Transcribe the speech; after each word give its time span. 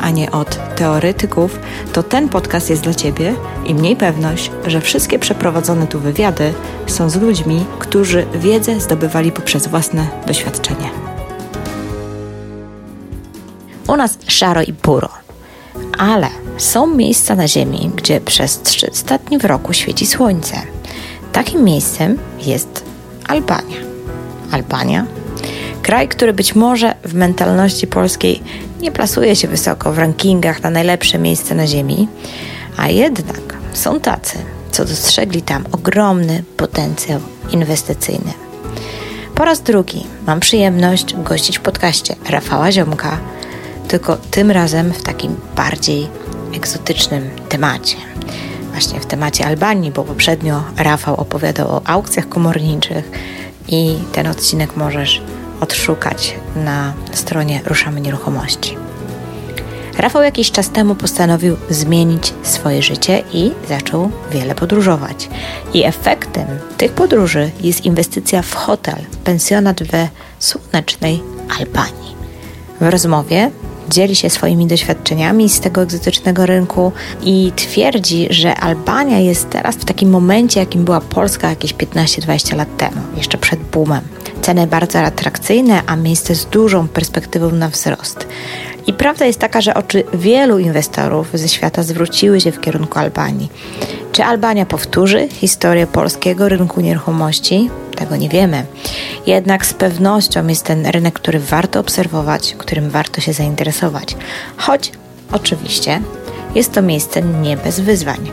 a 0.00 0.10
nie 0.10 0.30
od 0.30 0.74
teoretyków, 0.76 1.58
to 1.92 2.02
ten 2.02 2.28
podcast 2.28 2.70
jest 2.70 2.82
dla 2.82 2.94
Ciebie 2.94 3.34
i 3.66 3.74
mniej 3.74 3.96
pewność, 3.96 4.50
że 4.66 4.80
wszystkie 4.80 5.18
przeprowadzone 5.18 5.86
tu 5.86 6.00
wywiady 6.00 6.54
są 6.86 7.10
z 7.10 7.16
ludźmi, 7.16 7.64
którzy 7.78 8.26
wiedzę 8.34 8.80
zdobywali 8.80 9.32
poprzez 9.32 9.66
własne 9.66 10.06
doświadczenie. 10.26 10.90
U 13.88 13.96
nas 13.96 14.18
szaro 14.28 14.62
i 14.62 14.72
buro, 14.72 15.08
ale 15.98 16.28
są 16.58 16.86
miejsca 16.86 17.34
na 17.34 17.48
Ziemi, 17.48 17.90
gdzie 17.94 18.20
przez 18.20 18.60
300 18.60 19.18
dni 19.18 19.38
w 19.38 19.44
roku 19.44 19.72
świeci 19.72 20.06
słońce. 20.06 20.56
Takim 21.32 21.64
miejscem 21.64 22.18
jest 22.38 22.84
Albania. 23.28 23.76
Albania 24.52 25.06
Kraj, 25.86 26.08
który 26.08 26.32
być 26.32 26.54
może 26.54 26.94
w 27.04 27.14
mentalności 27.14 27.86
polskiej 27.86 28.42
nie 28.80 28.92
plasuje 28.92 29.36
się 29.36 29.48
wysoko 29.48 29.92
w 29.92 29.98
rankingach 29.98 30.62
na 30.62 30.70
najlepsze 30.70 31.18
miejsce 31.18 31.54
na 31.54 31.66
Ziemi, 31.66 32.08
a 32.76 32.88
jednak 32.88 33.56
są 33.72 34.00
tacy, 34.00 34.38
co 34.70 34.84
dostrzegli 34.84 35.42
tam 35.42 35.64
ogromny 35.72 36.44
potencjał 36.56 37.20
inwestycyjny. 37.50 38.32
Po 39.34 39.44
raz 39.44 39.60
drugi 39.60 40.06
mam 40.26 40.40
przyjemność 40.40 41.14
gościć 41.14 41.58
w 41.58 41.62
podcaście 41.62 42.16
Rafała 42.28 42.72
Ziomka, 42.72 43.18
tylko 43.88 44.16
tym 44.16 44.50
razem 44.50 44.92
w 44.92 45.02
takim 45.02 45.36
bardziej 45.56 46.08
egzotycznym 46.54 47.30
temacie. 47.48 47.96
Właśnie 48.70 49.00
w 49.00 49.06
temacie 49.06 49.46
Albanii, 49.46 49.90
bo 49.90 50.04
poprzednio 50.04 50.62
Rafał 50.76 51.14
opowiadał 51.20 51.68
o 51.68 51.82
aukcjach 51.84 52.28
komorniczych 52.28 53.10
i 53.68 53.94
ten 54.12 54.26
odcinek 54.26 54.76
możesz 54.76 55.22
odszukać 55.60 56.34
na 56.56 56.92
stronie 57.12 57.60
Ruszamy 57.64 58.00
Nieruchomości. 58.00 58.76
Rafał 59.98 60.22
jakiś 60.22 60.50
czas 60.50 60.70
temu 60.70 60.94
postanowił 60.94 61.56
zmienić 61.70 62.34
swoje 62.42 62.82
życie 62.82 63.22
i 63.32 63.52
zaczął 63.68 64.10
wiele 64.30 64.54
podróżować. 64.54 65.28
I 65.74 65.84
efektem 65.84 66.46
tych 66.76 66.92
podróży 66.92 67.50
jest 67.60 67.84
inwestycja 67.84 68.42
w 68.42 68.54
hotel, 68.54 68.96
pensjonat 69.24 69.82
we 69.82 70.08
słonecznej 70.38 71.22
Albanii. 71.60 72.16
W 72.80 72.88
rozmowie 72.88 73.50
dzieli 73.90 74.16
się 74.16 74.30
swoimi 74.30 74.66
doświadczeniami 74.66 75.48
z 75.48 75.60
tego 75.60 75.82
egzotycznego 75.82 76.46
rynku 76.46 76.92
i 77.22 77.52
twierdzi, 77.56 78.26
że 78.30 78.54
Albania 78.54 79.18
jest 79.18 79.50
teraz 79.50 79.76
w 79.76 79.84
takim 79.84 80.10
momencie, 80.10 80.60
jakim 80.60 80.84
była 80.84 81.00
Polska 81.00 81.50
jakieś 81.50 81.74
15-20 81.74 82.56
lat 82.56 82.76
temu, 82.76 83.00
jeszcze 83.16 83.38
przed 83.38 83.60
boomem. 83.60 84.04
Ceny 84.42 84.66
bardzo 84.66 84.98
atrakcyjne, 84.98 85.82
a 85.86 85.96
miejsce 85.96 86.34
z 86.34 86.46
dużą 86.46 86.88
perspektywą 86.88 87.50
na 87.50 87.68
wzrost. 87.68 88.26
I 88.86 88.92
prawda 88.92 89.26
jest 89.26 89.38
taka, 89.38 89.60
że 89.60 89.74
oczy 89.74 90.04
wielu 90.14 90.58
inwestorów 90.58 91.28
ze 91.34 91.48
świata 91.48 91.82
zwróciły 91.82 92.40
się 92.40 92.52
w 92.52 92.60
kierunku 92.60 92.98
Albanii. 92.98 93.48
Czy 94.12 94.24
Albania 94.24 94.66
powtórzy 94.66 95.28
historię 95.28 95.86
polskiego 95.86 96.48
rynku 96.48 96.80
nieruchomości? 96.80 97.70
Tego 97.96 98.16
nie 98.16 98.28
wiemy. 98.28 98.64
Jednak 99.26 99.66
z 99.66 99.74
pewnością 99.74 100.46
jest 100.46 100.64
ten 100.64 100.86
rynek, 100.86 101.14
który 101.14 101.40
warto 101.40 101.80
obserwować, 101.80 102.54
którym 102.58 102.90
warto 102.90 103.20
się 103.20 103.32
zainteresować. 103.32 104.16
Choć 104.56 104.92
oczywiście 105.32 106.00
jest 106.54 106.72
to 106.72 106.82
miejsce 106.82 107.22
nie 107.22 107.56
bez 107.56 107.80
wyzwań. 107.80 108.30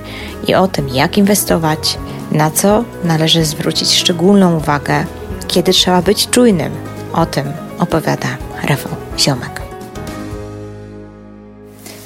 I 0.48 0.56
o 0.56 0.68
tym, 0.68 0.90
jak 0.90 1.18
inwestować, 1.18 1.98
na 2.32 2.52
co 2.52 2.84
należy 3.04 3.46
zwrócić 3.46 3.94
szczególną 3.94 4.58
uwagę, 4.58 5.06
kiedy 5.48 5.72
trzeba 5.72 6.02
być 6.02 6.30
czujnym. 6.30 6.74
O 7.14 7.26
tym 7.26 7.52
opowiada 7.80 8.38
Rafał 8.64 8.92
Ziomek. 9.20 9.62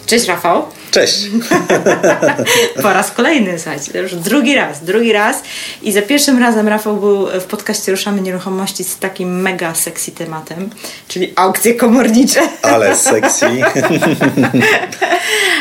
Cześć 0.05 0.27
Rafał. 0.27 0.76
Cześć. 0.91 1.17
po 2.83 2.93
raz 2.93 3.11
kolejny, 3.11 3.59
słuchajcie, 3.59 3.99
już 3.99 4.15
drugi 4.15 4.55
raz, 4.55 4.83
drugi 4.83 5.13
raz. 5.13 5.41
I 5.81 5.91
za 5.91 6.01
pierwszym 6.01 6.39
razem 6.39 6.67
Rafał 6.67 6.97
był 6.97 7.27
w 7.39 7.43
podcaście 7.43 7.91
Ruszamy 7.91 8.21
Nieruchomości 8.21 8.83
z 8.83 8.97
takim 8.97 9.41
mega 9.41 9.75
sexy 9.75 10.11
tematem, 10.11 10.69
czyli 11.07 11.33
aukcje 11.35 11.73
komornicze. 11.73 12.41
Ale 12.61 12.95
sexy. 13.09 13.45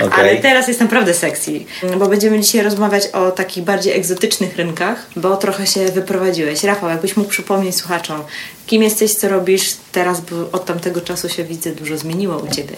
okay. 0.05 0.21
Ale 0.21 0.37
teraz 0.37 0.69
jest 0.69 0.81
naprawdę 0.81 1.15
sexy, 1.15 1.65
bo 1.99 2.07
będziemy 2.07 2.41
dzisiaj 2.41 2.63
rozmawiać 2.63 3.07
o 3.07 3.31
takich 3.31 3.65
bardziej 3.65 3.97
egzotycznych 3.97 4.57
rynkach, 4.57 5.07
bo 5.17 5.37
trochę 5.37 5.67
się 5.67 5.85
wyprowadziłeś. 5.85 6.65
Rafał, 6.65 6.91
jakbyś 6.91 7.17
mógł 7.17 7.31
przypomnieć 7.31 7.77
słuchaczom, 7.77 8.23
kim 8.67 8.83
jesteś, 8.83 9.15
co 9.15 9.29
robisz 9.29 9.77
teraz, 9.93 10.21
bo 10.21 10.37
od 10.53 10.65
tamtego 10.65 11.01
czasu 11.01 11.29
się 11.29 11.45
widzę, 11.45 11.71
dużo 11.71 11.99
zmieniło 11.99 12.39
u 12.39 12.49
Ciebie. 12.49 12.77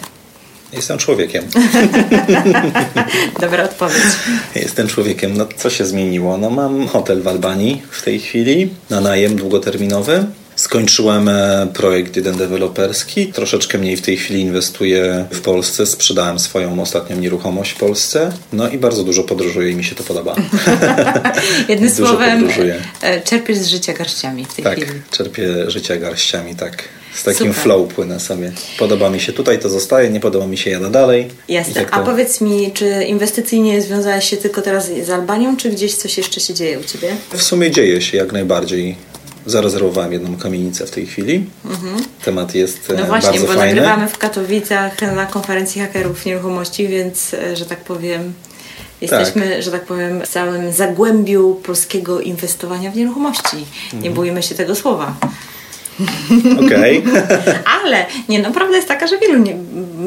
Jestem 0.72 0.98
człowiekiem. 0.98 1.44
Dobra 3.40 3.64
odpowiedź. 3.64 4.02
Jestem 4.54 4.88
człowiekiem. 4.88 5.36
No 5.36 5.46
co 5.56 5.70
się 5.70 5.84
zmieniło? 5.84 6.38
No 6.38 6.50
mam 6.50 6.86
hotel 6.86 7.22
w 7.22 7.28
Albanii 7.28 7.82
w 7.90 8.02
tej 8.02 8.20
chwili 8.20 8.70
na 8.90 9.00
najem 9.00 9.36
długoterminowy. 9.36 10.26
Skończyłem 10.56 11.28
e, 11.28 11.66
projekt 11.74 12.16
jeden 12.16 12.36
deweloperski. 12.36 13.26
Troszeczkę 13.26 13.78
mniej 13.78 13.96
w 13.96 14.02
tej 14.02 14.16
chwili 14.16 14.40
inwestuję 14.40 15.26
w 15.30 15.40
Polsce. 15.40 15.86
Sprzedałem 15.86 16.38
swoją 16.38 16.80
ostatnią 16.82 17.16
nieruchomość 17.16 17.72
w 17.72 17.76
Polsce. 17.76 18.32
No 18.52 18.68
i 18.68 18.78
bardzo 18.78 19.04
dużo 19.04 19.24
podróżuję 19.24 19.70
i 19.70 19.74
mi 19.74 19.84
się 19.84 19.94
to 19.94 20.04
podoba. 20.04 20.36
Jednym 21.68 21.90
słowem, 21.90 22.40
podróżuję. 22.40 22.82
E, 23.02 23.20
czerpiesz 23.20 23.58
z 23.58 23.66
życia 23.66 23.92
garściami 23.92 24.44
w 24.44 24.54
tej 24.54 24.64
tak, 24.64 24.76
chwili. 24.76 25.00
Tak, 25.00 25.10
czerpię 25.10 25.70
życia 25.70 25.96
garściami, 25.96 26.56
tak. 26.56 26.84
Z 27.18 27.22
takim 27.22 27.46
Super. 27.46 27.62
flow 27.62 27.94
płynę 27.94 28.20
sobie. 28.20 28.52
Podoba 28.78 29.10
mi 29.10 29.20
się 29.20 29.32
tutaj, 29.32 29.58
to 29.58 29.68
zostaje, 29.68 30.10
nie 30.10 30.20
podoba 30.20 30.46
mi 30.46 30.58
się, 30.58 30.70
jadę 30.70 30.90
dalej. 30.90 31.28
Jasne. 31.48 31.74
Tak 31.74 31.88
A 31.90 31.98
powiedz 32.00 32.40
mi, 32.40 32.72
czy 32.72 33.04
inwestycyjnie 33.04 33.82
związałeś 33.82 34.30
się 34.30 34.36
tylko 34.36 34.62
teraz 34.62 34.90
z 35.04 35.10
Albanią, 35.10 35.56
czy 35.56 35.70
gdzieś 35.70 35.94
coś 35.94 36.18
jeszcze 36.18 36.40
się 36.40 36.54
dzieje 36.54 36.80
u 36.80 36.84
Ciebie? 36.84 37.16
W 37.30 37.42
sumie 37.42 37.70
dzieje 37.70 38.02
się 38.02 38.16
jak 38.16 38.32
najbardziej. 38.32 38.96
Zarezerwowałem 39.46 40.12
jedną 40.12 40.36
kamienicę 40.36 40.86
w 40.86 40.90
tej 40.90 41.06
chwili. 41.06 41.46
Mhm. 41.64 41.96
Temat 42.24 42.54
jest 42.54 42.88
No 42.88 42.94
e, 42.94 43.06
właśnie, 43.06 43.30
bardzo 43.30 43.46
bo 43.46 43.52
fajny. 43.52 43.66
nagrywamy 43.66 44.08
w 44.08 44.18
Katowicach 44.18 45.02
na 45.02 45.26
konferencji 45.26 45.80
hakerów 45.80 46.26
nieruchomości, 46.26 46.88
więc, 46.88 47.34
e, 47.34 47.56
że 47.56 47.66
tak 47.66 47.80
powiem, 47.80 48.32
Jesteśmy, 49.00 49.48
tak. 49.48 49.62
że 49.62 49.70
tak 49.70 49.84
powiem, 49.84 50.20
w 50.20 50.28
całym 50.28 50.72
zagłębiu 50.72 51.60
polskiego 51.62 52.20
inwestowania 52.20 52.90
w 52.90 52.96
nieruchomości. 52.96 53.56
Nie 53.92 53.98
mhm. 53.98 54.14
bójmy 54.14 54.42
się 54.42 54.54
tego 54.54 54.74
słowa. 54.74 55.14
Okej. 56.66 56.98
Okay. 56.98 57.58
Ale 57.82 58.06
nie, 58.28 58.38
no 58.38 58.52
prawda 58.52 58.76
jest 58.76 58.88
taka, 58.88 59.06
że 59.06 59.18
wielu 59.18 59.38
nie, 59.38 59.56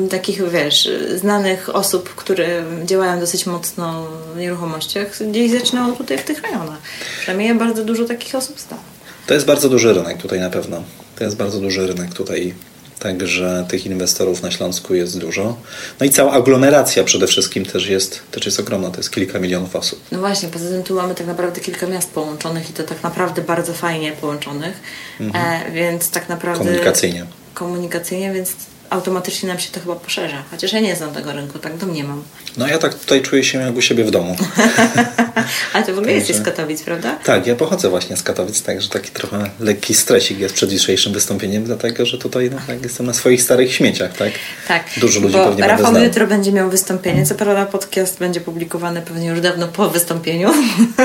takich, 0.10 0.50
wiesz, 0.52 0.90
znanych 1.16 1.76
osób, 1.76 2.16
które 2.16 2.64
działają 2.86 3.20
dosyć 3.20 3.46
mocno 3.46 4.08
w 4.36 4.38
nieruchomościach, 4.38 5.20
gdzieś 5.30 5.52
zaczynało 5.52 5.94
tutaj 5.94 6.18
w 6.18 6.24
tych 6.24 6.42
rejonach. 6.42 6.80
Przynajmniej 7.20 7.56
bardzo 7.56 7.86
dużo 7.86 8.06
takich 8.06 8.36
osób 8.36 8.60
znam. 8.60 8.80
To 9.28 9.34
jest 9.34 9.46
bardzo 9.46 9.70
duży 9.70 9.94
rynek 9.94 10.18
tutaj 10.18 10.40
na 10.40 10.50
pewno. 10.50 10.84
To 11.16 11.24
jest 11.24 11.38
bardzo 11.38 11.60
duży 11.60 11.88
rynek 11.88 12.14
tutaj 12.14 12.54
Także 13.02 13.66
tych 13.70 13.86
inwestorów 13.86 14.42
na 14.42 14.52
Śląsku 14.52 14.96
jest 14.96 15.20
dużo. 15.20 15.58
No 16.00 16.06
i 16.06 16.10
cała 16.10 16.32
aglomeracja 16.32 17.04
przede 17.04 17.28
wszystkim 17.28 17.66
też 17.66 17.88
jest, 17.88 18.22
też 18.32 18.46
jest 18.46 18.60
ogromna, 18.60 18.90
to 18.90 18.98
jest 18.98 19.12
kilka 19.12 19.40
milionów 19.40 19.76
osób. 19.76 20.00
No 20.12 20.20
właśnie, 20.20 20.50
poza 20.50 20.70
tym 20.70 20.84
tu 20.84 20.96
mamy 20.96 21.16
tak 21.16 21.28
naprawdę 21.28 21.62
kilka 21.62 21.88
miast 21.88 22.12
połączonych 22.12 22.70
i 22.70 22.74
to 22.74 22.84
tak 22.84 23.04
naprawdę 23.04 23.42
bardzo 23.42 23.74
fajnie 23.74 24.12
połączonych, 24.12 24.80
mhm. 25.20 25.68
e, 25.68 25.72
więc 25.72 26.10
tak 26.10 26.30
naprawdę... 26.30 26.64
Komunikacyjnie. 26.64 27.26
Komunikacyjnie, 27.54 28.34
więc 28.34 28.56
automatycznie 28.92 29.50
nam 29.50 29.60
się 29.60 29.72
to 29.72 29.80
chyba 29.80 29.96
poszerza. 29.96 30.44
Chociaż 30.52 30.74
ja 30.74 30.80
nie 30.80 30.96
znam 30.96 31.12
tego 31.12 31.34
rynku, 31.34 31.60
tak 31.60 31.78
domniemam. 31.78 32.24
No 32.58 32.68
ja 32.68 32.78
tak 32.78 32.94
tutaj 32.94 33.22
czuję 33.22 33.44
się 33.44 33.62
jak 33.62 33.76
u 33.76 33.82
siebie 33.82 34.04
w 34.04 34.12
domu. 34.12 34.36
Ale 35.74 35.86
to 35.86 35.96
w 35.96 35.98
ogóle 35.98 36.14
jesteś 36.14 36.36
z 36.36 36.42
Katowic, 36.42 36.84
prawda? 36.84 37.16
Tak, 37.24 37.48
ja 37.48 37.56
pochodzę 37.56 37.90
właśnie 37.90 38.18
z 38.18 38.24
Katowic, 38.24 38.62
także 38.62 38.90
taki 38.90 39.12
trochę 39.12 39.50
lekki 39.60 39.94
stresik 39.94 40.40
jest 40.40 40.56
przed 40.56 40.70
dzisiejszym 40.70 41.14
wystąpieniem, 41.14 41.64
dlatego 41.64 42.06
że 42.06 42.18
tutaj 42.18 42.50
no, 42.50 42.58
tak, 42.68 42.84
jestem 42.84 43.06
na 43.06 43.14
swoich 43.14 43.42
starych 43.44 43.74
śmieciach, 43.74 44.18
tak? 44.18 44.32
Tak. 44.68 44.84
Dużo 44.98 45.20
ludzi 45.20 45.34
bo 45.34 45.46
pewnie 45.46 45.68
Rafał 45.68 46.04
jutro 46.04 46.28
będzie 46.28 46.52
miał 46.52 46.70
wystąpienie, 46.70 47.26
co 47.26 47.36
prawda 47.36 47.66
podcast 47.66 48.20
będzie 48.20 48.42
publikowany 48.42 49.02
pewnie 49.02 49.28
już 49.28 49.42
dawno 49.42 49.68
po 49.68 49.90
wystąpieniu, 49.90 50.54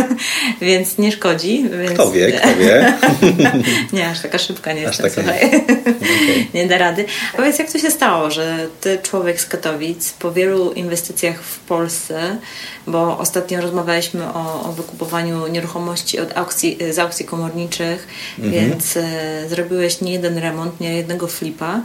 więc 0.61 0.99
nie 0.99 1.13
szkodzi. 1.13 1.69
Więc... 1.83 1.93
Kto 1.93 2.13
wie, 2.13 2.33
kto 2.33 2.49
wie. 2.57 2.95
nie, 3.93 4.09
aż 4.09 4.21
taka 4.21 4.39
szybka 4.39 4.73
nie 4.73 4.89
aż 4.89 4.99
jestem, 4.99 5.25
taka 5.25 5.39
nie. 5.39 5.47
okay. 5.47 6.47
nie 6.55 6.67
da 6.67 6.79
rady. 6.79 7.05
Powiedz, 7.37 7.59
jak 7.59 7.73
to 7.73 7.76
to 7.77 7.83
się 7.83 7.91
stało, 7.91 8.31
że 8.31 8.69
ty, 8.81 8.99
człowiek 9.03 9.41
z 9.41 9.47
Katowic, 9.47 10.13
po 10.13 10.33
wielu 10.33 10.73
inwestycjach 10.73 11.43
w 11.43 11.59
Polsce, 11.59 12.39
bo 12.87 13.19
ostatnio 13.19 13.61
rozmawialiśmy 13.61 14.25
o, 14.25 14.63
o 14.69 14.73
wykupowaniu 14.73 15.47
nieruchomości 15.47 16.19
od 16.19 16.37
aukcji, 16.37 16.79
z 16.91 16.99
aukcji 16.99 17.25
komorniczych, 17.25 18.09
mhm. 18.39 18.53
więc 18.55 18.97
e, 18.97 19.49
zrobiłeś 19.49 20.01
nie 20.01 20.13
jeden 20.13 20.39
remont, 20.39 20.81
nie 20.81 20.97
jednego 20.97 21.27
flipa 21.27 21.81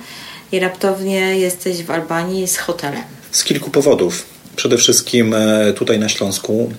i 0.52 0.60
raptownie 0.60 1.40
jesteś 1.40 1.84
w 1.84 1.92
Albanii 1.92 2.48
z 2.48 2.58
hotelem. 2.58 3.04
Z 3.32 3.44
kilku 3.44 3.70
powodów. 3.70 4.26
Przede 4.56 4.78
wszystkim 4.78 5.34
e, 5.34 5.74
tutaj 5.74 6.00
na 6.00 6.10
Śląsku 6.10 6.72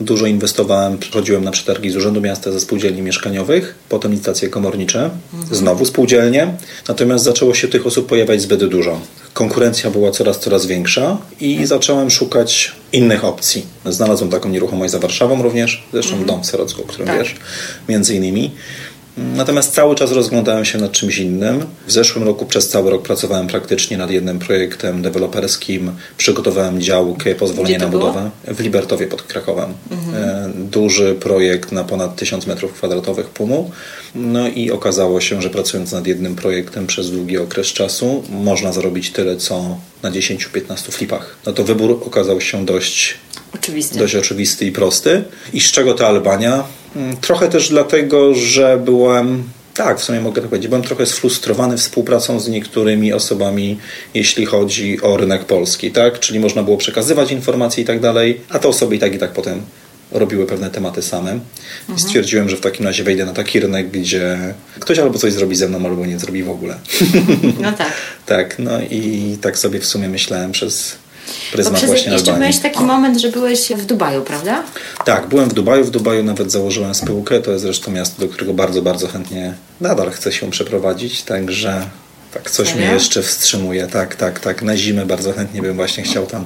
dużo 0.00 0.26
inwestowałem, 0.26 0.98
przychodziłem 0.98 1.44
na 1.44 1.50
przetargi 1.50 1.90
z 1.90 1.96
Urzędu 1.96 2.20
Miasta 2.20 2.52
ze 2.52 2.60
spółdzielni 2.60 3.02
mieszkaniowych, 3.02 3.74
potem 3.88 4.12
licytacje 4.12 4.48
komornicze, 4.48 5.10
mhm. 5.34 5.54
znowu 5.54 5.84
spółdzielnie, 5.84 6.54
natomiast 6.88 7.24
zaczęło 7.24 7.54
się 7.54 7.68
tych 7.68 7.86
osób 7.86 8.06
pojawiać 8.06 8.42
zbyt 8.42 8.64
dużo. 8.64 9.00
Konkurencja 9.34 9.90
była 9.90 10.10
coraz, 10.10 10.38
coraz 10.38 10.66
większa 10.66 11.18
i 11.40 11.66
zacząłem 11.66 12.10
szukać 12.10 12.72
innych 12.92 13.24
opcji. 13.24 13.66
Znalazłem 13.86 14.30
taką 14.30 14.48
nieruchomość 14.48 14.92
za 14.92 14.98
Warszawą 14.98 15.42
również, 15.42 15.84
zresztą 15.92 16.12
mhm. 16.12 16.26
dom 16.26 16.42
w 16.42 16.46
Serocku, 16.46 16.82
o 16.82 16.86
którym 16.86 17.06
tak. 17.06 17.18
wiesz, 17.18 17.34
między 17.88 18.14
innymi. 18.14 18.50
Natomiast 19.18 19.74
cały 19.74 19.94
czas 19.94 20.12
rozglądałem 20.12 20.64
się 20.64 20.78
nad 20.78 20.92
czymś 20.92 21.18
innym. 21.18 21.64
W 21.86 21.92
zeszłym 21.92 22.24
roku 22.24 22.46
przez 22.46 22.68
cały 22.68 22.90
rok 22.90 23.02
pracowałem 23.02 23.46
praktycznie 23.46 23.98
nad 23.98 24.10
jednym 24.10 24.38
projektem 24.38 25.02
deweloperskim. 25.02 25.92
Przygotowałem 26.16 26.80
działkę, 26.80 27.34
pozwolenie 27.34 27.78
na 27.78 27.88
budowę 27.88 28.30
w 28.48 28.60
Libertowie 28.60 29.06
pod 29.06 29.22
Krakowem. 29.22 29.72
Mhm. 29.90 30.24
E, 30.24 30.52
duży 30.54 31.14
projekt 31.14 31.72
na 31.72 31.84
ponad 31.84 32.16
1000 32.16 32.46
m2 32.46 33.22
PUMU. 33.24 33.70
No 34.14 34.48
i 34.48 34.70
okazało 34.70 35.20
się, 35.20 35.42
że 35.42 35.50
pracując 35.50 35.92
nad 35.92 36.06
jednym 36.06 36.36
projektem 36.36 36.86
przez 36.86 37.10
długi 37.10 37.38
okres 37.38 37.66
czasu 37.66 38.22
można 38.30 38.72
zarobić 38.72 39.10
tyle, 39.10 39.36
co 39.36 39.78
na 40.02 40.10
10-15 40.10 40.92
flipach. 40.92 41.36
No 41.46 41.52
to 41.52 41.64
wybór 41.64 42.02
okazał 42.06 42.40
się 42.40 42.66
dość 42.66 43.14
oczywisty. 43.54 43.98
dość 43.98 44.14
oczywisty 44.14 44.66
i 44.66 44.72
prosty. 44.72 45.24
I 45.52 45.60
z 45.60 45.72
czego 45.72 45.94
ta 45.94 46.06
Albania? 46.06 46.64
Mm, 46.96 47.16
trochę 47.16 47.48
też 47.48 47.68
dlatego, 47.68 48.34
że 48.34 48.78
byłem 48.84 49.42
tak, 49.74 50.00
w 50.00 50.04
sumie 50.04 50.20
mogę 50.20 50.42
tak 50.42 50.50
powiedzieć. 50.50 50.68
Byłem 50.68 50.82
trochę 50.82 51.06
sfrustrowany 51.06 51.76
współpracą 51.76 52.40
z 52.40 52.48
niektórymi 52.48 53.12
osobami, 53.12 53.78
jeśli 54.14 54.46
chodzi 54.46 55.02
o 55.02 55.16
rynek 55.16 55.44
polski, 55.44 55.90
tak? 55.90 56.20
Czyli 56.20 56.40
można 56.40 56.62
było 56.62 56.76
przekazywać 56.76 57.32
informacje 57.32 57.82
i 57.82 57.86
tak 57.86 58.00
dalej, 58.00 58.40
a 58.48 58.58
te 58.58 58.68
osoby 58.68 58.96
i 58.96 58.98
tak 58.98 59.14
i 59.14 59.18
tak 59.18 59.32
potem 59.32 59.62
robiły 60.12 60.46
pewne 60.46 60.70
tematy 60.70 61.02
same. 61.02 61.30
Mhm. 61.30 61.96
I 61.96 62.00
stwierdziłem, 62.00 62.48
że 62.48 62.56
w 62.56 62.60
takim 62.60 62.86
razie 62.86 63.04
wejdę 63.04 63.26
na 63.26 63.32
taki 63.32 63.60
rynek, 63.60 63.90
gdzie 63.90 64.54
ktoś 64.80 64.98
albo 64.98 65.18
coś 65.18 65.32
zrobi 65.32 65.56
ze 65.56 65.68
mną, 65.68 65.86
albo 65.86 66.06
nie 66.06 66.18
zrobi 66.18 66.42
w 66.42 66.50
ogóle. 66.50 66.78
No 67.60 67.72
tak. 67.72 67.92
tak, 68.26 68.58
no 68.58 68.80
i 68.80 69.36
tak 69.40 69.58
sobie 69.58 69.80
w 69.80 69.86
sumie 69.86 70.08
myślałem 70.08 70.52
przez 70.52 70.96
pryzmat 71.52 71.72
Bo 71.72 71.76
przez 71.76 71.90
właśnie 71.90 72.12
jeszcze 72.12 72.38
miałeś 72.38 72.58
taki 72.58 72.84
moment, 72.84 73.18
że 73.18 73.28
byłeś 73.28 73.72
w 73.72 73.86
Dubaju, 73.86 74.22
prawda? 74.22 74.64
Tak, 75.04 75.26
byłem 75.26 75.48
w 75.48 75.52
Dubaju. 75.52 75.84
W 75.84 75.90
Dubaju 75.90 76.22
nawet 76.22 76.52
założyłem 76.52 76.94
spółkę. 76.94 77.40
To 77.40 77.50
jest 77.50 77.62
zresztą 77.62 77.90
miasto, 77.90 78.20
do 78.20 78.28
którego 78.28 78.54
bardzo, 78.54 78.82
bardzo 78.82 79.08
chętnie 79.08 79.54
nadal 79.80 80.10
chcę 80.10 80.32
się 80.32 80.50
przeprowadzić, 80.50 81.22
także 81.22 81.86
tak, 82.34 82.50
coś 82.50 82.68
Serio? 82.68 82.82
mnie 82.82 82.94
jeszcze 82.94 83.22
wstrzymuje. 83.22 83.86
Tak, 83.86 84.16
tak, 84.16 84.40
tak. 84.40 84.62
Na 84.62 84.76
zimę 84.76 85.06
bardzo 85.06 85.32
chętnie 85.32 85.62
bym 85.62 85.76
właśnie 85.76 86.04
chciał 86.04 86.26
tam 86.26 86.44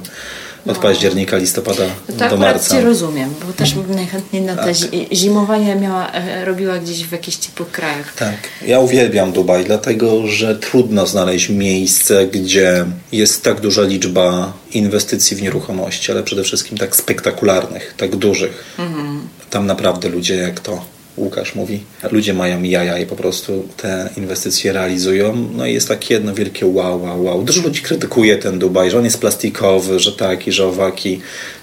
od 0.65 0.77
października, 0.77 1.37
listopada 1.37 1.83
no 2.09 2.15
to 2.17 2.29
do 2.29 2.37
marca. 2.37 2.75
Cię 2.75 2.81
rozumiem, 2.81 3.29
bo 3.47 3.53
też 3.53 3.73
bym 3.73 3.95
najchętniej 3.95 4.41
na 4.41 4.55
te 4.55 4.73
tak. 4.73 4.75
zimowanie 5.13 5.75
miała, 5.75 6.11
e, 6.11 6.45
robiła 6.45 6.77
gdzieś 6.77 7.05
w 7.05 7.11
jakichś 7.11 7.37
ciepłych 7.37 7.71
krajach. 7.71 8.15
Tak, 8.15 8.37
ja 8.67 8.79
uwielbiam 8.79 9.31
Dubaj, 9.31 9.65
dlatego 9.65 10.27
że 10.27 10.55
trudno 10.55 11.07
znaleźć 11.07 11.49
miejsce, 11.49 12.27
gdzie 12.27 12.85
jest 13.11 13.43
tak 13.43 13.61
duża 13.61 13.83
liczba 13.83 14.53
inwestycji 14.71 15.37
w 15.37 15.41
nieruchomości, 15.41 16.11
ale 16.11 16.23
przede 16.23 16.43
wszystkim 16.43 16.77
tak 16.77 16.95
spektakularnych, 16.95 17.93
tak 17.97 18.15
dużych. 18.15 18.63
Mhm. 18.79 19.27
Tam 19.49 19.65
naprawdę 19.65 20.09
ludzie 20.09 20.35
jak 20.35 20.59
to 20.59 20.92
Łukasz 21.17 21.55
mówi, 21.55 21.83
ludzie 22.11 22.33
mają 22.33 22.63
jaja 22.63 22.99
i 22.99 23.05
po 23.05 23.15
prostu 23.15 23.67
te 23.77 24.09
inwestycje 24.17 24.73
realizują. 24.73 25.47
No 25.55 25.65
i 25.65 25.73
jest 25.73 25.87
takie 25.87 26.13
jedno 26.13 26.33
wielkie 26.33 26.65
wow, 26.65 27.03
wow, 27.03 27.23
wow. 27.23 27.43
Dużo 27.43 27.61
ludzi 27.61 27.81
krytykuje 27.81 28.37
ten 28.37 28.59
Dubaj, 28.59 28.91
że 28.91 28.97
on 28.97 29.03
jest 29.03 29.19
plastikowy, 29.19 29.99
że 29.99 30.11
taki, 30.11 30.51
że 30.51 30.67
owaki, 30.67 31.21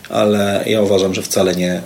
ale 0.09 0.65
ja 0.67 0.83
uważam, 0.83 1.15
że 1.15 1.23
wcale 1.23 1.57
nie. 1.57 1.83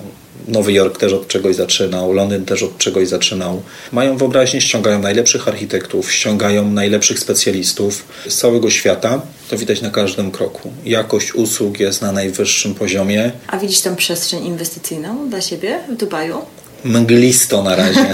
Nowy 0.49 0.73
Jork 0.73 0.99
też 0.99 1.13
od 1.13 1.29
czegoś 1.29 1.57
zaczynał, 1.57 2.13
Londyn 2.13 2.45
też 2.45 2.63
od 2.63 2.79
czegoś 2.79 3.09
zaczynał. 3.09 3.63
Mają 3.93 4.17
wyobraźnię, 4.17 4.61
ściągają 4.61 4.99
najlepszych 4.99 5.49
architektów, 5.49 6.13
ściągają 6.13 6.71
najlepszych 6.71 7.19
specjalistów 7.19 8.05
z 8.29 8.37
całego 8.37 8.71
świata. 8.71 9.23
To 9.51 9.59
widać 9.59 9.83
na 9.83 9.91
każdym 9.91 10.31
kroku. 10.31 10.73
Jakość 10.85 11.35
usług 11.35 11.81
jest 11.81 12.03
na 12.03 12.13
najwyższym 12.13 12.75
poziomie. 12.75 13.33
A 13.47 13.59
widzisz 13.59 13.81
tam 13.81 13.97
przestrzeń 13.97 14.47
inwestycyjną 14.47 15.31
dla 15.31 15.41
siebie 15.41 15.81
w 15.89 15.97
Dubaju? 15.97 16.39
Mglisto 16.85 17.63
na 17.63 17.77
razie. 17.77 18.07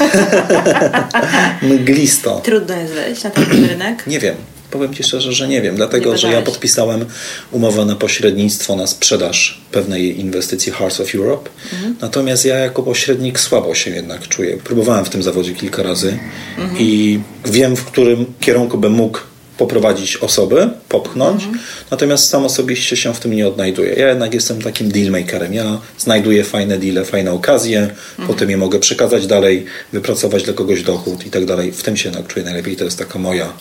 mglisto. 1.74 2.40
Trudno 2.44 2.76
jest 2.76 2.92
wejść 2.92 3.24
na 3.24 3.30
ten 3.30 3.66
rynek? 3.66 4.06
Nie 4.06 4.18
wiem. 4.18 4.34
Powiem 4.70 4.94
Ci 4.94 5.02
szczerze, 5.02 5.32
że 5.32 5.48
nie 5.48 5.62
wiem, 5.62 5.76
dlatego 5.76 6.10
nie 6.10 6.18
że 6.18 6.32
ja 6.32 6.42
podpisałem 6.42 7.04
umowę 7.50 7.84
na 7.84 7.96
pośrednictwo, 7.96 8.76
na 8.76 8.86
sprzedaż 8.86 9.60
pewnej 9.72 10.20
inwestycji 10.20 10.72
Hearts 10.72 11.00
of 11.00 11.14
Europe. 11.14 11.50
Mhm. 11.72 11.96
Natomiast 12.00 12.44
ja 12.44 12.56
jako 12.56 12.82
pośrednik 12.82 13.40
słabo 13.40 13.74
się 13.74 13.90
jednak 13.90 14.28
czuję. 14.28 14.56
Próbowałem 14.56 15.04
w 15.04 15.10
tym 15.10 15.22
zawodzie 15.22 15.54
kilka 15.54 15.82
razy 15.82 16.18
mhm. 16.58 16.80
i 16.80 17.20
wiem, 17.44 17.76
w 17.76 17.84
którym 17.84 18.26
kierunku 18.40 18.78
bym 18.78 18.92
mógł 18.92 19.18
poprowadzić 19.60 20.16
osoby, 20.16 20.70
popchnąć, 20.88 21.44
mhm. 21.44 21.64
natomiast 21.90 22.28
sam 22.28 22.44
osobiście 22.44 22.96
się 22.96 23.14
w 23.14 23.20
tym 23.20 23.32
nie 23.32 23.48
odnajduję. 23.48 23.92
Ja 23.92 24.08
jednak 24.08 24.34
jestem 24.34 24.62
takim 24.62 24.88
dealmakerem. 24.92 25.54
Ja 25.54 25.78
znajduję 25.98 26.44
fajne 26.44 26.78
deale, 26.78 27.04
fajne 27.04 27.32
okazje, 27.32 27.80
mhm. 27.80 28.28
potem 28.28 28.50
je 28.50 28.56
mogę 28.56 28.78
przekazać 28.78 29.26
dalej, 29.26 29.64
wypracować 29.92 30.42
dla 30.42 30.54
kogoś 30.54 30.82
dochód 30.82 31.26
i 31.26 31.30
tak 31.30 31.44
dalej. 31.44 31.72
W 31.72 31.82
tym 31.82 31.96
się 31.96 32.08
jednak 32.08 32.26
czuję 32.26 32.44
najlepiej. 32.44 32.76
To 32.76 32.84
jest 32.84 32.98
taka 32.98 33.18
moja 33.18 33.52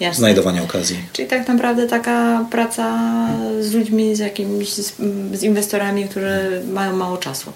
Jasne. 0.00 0.18
znajdowanie 0.18 0.62
okazji. 0.62 0.96
Czyli 1.12 1.28
tak 1.28 1.48
naprawdę 1.48 1.86
taka 1.86 2.46
praca 2.50 2.86
z 3.60 3.72
ludźmi, 3.72 4.16
z 4.16 4.18
jakimiś, 4.18 4.72
z, 4.72 4.92
z 5.32 5.42
inwestorami, 5.42 6.08
którzy 6.08 6.62
mają 6.72 6.96
mało 6.96 7.16
czasu 7.16 7.52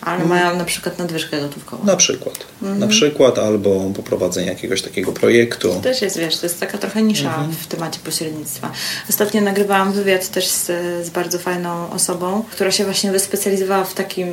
ale 0.00 0.22
mhm. 0.22 0.28
mają 0.28 0.58
na 0.58 0.64
przykład 0.64 0.98
nadwyżkę 0.98 1.40
gotówkową. 1.40 1.84
Na 1.84 1.96
przykład. 1.96 2.46
Mhm. 2.62 2.78
Na 2.80 2.86
przykład 2.86 3.38
albo 3.38 3.90
poprowadzenie 3.96 4.48
jakiegoś 4.48 4.82
takiego 4.82 5.12
projektu. 5.12 5.68
To 5.68 5.80
też 5.80 6.02
jest, 6.02 6.18
wiesz, 6.18 6.36
to 6.38 6.46
jest 6.46 6.60
taka 6.60 6.78
trochę 6.78 7.02
nisza 7.02 7.28
mhm. 7.28 7.52
w 7.52 7.66
temacie 7.66 8.00
pośrednictwa. 8.04 8.72
Ostatnio 9.10 9.40
nagrywałam 9.40 9.92
wywiad 9.92 10.28
też 10.28 10.46
z, 10.48 10.66
z, 11.06 11.10
bardzo 11.10 11.38
fajną 11.38 11.90
osobą, 11.90 12.44
która 12.50 12.70
się 12.70 12.84
właśnie 12.84 13.12
wyspecjalizowała 13.12 13.84
w 13.84 13.94
takim 13.94 14.28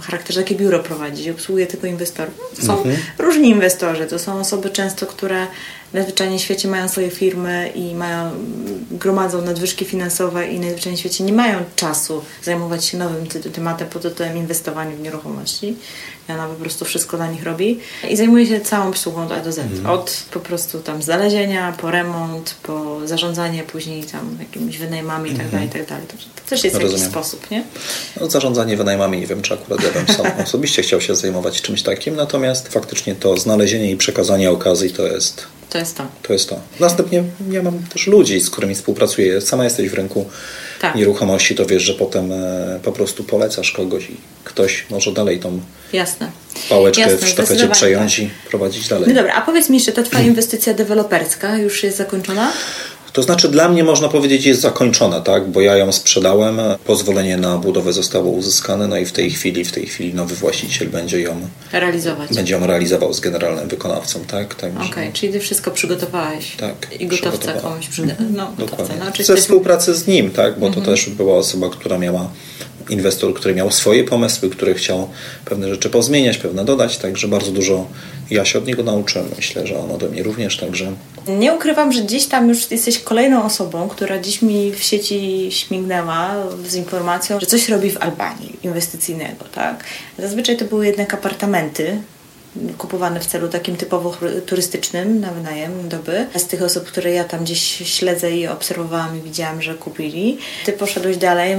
charakterze, 0.00 0.42
takie 0.42 0.54
biuro 0.54 0.78
prowadzi, 0.78 1.30
obsługuje 1.30 1.66
tylko 1.66 1.86
inwestorów. 1.86 2.34
To 2.56 2.66
są 2.66 2.76
mhm. 2.76 2.96
różni 3.18 3.48
inwestorzy, 3.48 4.06
to 4.06 4.18
są 4.18 4.40
osoby 4.40 4.70
często, 4.70 5.06
które 5.06 5.46
na 5.94 6.02
zwyczajnie 6.02 6.38
świecie 6.38 6.68
mają 6.68 6.88
swoje 6.88 7.10
firmy 7.10 7.72
i 7.74 7.94
mają, 7.94 8.30
gromadzą 8.90 9.42
nadwyżki 9.42 9.84
finansowe 9.84 10.48
i 10.48 10.60
na 10.60 10.70
zwyczajnie 10.70 10.98
świecie 10.98 11.24
nie 11.24 11.32
mają 11.32 11.58
czasu 11.76 12.22
zajmować 12.42 12.84
się 12.84 12.98
nowym 12.98 13.26
tematem 13.26 13.88
pod 13.88 14.02
tytułem 14.02 14.36
inwestowania 14.36 14.96
w 14.96 15.00
nieruchomości. 15.00 15.76
I 16.28 16.32
ona 16.32 16.46
po 16.46 16.54
prostu 16.54 16.84
wszystko 16.84 17.16
dla 17.16 17.26
nich 17.26 17.44
robi 17.44 17.78
i 18.10 18.16
zajmuje 18.16 18.46
się 18.46 18.60
całą 18.60 18.88
obsługą 18.88 19.24
od 19.24 19.32
A 19.32 19.40
do 19.40 19.52
Z. 19.52 19.58
Mhm. 19.58 19.86
Od 19.86 20.26
po 20.30 20.40
prostu 20.40 20.78
tam 20.80 21.02
znalezienia, 21.02 21.74
po 21.80 21.90
remont, 21.90 22.54
po 22.62 23.00
zarządzanie 23.04 23.62
później 23.62 24.04
tam 24.04 24.36
jakimiś 24.40 24.78
wynajmami 24.78 25.30
i 25.30 25.34
dalej, 25.34 25.46
mhm. 25.52 25.68
tak 25.68 25.86
dalej. 25.86 26.06
To, 26.06 26.14
też 26.50 26.64
jest 26.64 26.76
Rozumiem. 26.76 26.98
jakiś 26.98 27.12
sposób, 27.12 27.50
nie? 27.50 27.64
No, 28.20 28.30
zarządzanie 28.30 28.76
wynajmami, 28.76 29.20
nie 29.20 29.26
wiem, 29.26 29.42
czy 29.42 29.54
akurat 29.54 29.84
ja 29.84 29.90
bym 29.90 30.16
sam 30.16 30.26
osobiście 30.44 30.82
chciał 30.82 31.00
się 31.00 31.14
zajmować 31.14 31.62
czymś 31.62 31.82
takim, 31.82 32.16
natomiast 32.16 32.68
faktycznie 32.68 33.14
to 33.14 33.36
znalezienie 33.36 33.90
i 33.90 33.96
przekazanie 33.96 34.50
okazji 34.50 34.90
to 34.90 35.06
jest 35.06 35.46
to 35.72 35.78
jest 35.78 35.96
to. 35.96 36.06
To 36.22 36.32
jest 36.32 36.48
to. 36.48 36.60
Następnie 36.80 37.24
ja 37.50 37.62
mam 37.62 37.78
też 37.78 38.06
ludzi, 38.06 38.40
z 38.40 38.50
którymi 38.50 38.74
współpracuję. 38.74 39.40
Sama 39.40 39.64
jesteś 39.64 39.88
w 39.88 39.94
rynku 39.94 40.26
tak. 40.80 40.94
nieruchomości, 40.94 41.54
to 41.54 41.66
wiesz, 41.66 41.82
że 41.82 41.94
potem 41.94 42.32
e, 42.32 42.80
po 42.82 42.92
prostu 42.92 43.24
polecasz 43.24 43.72
kogoś 43.72 44.10
i 44.10 44.16
ktoś 44.44 44.86
może 44.90 45.12
dalej 45.12 45.40
tą 45.40 45.60
Jasne. 45.92 46.30
pałeczkę 46.68 47.00
Jasne, 47.00 47.26
w 47.26 47.28
sztafecie 47.28 47.68
przejąć 47.68 48.16
tak. 48.16 48.24
i 48.24 48.30
prowadzić 48.48 48.88
dalej. 48.88 49.08
No 49.08 49.14
dobra, 49.14 49.34
a 49.34 49.40
powiedz 49.40 49.68
mi 49.68 49.76
jeszcze, 49.76 49.92
ta 49.92 50.02
Twoja 50.02 50.24
inwestycja 50.24 50.74
deweloperska 50.74 51.56
już 51.56 51.82
jest 51.82 51.96
zakończona? 51.96 52.52
To 53.12 53.22
znaczy 53.22 53.48
dla 53.48 53.68
mnie 53.68 53.84
można 53.84 54.08
powiedzieć 54.08 54.46
jest 54.46 54.60
zakończona, 54.60 55.20
tak? 55.20 55.48
bo 55.48 55.60
ja 55.60 55.76
ją 55.76 55.92
sprzedałem, 55.92 56.60
pozwolenie 56.84 57.36
na 57.36 57.58
budowę 57.58 57.92
zostało 57.92 58.30
uzyskane, 58.30 58.88
no 58.88 58.96
i 58.96 59.04
w 59.04 59.12
tej 59.12 59.30
chwili, 59.30 59.64
w 59.64 59.72
tej 59.72 59.86
chwili 59.86 60.14
nowy 60.14 60.34
właściciel 60.34 60.88
będzie 60.88 61.20
ją 61.20 61.48
realizować. 61.72 62.34
Będzie 62.34 62.54
ją 62.54 62.66
realizował 62.66 63.12
z 63.12 63.20
generalnym 63.20 63.68
wykonawcą, 63.68 64.20
tak? 64.26 64.54
Okej, 64.54 64.90
okay, 64.90 65.12
czyli 65.12 65.32
ty 65.32 65.40
wszystko 65.40 65.70
przygotowałeś. 65.70 66.56
Tak. 66.56 66.74
I 67.00 67.06
gotowca 67.06 67.52
komuś 67.52 67.88
przyda. 67.88 68.14
No, 68.32 68.52
Dokładnie. 68.58 68.94
No, 68.98 69.24
Ze 69.24 69.36
współpracy 69.36 69.94
z 69.94 70.06
nim, 70.06 70.30
tak? 70.30 70.58
Bo 70.58 70.70
to 70.70 70.78
mhm. 70.78 70.86
też 70.86 71.10
była 71.10 71.36
osoba, 71.36 71.70
która 71.70 71.98
miała 71.98 72.30
inwestor, 72.88 73.34
który 73.34 73.54
miał 73.54 73.70
swoje 73.70 74.04
pomysły, 74.04 74.50
który 74.50 74.74
chciał 74.74 75.08
pewne 75.44 75.68
rzeczy 75.68 75.90
pozmieniać, 75.90 76.38
pewne 76.38 76.64
dodać, 76.64 76.98
także 76.98 77.28
bardzo 77.28 77.50
dużo 77.50 77.86
ja 78.30 78.44
się 78.44 78.58
od 78.58 78.66
niego 78.66 78.82
nauczyłem. 78.82 79.28
Myślę, 79.36 79.66
że 79.66 79.78
on 79.78 79.90
ode 79.90 80.08
mnie 80.08 80.22
również, 80.22 80.56
także... 80.56 80.92
Nie 81.28 81.52
ukrywam, 81.52 81.92
że 81.92 82.02
gdzieś 82.02 82.26
tam 82.26 82.48
już 82.48 82.70
jesteś 82.70 82.98
kolejną 82.98 83.44
osobą, 83.44 83.88
która 83.88 84.18
dziś 84.18 84.42
mi 84.42 84.72
w 84.72 84.82
sieci 84.82 85.48
śmignęła 85.50 86.34
z 86.68 86.74
informacją, 86.74 87.40
że 87.40 87.46
coś 87.46 87.68
robi 87.68 87.90
w 87.90 88.02
Albanii 88.02 88.56
inwestycyjnego, 88.62 89.44
tak? 89.54 89.84
Zazwyczaj 90.18 90.56
to 90.56 90.64
były 90.64 90.86
jednak 90.86 91.14
apartamenty, 91.14 91.98
kupowane 92.78 93.20
w 93.20 93.26
celu 93.26 93.48
takim 93.48 93.76
typowo 93.76 94.16
turystycznym 94.46 95.20
na 95.20 95.32
wynajem 95.32 95.88
doby. 95.88 96.26
Z 96.36 96.46
tych 96.46 96.62
osób, 96.62 96.84
które 96.84 97.12
ja 97.12 97.24
tam 97.24 97.44
gdzieś 97.44 97.62
śledzę 97.84 98.32
i 98.32 98.46
obserwowałam 98.46 99.18
i 99.18 99.22
widziałam, 99.22 99.62
że 99.62 99.74
kupili. 99.74 100.38
Ty 100.66 100.72
poszedłeś 100.72 101.16
dalej, 101.16 101.56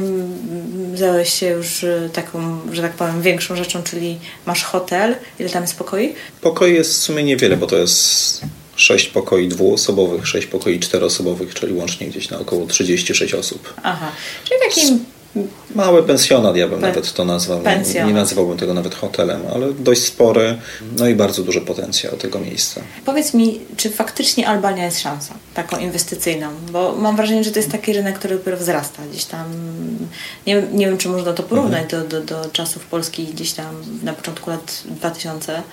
zająłeś 0.96 1.34
się 1.34 1.48
już 1.50 1.84
e, 1.84 2.10
taką, 2.14 2.60
że 2.72 2.82
tak 2.82 2.94
powiem, 2.94 3.22
większą 3.22 3.56
rzeczą, 3.56 3.84
czyli 3.84 4.20
masz 4.46 4.64
hotel. 4.64 5.16
Ile 5.40 5.50
tam 5.50 5.62
jest 5.62 5.78
pokoi? 5.78 6.16
Pokoi 6.42 6.74
jest 6.74 6.94
w 6.94 6.98
sumie 6.98 7.24
niewiele, 7.24 7.58
bo 7.58 7.68
to 7.68 7.78
jest 7.78 8.42
sześć 8.76 9.08
pokoi 9.08 9.48
dwuosobowych, 9.48 10.28
sześć 10.28 10.48
pokoi 10.48 10.80
czteroosobowych, 10.80 11.54
czyli 11.54 11.74
łącznie 11.74 12.08
gdzieś 12.08 12.30
na 12.30 12.40
około 12.40 12.68
36 12.68 13.34
osób. 13.34 13.74
Aha, 13.84 14.12
czyli 14.44 14.60
takim 14.70 15.06
Mały 15.76 16.04
pensjonat, 16.04 16.56
ja 16.56 16.68
bym 16.68 16.80
Pe 16.80 16.88
nawet 16.88 17.14
to 17.14 17.26
nazwał. 17.26 17.60
Pensjonat. 17.60 18.08
Nie 18.08 18.14
nazywałbym 18.14 18.58
tego 18.58 18.74
nawet 18.74 18.96
hotelem, 18.96 19.42
ale 19.54 19.74
dość 19.74 20.04
spory, 20.04 20.58
no 20.98 21.08
i 21.08 21.16
bardzo 21.16 21.44
duży 21.44 21.62
potencjał 21.62 22.18
tego 22.18 22.40
miejsca. 22.40 22.82
Powiedz 23.06 23.34
mi, 23.34 23.60
czy 23.78 23.90
faktycznie 23.90 24.48
Albania 24.48 24.86
jest 24.86 25.00
szansą 25.00 25.34
taką 25.54 25.78
inwestycyjną? 25.78 26.48
Bo 26.72 26.96
mam 26.96 27.16
wrażenie, 27.16 27.44
że 27.44 27.52
to 27.52 27.60
jest 27.60 27.72
taki 27.72 27.94
rynek, 27.94 28.20
który 28.20 28.36
dopiero 28.36 28.58
wzrasta. 28.58 29.02
Gdzieś 29.12 29.26
tam, 29.26 29.46
nie, 30.48 30.64
nie 30.74 30.86
wiem, 30.86 30.98
czy 30.98 31.10
można 31.10 31.34
to 31.34 31.44
porównać 31.44 31.84
mhm. 31.84 32.08
do, 32.08 32.22
do, 32.22 32.44
do 32.44 32.50
czasów 32.50 32.86
Polski 32.86 33.26
gdzieś 33.26 33.54
tam 33.54 33.76
na 34.04 34.14
początku 34.14 34.50
lat 34.50 34.84
2000. 34.86 35.64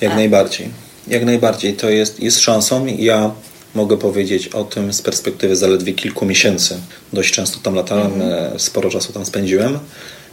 Jak 0.00 0.12
A. 0.12 0.14
najbardziej. 0.14 0.70
Jak 1.08 1.24
najbardziej. 1.24 1.74
To 1.74 1.90
jest, 1.90 2.20
jest 2.20 2.40
szansą. 2.40 2.86
Ja 2.86 3.30
mogę 3.74 3.96
powiedzieć 3.96 4.48
o 4.48 4.64
tym 4.64 4.92
z 4.92 5.02
perspektywy 5.02 5.56
zaledwie 5.56 5.92
kilku 5.92 6.26
miesięcy. 6.26 6.80
Dość 7.12 7.34
często 7.34 7.58
tam 7.62 7.74
latałem, 7.74 8.12
mhm. 8.12 8.58
sporo 8.60 8.90
czasu 8.90 9.12
tam 9.12 9.26
spędziłem. 9.26 9.78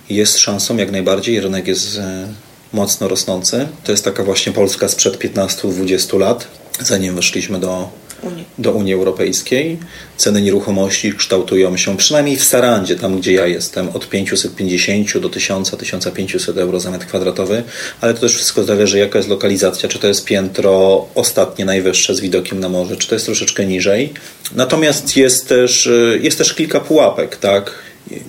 Jest 0.10 0.40
szansą 0.40 0.78
jak 0.78 0.92
najbardziej, 0.92 1.40
rynek 1.42 1.68
jest 1.68 1.98
e, 1.98 2.28
mocno 2.74 3.08
rosnący. 3.08 3.68
To 3.84 3.92
jest 3.92 4.06
taka 4.06 4.24
właśnie 4.24 4.52
Polska 4.52 4.88
sprzed 4.88 5.18
15-20 5.18 6.20
lat, 6.20 6.48
zanim 6.80 7.16
weszliśmy 7.16 7.60
do 7.60 7.90
Unii. 8.22 8.46
do 8.58 8.72
Unii 8.72 8.94
Europejskiej. 8.94 9.78
Ceny 10.18 10.42
nieruchomości 10.42 11.14
kształtują 11.14 11.78
się 11.78 11.98
przynajmniej 11.98 12.38
w 12.38 12.44
Sarandzie, 12.44 12.96
tam 12.96 13.20
gdzie 13.20 13.34
ja 13.34 13.48
jestem, 13.48 13.90
od 13.90 14.10
550 14.10 15.18
do 15.18 15.30
1000-1500 15.30 16.60
euro 16.60 16.80
za 16.80 16.92
metr 16.92 17.06
kwadratowy, 17.06 17.64
ale 18.02 18.14
to 18.14 18.20
też 18.20 18.36
wszystko 18.36 18.64
zależy 18.64 19.00
jaka 19.00 19.20
jest 19.20 19.30
lokalizacja, 19.30 19.90
czy 19.90 20.00
to 20.00 20.08
jest 20.08 20.26
piętro 20.26 21.06
ostatnie, 21.16 21.66
najwyższe 21.66 22.16
z 22.16 22.20
widokiem 22.20 22.60
na 22.60 22.70
morze, 22.70 22.98
czy 22.98 23.08
to 23.08 23.16
jest 23.16 23.26
troszeczkę 23.26 23.66
niżej. 23.66 24.14
Natomiast 24.56 25.18
jest 25.18 25.48
też, 25.48 25.90
jest 26.22 26.38
też 26.38 26.54
kilka 26.54 26.80
pułapek, 26.80 27.36
tak? 27.36 27.72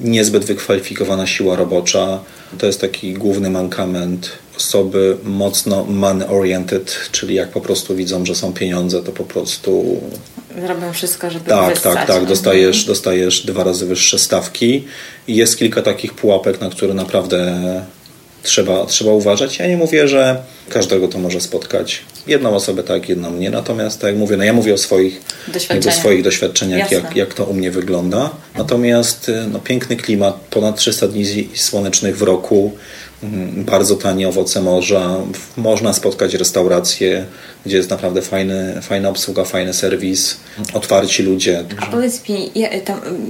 Niezbyt 0.05 0.45
wykwalifikowana 0.45 1.27
siła 1.27 1.57
robocza, 1.57 2.21
to 2.59 2.67
jest 2.67 2.81
taki 2.81 3.15
główny 3.15 3.51
mankament 3.51 4.31
osoby 4.61 5.17
mocno 5.25 5.85
man-oriented, 5.85 6.97
czyli 7.13 7.35
jak 7.35 7.49
po 7.49 7.61
prostu 7.61 7.97
widzą, 7.97 8.27
że 8.27 8.35
są 8.35 8.53
pieniądze, 8.53 9.03
to 9.03 9.13
po 9.13 9.25
prostu... 9.25 10.01
Robią 10.69 10.93
wszystko, 10.93 11.31
żeby 11.31 11.51
Tak, 11.51 11.75
wyssać. 11.75 11.95
tak, 11.95 12.07
tak. 12.07 12.27
Dostajesz, 12.27 12.77
mhm. 12.77 12.87
dostajesz 12.87 13.47
dwa 13.47 13.65
razy 13.65 13.87
wyższe 13.87 14.19
stawki 14.19 14.85
i 15.29 15.37
jest 15.37 15.59
kilka 15.59 15.83
takich 15.83 16.15
pułapek, 16.15 16.61
na 16.61 16.71
które 16.71 16.95
naprawdę 16.95 17.63
trzeba, 18.43 18.87
trzeba 18.87 19.13
uważać. 19.13 19.59
Ja 19.59 19.67
nie 19.67 19.77
mówię, 19.77 20.09
że 20.09 20.43
każdego 20.69 21.09
to 21.09 21.19
może 21.19 21.41
spotkać. 21.41 22.03
Jedną 22.27 22.55
osobę 22.55 22.83
tak, 22.83 23.09
jedną 23.09 23.33
nie. 23.33 23.51
Natomiast, 23.51 24.01
tak 24.01 24.09
jak 24.09 24.19
mówię, 24.19 24.37
no 24.37 24.45
ja 24.45 24.53
mówię 24.53 24.75
o 24.75 24.79
swoich 24.79 25.21
doświadczeniach, 25.49 25.99
swoich 25.99 26.23
doświadczeniach 26.23 26.93
jak, 26.93 27.17
jak 27.17 27.35
to 27.35 27.45
u 27.45 27.55
mnie 27.55 27.71
wygląda. 27.71 28.31
Natomiast 28.55 29.31
no, 29.53 29.59
piękny 29.59 29.97
klimat, 29.97 30.41
ponad 30.51 30.77
300 30.77 31.09
dni 31.09 31.49
słonecznych 31.55 32.19
w 32.19 32.23
roku, 32.23 32.73
bardzo 33.57 33.97
tanie 33.97 34.29
owoce 34.29 34.63
morza. 34.63 35.17
Można 35.57 35.93
spotkać 35.93 36.35
restauracje, 36.35 37.27
gdzie 37.67 37.77
jest 37.77 37.91
naprawdę 37.91 38.23
fajny, 38.23 38.83
fajna 38.83 39.09
obsługa, 39.09 39.45
fajny 39.45 39.75
serwis, 39.75 40.37
otwarci 40.73 41.23
ludzie. 41.23 41.65
A 41.81 41.87
powiedz 41.87 42.29
mi, 42.29 42.51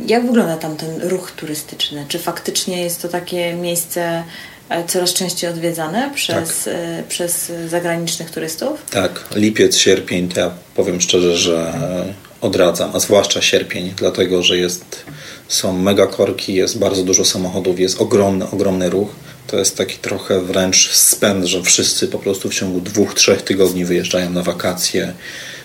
jak 0.06 0.26
wygląda 0.26 0.56
tam 0.56 0.76
ten 0.76 1.02
ruch 1.02 1.30
turystyczny? 1.30 2.04
Czy 2.09 2.18
faktycznie 2.18 2.82
jest 2.82 3.02
to 3.02 3.09
takie 3.09 3.54
miejsce 3.54 4.23
E, 4.70 4.85
coraz 4.85 5.12
częściej 5.12 5.50
odwiedzane 5.50 6.11
przez, 6.14 6.64
tak. 6.64 6.75
E, 6.75 7.02
przez 7.09 7.52
zagranicznych 7.68 8.30
turystów? 8.30 8.82
Tak, 8.90 9.25
lipiec, 9.35 9.76
sierpień, 9.76 10.28
to 10.28 10.40
ja 10.40 10.50
powiem 10.75 11.00
szczerze, 11.00 11.37
że 11.37 11.73
odradzam, 12.40 12.90
a 12.94 13.00
zwłaszcza 13.00 13.42
sierpień, 13.42 13.92
dlatego 13.97 14.42
że 14.42 14.59
jest, 14.59 15.04
są 15.49 15.73
mega 15.73 16.06
korki, 16.06 16.54
jest 16.54 16.78
bardzo 16.78 17.02
dużo 17.02 17.25
samochodów, 17.25 17.80
jest 17.80 18.00
ogromny, 18.00 18.50
ogromny 18.50 18.90
ruch. 18.90 19.09
To 19.47 19.59
jest 19.59 19.76
taki 19.76 19.99
trochę 19.99 20.40
wręcz 20.40 20.90
spęd, 20.90 21.44
że 21.44 21.62
wszyscy 21.62 22.09
po 22.09 22.18
prostu 22.18 22.49
w 22.49 22.54
ciągu 22.54 22.80
dwóch, 22.80 23.14
trzech 23.14 23.42
tygodni 23.42 23.85
wyjeżdżają 23.85 24.30
na 24.30 24.42
wakacje. 24.42 25.12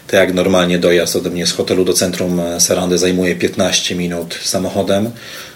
To 0.08 0.16
jak 0.16 0.34
normalnie 0.34 0.80
dojazd 0.80 1.16
ode 1.16 1.30
mnie 1.30 1.48
z 1.48 1.52
hotelu 1.52 1.86
do 1.86 1.94
centrum 1.94 2.42
Sarandy 2.60 2.98
zajmuje 2.98 3.36
15 3.36 3.96
minut 3.96 4.40
samochodem 4.44 5.12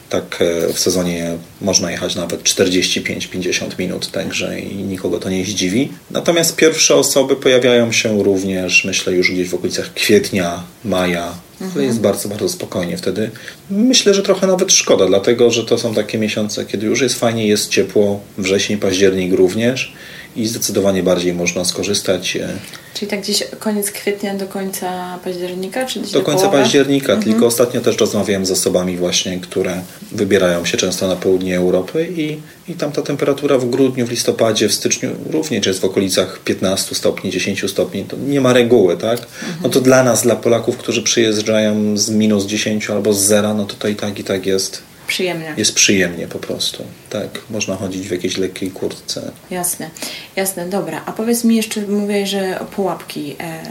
tak 0.09 0.39
e, 0.41 0.73
w 0.73 0.79
sezonie 0.79 1.37
można 1.61 1.91
jechać 1.91 2.15
nawet 2.15 2.43
45-50 2.43 3.79
minut, 3.79 4.11
także 4.11 4.59
i 4.59 4.75
nikogo 4.75 5.19
to 5.19 5.29
nie 5.29 5.45
zdziwi. 5.45 5.91
Natomiast 6.11 6.55
pierwsze 6.55 6.95
osoby 6.95 7.35
pojawiają 7.35 7.91
się 7.91 8.23
również, 8.23 8.85
myślę, 8.85 9.13
już 9.13 9.31
gdzieś 9.31 9.49
w 9.49 9.53
okolicach 9.53 9.93
kwietnia, 9.93 10.63
maja. 10.85 11.33
Mhm. 11.61 11.85
Jest 11.85 11.99
bardzo, 11.99 12.29
bardzo 12.29 12.49
spokojnie 12.49 12.97
wtedy. 12.97 13.29
Myślę, 13.69 14.13
że 14.13 14.23
trochę 14.23 14.47
nawet 14.47 14.71
szkoda, 14.71 15.05
dlatego 15.05 15.51
że 15.51 15.63
to 15.63 15.77
są 15.77 15.93
takie 15.93 16.17
miesiące, 16.17 16.65
kiedy 16.65 16.87
już 16.87 17.01
jest 17.01 17.19
fajnie, 17.19 17.47
jest 17.47 17.69
ciepło, 17.69 18.19
wrzesień, 18.37 18.77
październik 18.77 19.33
również 19.33 19.93
i 20.35 20.47
zdecydowanie 20.47 21.03
bardziej 21.03 21.33
można 21.33 21.65
skorzystać. 21.65 22.35
E, 22.35 22.49
Czyli 22.93 23.11
tak 23.11 23.21
gdzieś 23.21 23.43
koniec 23.59 23.91
kwietnia 23.91 24.35
do 24.35 24.47
końca 24.47 25.19
października? 25.23 25.85
Czy 25.85 25.99
do 25.99 26.21
końca 26.21 26.43
połowa? 26.43 26.63
października, 26.63 27.13
mhm. 27.13 27.31
tylko 27.31 27.47
ostatnio 27.47 27.81
też 27.81 27.97
rozmawiałem 27.97 28.45
z 28.45 28.51
osobami 28.51 28.97
właśnie, 28.97 29.39
które 29.39 29.81
wybierają 30.11 30.65
się 30.65 30.77
często 30.77 31.07
na 31.07 31.15
południe 31.15 31.57
Europy 31.57 32.07
i, 32.17 32.37
i 32.71 32.75
tam 32.75 32.91
ta 32.91 33.01
temperatura 33.01 33.57
w 33.57 33.69
grudniu, 33.69 34.07
w 34.07 34.11
listopadzie, 34.11 34.69
w 34.69 34.73
styczniu 34.73 35.09
również 35.31 35.65
jest 35.65 35.79
w 35.79 35.85
okolicach 35.85 36.39
15 36.39 36.95
stopni, 36.95 37.31
10 37.31 37.71
stopni. 37.71 38.03
To 38.03 38.17
nie 38.17 38.41
ma 38.41 38.53
reguły, 38.53 38.97
tak? 38.97 39.19
Mhm. 39.19 39.59
No 39.63 39.69
to 39.69 39.81
dla 39.81 40.03
nas, 40.03 40.21
dla 40.21 40.35
Polaków, 40.35 40.77
którzy 40.77 41.03
przyjeżdżają 41.03 41.97
z 41.97 42.09
minus 42.09 42.45
10 42.45 42.89
albo 42.89 43.13
z 43.13 43.19
zera, 43.19 43.53
no 43.53 43.65
to 43.65 43.75
to 43.75 43.87
i 43.87 43.95
tak 43.95 44.19
i 44.19 44.23
tak 44.23 44.45
jest 44.45 44.88
Przyjemnie. 45.09 45.53
Jest 45.57 45.75
przyjemnie 45.75 46.27
po 46.27 46.39
prostu. 46.39 46.83
Tak, 47.09 47.29
można 47.49 47.75
chodzić 47.75 48.07
w 48.07 48.11
jakiejś 48.11 48.37
lekkiej 48.37 48.71
kurtce. 48.71 49.31
Jasne, 49.49 49.89
jasne, 50.35 50.65
dobra. 50.65 51.01
A 51.05 51.11
powiedz 51.11 51.43
mi 51.43 51.55
jeszcze, 51.55 51.81
mówię, 51.81 52.27
że 52.27 52.65
pułapki. 52.75 53.35
E, 53.39 53.63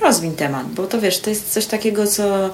rozwiń 0.00 0.32
temat, 0.32 0.66
bo 0.66 0.86
to 0.86 1.00
wiesz, 1.00 1.20
to 1.20 1.30
jest 1.30 1.52
coś 1.52 1.66
takiego, 1.66 2.06
co, 2.06 2.50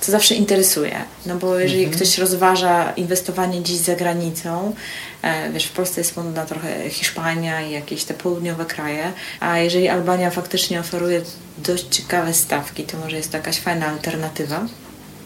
co 0.00 0.12
zawsze 0.12 0.34
interesuje. 0.34 0.96
No 1.26 1.36
bo 1.36 1.58
jeżeli 1.58 1.84
mhm. 1.84 1.96
ktoś 1.96 2.18
rozważa 2.18 2.92
inwestowanie 2.92 3.60
gdzieś 3.60 3.76
za 3.76 3.96
granicą, 3.96 4.74
e, 5.22 5.52
wiesz, 5.52 5.64
w 5.64 5.72
Polsce 5.72 6.00
jest 6.00 6.16
modna 6.16 6.44
trochę 6.44 6.90
Hiszpania 6.90 7.62
i 7.62 7.70
jakieś 7.70 8.04
te 8.04 8.14
południowe 8.14 8.64
kraje, 8.64 9.12
a 9.40 9.58
jeżeli 9.58 9.88
Albania 9.88 10.30
faktycznie 10.30 10.80
oferuje 10.80 11.22
dość 11.58 11.86
ciekawe 11.90 12.34
stawki, 12.34 12.84
to 12.84 12.98
może 12.98 13.16
jest 13.16 13.30
to 13.30 13.36
jakaś 13.36 13.58
fajna 13.58 13.86
alternatywa 13.86 14.66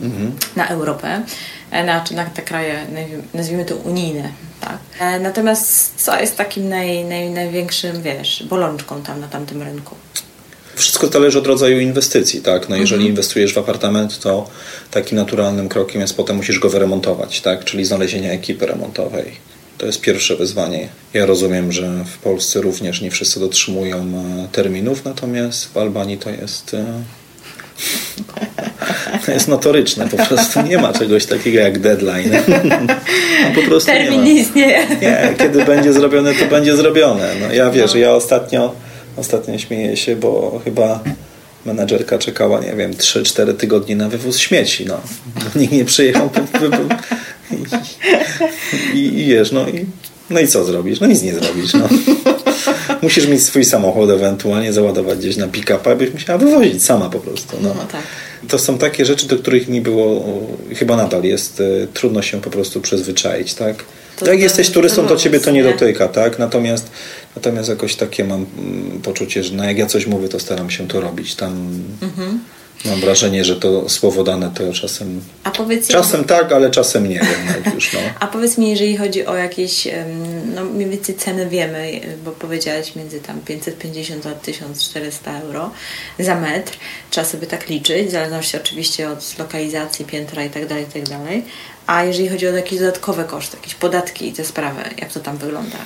mhm. 0.01 0.33
na 0.57 0.69
Europę, 0.69 1.23
e, 1.71 1.85
na, 1.85 2.05
na 2.11 2.25
te 2.25 2.43
kraje, 2.43 2.87
nazwijmy 3.35 3.65
to 3.65 3.77
unijne. 3.77 4.33
Tak? 4.61 4.79
E, 5.01 5.21
natomiast 5.21 5.95
co 5.97 6.21
jest 6.21 6.37
takim 6.37 6.69
naj, 6.69 7.05
naj, 7.05 7.31
największym, 7.31 8.03
wiesz, 8.03 8.45
bolączką 8.49 9.03
tam 9.03 9.21
na 9.21 9.29
tamtym 9.29 9.63
rynku? 9.63 9.95
Wszystko 10.75 11.07
zależy 11.07 11.39
od 11.39 11.47
rodzaju 11.47 11.81
inwestycji, 11.81 12.41
tak? 12.41 12.69
No 12.69 12.77
jeżeli 12.77 13.01
mhm. 13.01 13.11
inwestujesz 13.11 13.55
w 13.55 13.59
apartament, 13.59 14.21
to 14.21 14.51
takim 14.91 15.19
naturalnym 15.19 15.69
krokiem 15.69 16.01
jest 16.01 16.17
potem 16.17 16.37
musisz 16.37 16.59
go 16.59 16.71
wyremontować, 16.71 17.41
tak? 17.41 17.65
Czyli 17.65 17.85
znalezienie 17.85 18.33
ekipy 18.33 18.67
remontowej. 18.67 19.33
To 19.79 19.87
jest 19.87 20.01
pierwsze 20.01 20.37
wyzwanie. 20.37 20.89
Ja 21.15 21.27
rozumiem, 21.27 21.73
że 21.73 22.05
w 22.05 22.19
Polsce 22.19 22.61
również 22.61 23.01
nie 23.01 23.11
wszyscy 23.11 23.41
dotrzymują 23.41 23.97
e, 23.97 24.49
terminów, 24.53 25.05
natomiast 25.05 25.73
w 25.73 25.77
Albanii 25.77 26.19
to 26.19 26.31
jest 26.31 26.77
to 29.27 29.33
jest 29.33 29.49
notoryczne, 29.49 30.09
po 30.09 30.17
prostu 30.17 30.63
nie 30.63 30.79
ma 30.79 30.93
czegoś 30.93 31.27
takiego 31.27 31.61
jak 31.61 31.79
deadline. 31.79 32.31
po 33.55 33.63
prostu 33.63 33.93
Termin 33.93 34.25
nie, 34.25 34.35
nie 34.35 34.41
istnieje. 34.41 34.87
Nie, 35.03 35.35
kiedy 35.39 35.65
będzie 35.65 35.93
zrobione, 35.93 36.35
to 36.35 36.47
będzie 36.47 36.77
zrobione. 36.77 37.35
No, 37.41 37.55
ja 37.55 37.71
wiesz, 37.71 37.95
no. 37.95 38.01
ja 38.01 38.13
ostatnio, 38.13 38.75
ostatnio 39.17 39.59
śmieję 39.59 39.97
się, 39.97 40.17
bo 40.17 40.61
chyba 40.65 41.01
menadżerka 41.67 42.19
czekała, 42.19 42.61
nie 42.61 42.73
wiem, 42.77 42.93
3-4 42.93 43.57
tygodnie 43.57 43.97
na 43.97 44.09
wywóz 44.09 44.39
śmieci. 44.39 44.87
No. 44.87 45.01
Nikt 45.57 45.73
nie 45.73 45.85
przyjechał. 45.85 46.31
I, 48.95 48.99
I 48.99 49.27
wiesz, 49.27 49.53
no 49.53 49.69
i, 49.69 49.87
no 50.31 50.41
i 50.41 50.49
co 50.49 50.65
zrobisz? 50.65 51.01
No 51.01 51.07
nic 51.07 51.23
nie 51.23 51.35
zrobisz. 51.35 51.73
No. 51.75 51.89
Musisz 53.03 53.27
mieć 53.27 53.43
swój 53.43 53.65
samochód, 53.65 54.11
ewentualnie 54.11 54.73
załadować 54.73 55.19
gdzieś 55.19 55.37
na 55.37 55.49
pick-up, 55.49 55.91
abyś 55.91 56.13
musiała 56.13 56.39
wywozić 56.39 56.85
sama 56.85 57.11
po 57.11 57.19
prostu. 57.19 57.57
No. 57.63 57.69
No 57.75 57.85
tak. 57.93 58.03
To 58.49 58.59
są 58.59 58.79
takie 58.79 59.05
rzeczy, 59.05 59.27
do 59.27 59.37
których 59.37 59.69
mi 59.69 59.81
było, 59.81 60.25
chyba 60.77 60.97
nadal 60.97 61.23
jest, 61.25 61.61
e, 61.61 61.87
trudno 61.95 62.23
się 62.23 62.41
po 62.41 62.51
prostu 62.51 62.81
przyzwyczaić, 62.81 63.55
tak? 63.55 63.77
To 64.17 64.27
Jak 64.27 64.37
to- 64.37 64.43
jesteś 64.43 64.71
turystą, 64.71 65.03
to 65.03 65.09
to 65.09 65.17
ciebie 65.17 65.41
to 65.41 65.51
nie 65.51 65.63
nie? 65.63 65.73
dotyka, 65.73 66.09
tak? 66.09 66.39
Natomiast, 66.39 66.91
natomiast 67.37 67.69
jakoś 67.69 67.95
takie 67.97 68.25
mam 68.25 68.47
mm, 68.59 69.01
poczucie, 69.03 69.45
że 69.45 69.55
no 69.55 69.65
jak 69.65 69.79
ja 69.79 69.87
coś 69.87 70.07
mówię, 70.07 70.29
to 70.29 70.41
staram 70.41 70.71
się 70.71 70.89
to 70.89 71.01
robić. 71.01 71.35
Tam 71.35 71.53
Mhm. 72.03 72.41
Mam 72.85 73.01
wrażenie, 73.01 73.45
że 73.45 73.57
to 73.57 73.89
słowo 73.89 74.25
dane 74.25 74.51
to 74.55 74.73
czasem... 74.73 75.21
Czasem 75.93 76.25
tak, 76.25 76.53
ale 76.53 76.71
czasem 76.71 77.09
nie 77.09 77.21
wiem 77.21 77.75
już, 77.75 77.93
no. 77.93 78.01
A 78.21 78.27
powiedz 78.27 78.59
mi, 78.59 78.71
jeżeli 78.71 78.97
chodzi 78.97 79.27
o 79.27 79.37
jakieś, 79.37 79.89
no 80.55 80.65
mniej 80.65 80.91
więcej 80.91 81.15
ceny 81.15 81.49
wiemy, 81.49 82.01
bo 82.25 82.31
powiedziałaś 82.31 82.97
między 82.97 83.21
tam 83.21 83.41
550 83.41 84.27
a 84.27 84.35
1400 84.35 85.41
euro 85.41 85.71
za 86.19 86.35
metr. 86.35 86.73
Trzeba 87.11 87.27
sobie 87.27 87.47
tak 87.47 87.69
liczyć, 87.69 88.09
w 88.09 88.11
zależności 88.11 88.57
oczywiście 88.57 89.11
od 89.11 89.39
lokalizacji, 89.39 90.05
piętra 90.05 90.45
i 90.45 90.51
tak 90.51 90.67
dalej, 90.67 90.85
i 90.85 90.93
tak 90.93 91.09
dalej. 91.09 91.45
A 91.87 92.05
jeżeli 92.05 92.29
chodzi 92.29 92.49
o 92.49 92.53
jakieś 92.53 92.79
dodatkowe 92.79 93.25
koszty, 93.25 93.57
jakieś 93.57 93.75
podatki 93.75 94.29
i 94.29 94.33
te 94.33 94.45
sprawy, 94.45 94.83
jak 94.99 95.13
to 95.13 95.21
tam 95.21 95.37
wygląda? 95.37 95.79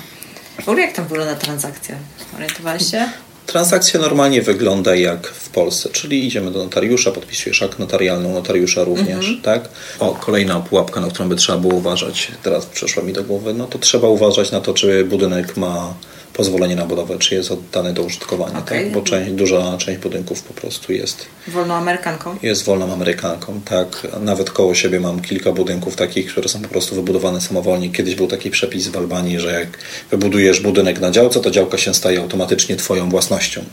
W 0.62 0.68
ogóle 0.68 0.82
jak 0.82 0.92
tam 0.92 1.06
wygląda 1.06 1.34
transakcja? 1.34 1.96
Orientowałaś 2.36 2.90
się? 2.90 3.08
Transakcja 3.46 4.00
normalnie 4.00 4.42
wygląda 4.42 4.94
jak 4.94 5.26
w 5.26 5.48
Polsce, 5.48 5.88
czyli 5.88 6.26
idziemy 6.26 6.50
do 6.50 6.58
notariusza, 6.58 7.10
podpisujesz 7.10 7.62
akt 7.62 7.78
notarialny 7.78 8.28
notariusza 8.28 8.84
również, 8.84 9.26
tak? 9.42 9.68
O, 9.98 10.14
kolejna 10.14 10.60
pułapka, 10.60 11.00
na 11.00 11.08
którą 11.08 11.28
by 11.28 11.36
trzeba 11.36 11.58
było 11.58 11.74
uważać, 11.74 12.28
teraz 12.42 12.66
przyszła 12.66 13.02
mi 13.02 13.12
do 13.12 13.24
głowy, 13.24 13.54
no 13.54 13.66
to 13.66 13.78
trzeba 13.78 14.08
uważać 14.08 14.50
na 14.50 14.60
to, 14.60 14.74
czy 14.74 15.04
budynek 15.04 15.56
ma 15.56 15.94
pozwolenie 16.32 16.76
na 16.76 16.86
budowę, 16.86 17.18
czy 17.18 17.34
jest 17.34 17.50
oddany 17.50 17.92
do 17.92 18.02
użytkowania, 18.02 18.58
Okej. 18.58 18.84
tak? 18.84 18.92
Bo 18.92 19.02
część, 19.02 19.32
duża 19.32 19.78
część 19.78 20.00
budynków 20.00 20.42
po 20.42 20.54
prostu 20.54 20.92
jest 20.92 21.26
Wolną 21.48 21.74
Amerykanką? 21.74 22.36
jest 22.42 22.64
wolną 22.64 22.92
Amerykanką, 22.92 23.60
tak. 23.64 24.06
Nawet 24.20 24.50
koło 24.50 24.74
siebie 24.74 25.00
mam 25.00 25.20
kilka 25.20 25.52
budynków 25.52 25.96
takich, 25.96 26.30
które 26.32 26.48
są 26.48 26.62
po 26.62 26.68
prostu 26.68 26.94
wybudowane 26.94 27.40
samowolnie. 27.40 27.90
Kiedyś 27.90 28.14
był 28.14 28.26
taki 28.26 28.50
przepis 28.50 28.88
w 28.88 28.96
Albanii, 28.96 29.40
że 29.40 29.52
jak 29.52 29.68
wybudujesz 30.10 30.60
budynek 30.60 31.00
na 31.00 31.10
działce, 31.10 31.40
to 31.40 31.50
działka 31.50 31.78
się 31.78 31.94
staje 31.94 32.20
automatycznie 32.20 32.76
twoją 32.76 33.10
własnością. 33.10 33.64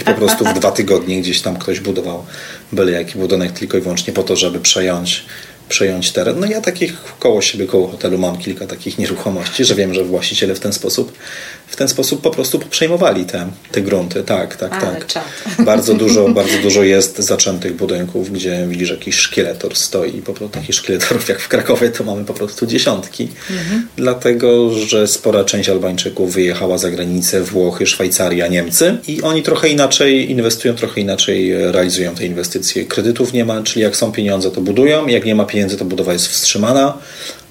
I 0.00 0.04
po 0.04 0.14
prostu 0.14 0.44
w 0.44 0.54
dwa 0.54 0.72
tygodnie 0.72 1.20
gdzieś 1.20 1.40
tam 1.40 1.56
ktoś 1.56 1.80
budował 1.80 2.24
byle 2.72 2.92
jaki 2.92 3.18
budynek 3.18 3.52
tylko 3.52 3.78
i 3.78 3.80
wyłącznie 3.80 4.12
po 4.12 4.22
to, 4.22 4.36
żeby 4.36 4.60
przejąć, 4.60 5.24
przejąć 5.68 6.12
teren. 6.12 6.40
No 6.40 6.46
ja 6.46 6.60
takich 6.60 6.94
koło 7.18 7.42
siebie, 7.42 7.66
koło 7.66 7.88
hotelu 7.88 8.18
mam 8.18 8.38
kilka 8.38 8.66
takich 8.66 8.98
nieruchomości, 8.98 9.64
że 9.64 9.74
wiem, 9.74 9.94
że 9.94 10.04
właściciele 10.04 10.54
w 10.54 10.60
ten 10.60 10.72
sposób 10.72 11.12
w 11.66 11.76
ten 11.76 11.88
sposób 11.88 12.20
po 12.20 12.30
prostu 12.30 12.58
przejmowali 12.58 13.24
te, 13.24 13.46
te 13.72 13.80
grunty. 13.80 14.22
Tak, 14.22 14.56
tak, 14.56 14.72
Ale 14.72 14.94
tak. 14.94 15.06
czad. 15.06 15.24
Bardzo 15.64 15.94
dużo, 15.94 16.28
bardzo 16.28 16.58
dużo 16.58 16.82
jest 16.82 17.18
zaczętych 17.18 17.76
budynków, 17.76 18.32
gdzie 18.32 18.66
widzisz 18.68 18.90
jakiś 18.90 19.16
szkieletor 19.16 19.76
stoi. 19.76 20.12
Po 20.12 20.34
prostu 20.34 20.48
takich 20.48 20.74
szkieletorów 20.74 21.28
jak 21.28 21.40
w 21.40 21.48
Krakowie 21.48 21.88
to 21.88 22.04
mamy 22.04 22.24
po 22.24 22.34
prostu 22.34 22.66
dziesiątki. 22.66 23.28
Dlatego, 23.96 24.70
że 24.70 25.08
spora 25.08 25.44
część 25.44 25.68
Albańczyków 25.68 26.34
wyjechała 26.34 26.78
za 26.78 26.90
granicę, 26.90 27.42
Włochy, 27.42 27.86
Szwajcaria, 27.86 28.46
Niemcy 28.46 28.98
i 29.08 29.22
oni 29.22 29.42
trochę 29.42 29.68
inaczej 29.68 30.30
inwestują, 30.30 30.74
trochę 30.74 31.00
inaczej 31.00 31.72
realizują 31.72 32.14
te 32.14 32.26
inwestycje. 32.26 32.84
Kredytów 32.84 33.32
nie 33.32 33.44
ma, 33.44 33.62
czyli 33.62 33.82
jak 33.82 33.96
są 33.96 34.12
pieniądze, 34.12 34.50
to 34.50 34.60
budują, 34.60 35.06
jak 35.06 35.24
nie 35.24 35.34
ma 35.34 35.44
pieniędzy, 35.44 35.76
to 35.76 35.84
budowa 35.84 36.12
jest 36.12 36.28
wstrzymana. 36.28 36.98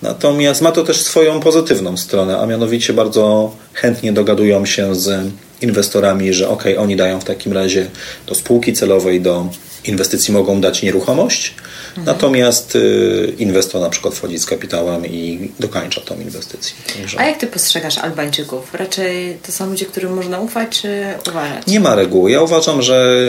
Natomiast 0.06 0.62
ma 0.62 0.72
to 0.72 0.84
też 0.84 1.02
swoją 1.02 1.40
pozytywną 1.40 1.98
stronę, 1.98 2.40
a 2.40 2.46
mianowicie 2.46 2.94
bardzo 2.94 3.56
chętnie 3.74 4.14
dogadują 4.14 4.66
się 4.66 4.96
z 4.96 5.32
inwestorami, 5.62 6.34
że 6.34 6.50
ok, 6.50 6.64
oni 6.78 6.96
dają 6.96 7.20
w 7.20 7.24
takim 7.24 7.54
razie 7.54 7.88
do 8.28 8.36
spółki 8.36 8.74
celowej, 8.74 9.22
do 9.22 9.48
inwestycji 9.84 10.34
mogą 10.34 10.62
dać 10.62 10.82
nieruchomość, 10.82 11.54
natomiast 11.98 12.76
y, 12.76 13.34
inwestor 13.38 13.82
na 13.82 13.90
przykład 13.90 14.14
wchodzi 14.14 14.40
z 14.40 14.46
kapitałem 14.46 15.06
i 15.06 15.52
dokańcza 15.60 16.02
tą 16.02 16.20
inwestycję. 16.20 16.76
Także 16.98 17.20
A 17.20 17.26
jak 17.26 17.38
ty 17.38 17.48
postrzegasz 17.48 17.98
Albańczyków? 17.98 18.74
Raczej 18.74 19.38
to 19.46 19.52
są 19.52 19.70
ludzie, 19.70 19.86
którym 19.86 20.14
można 20.14 20.40
ufać, 20.40 20.82
czy 20.82 21.04
uważać? 21.30 21.68
nie 21.68 21.80
ma 21.80 21.96
reguły. 21.96 22.32
Ja 22.32 22.42
uważam, 22.42 22.82
że 22.82 23.26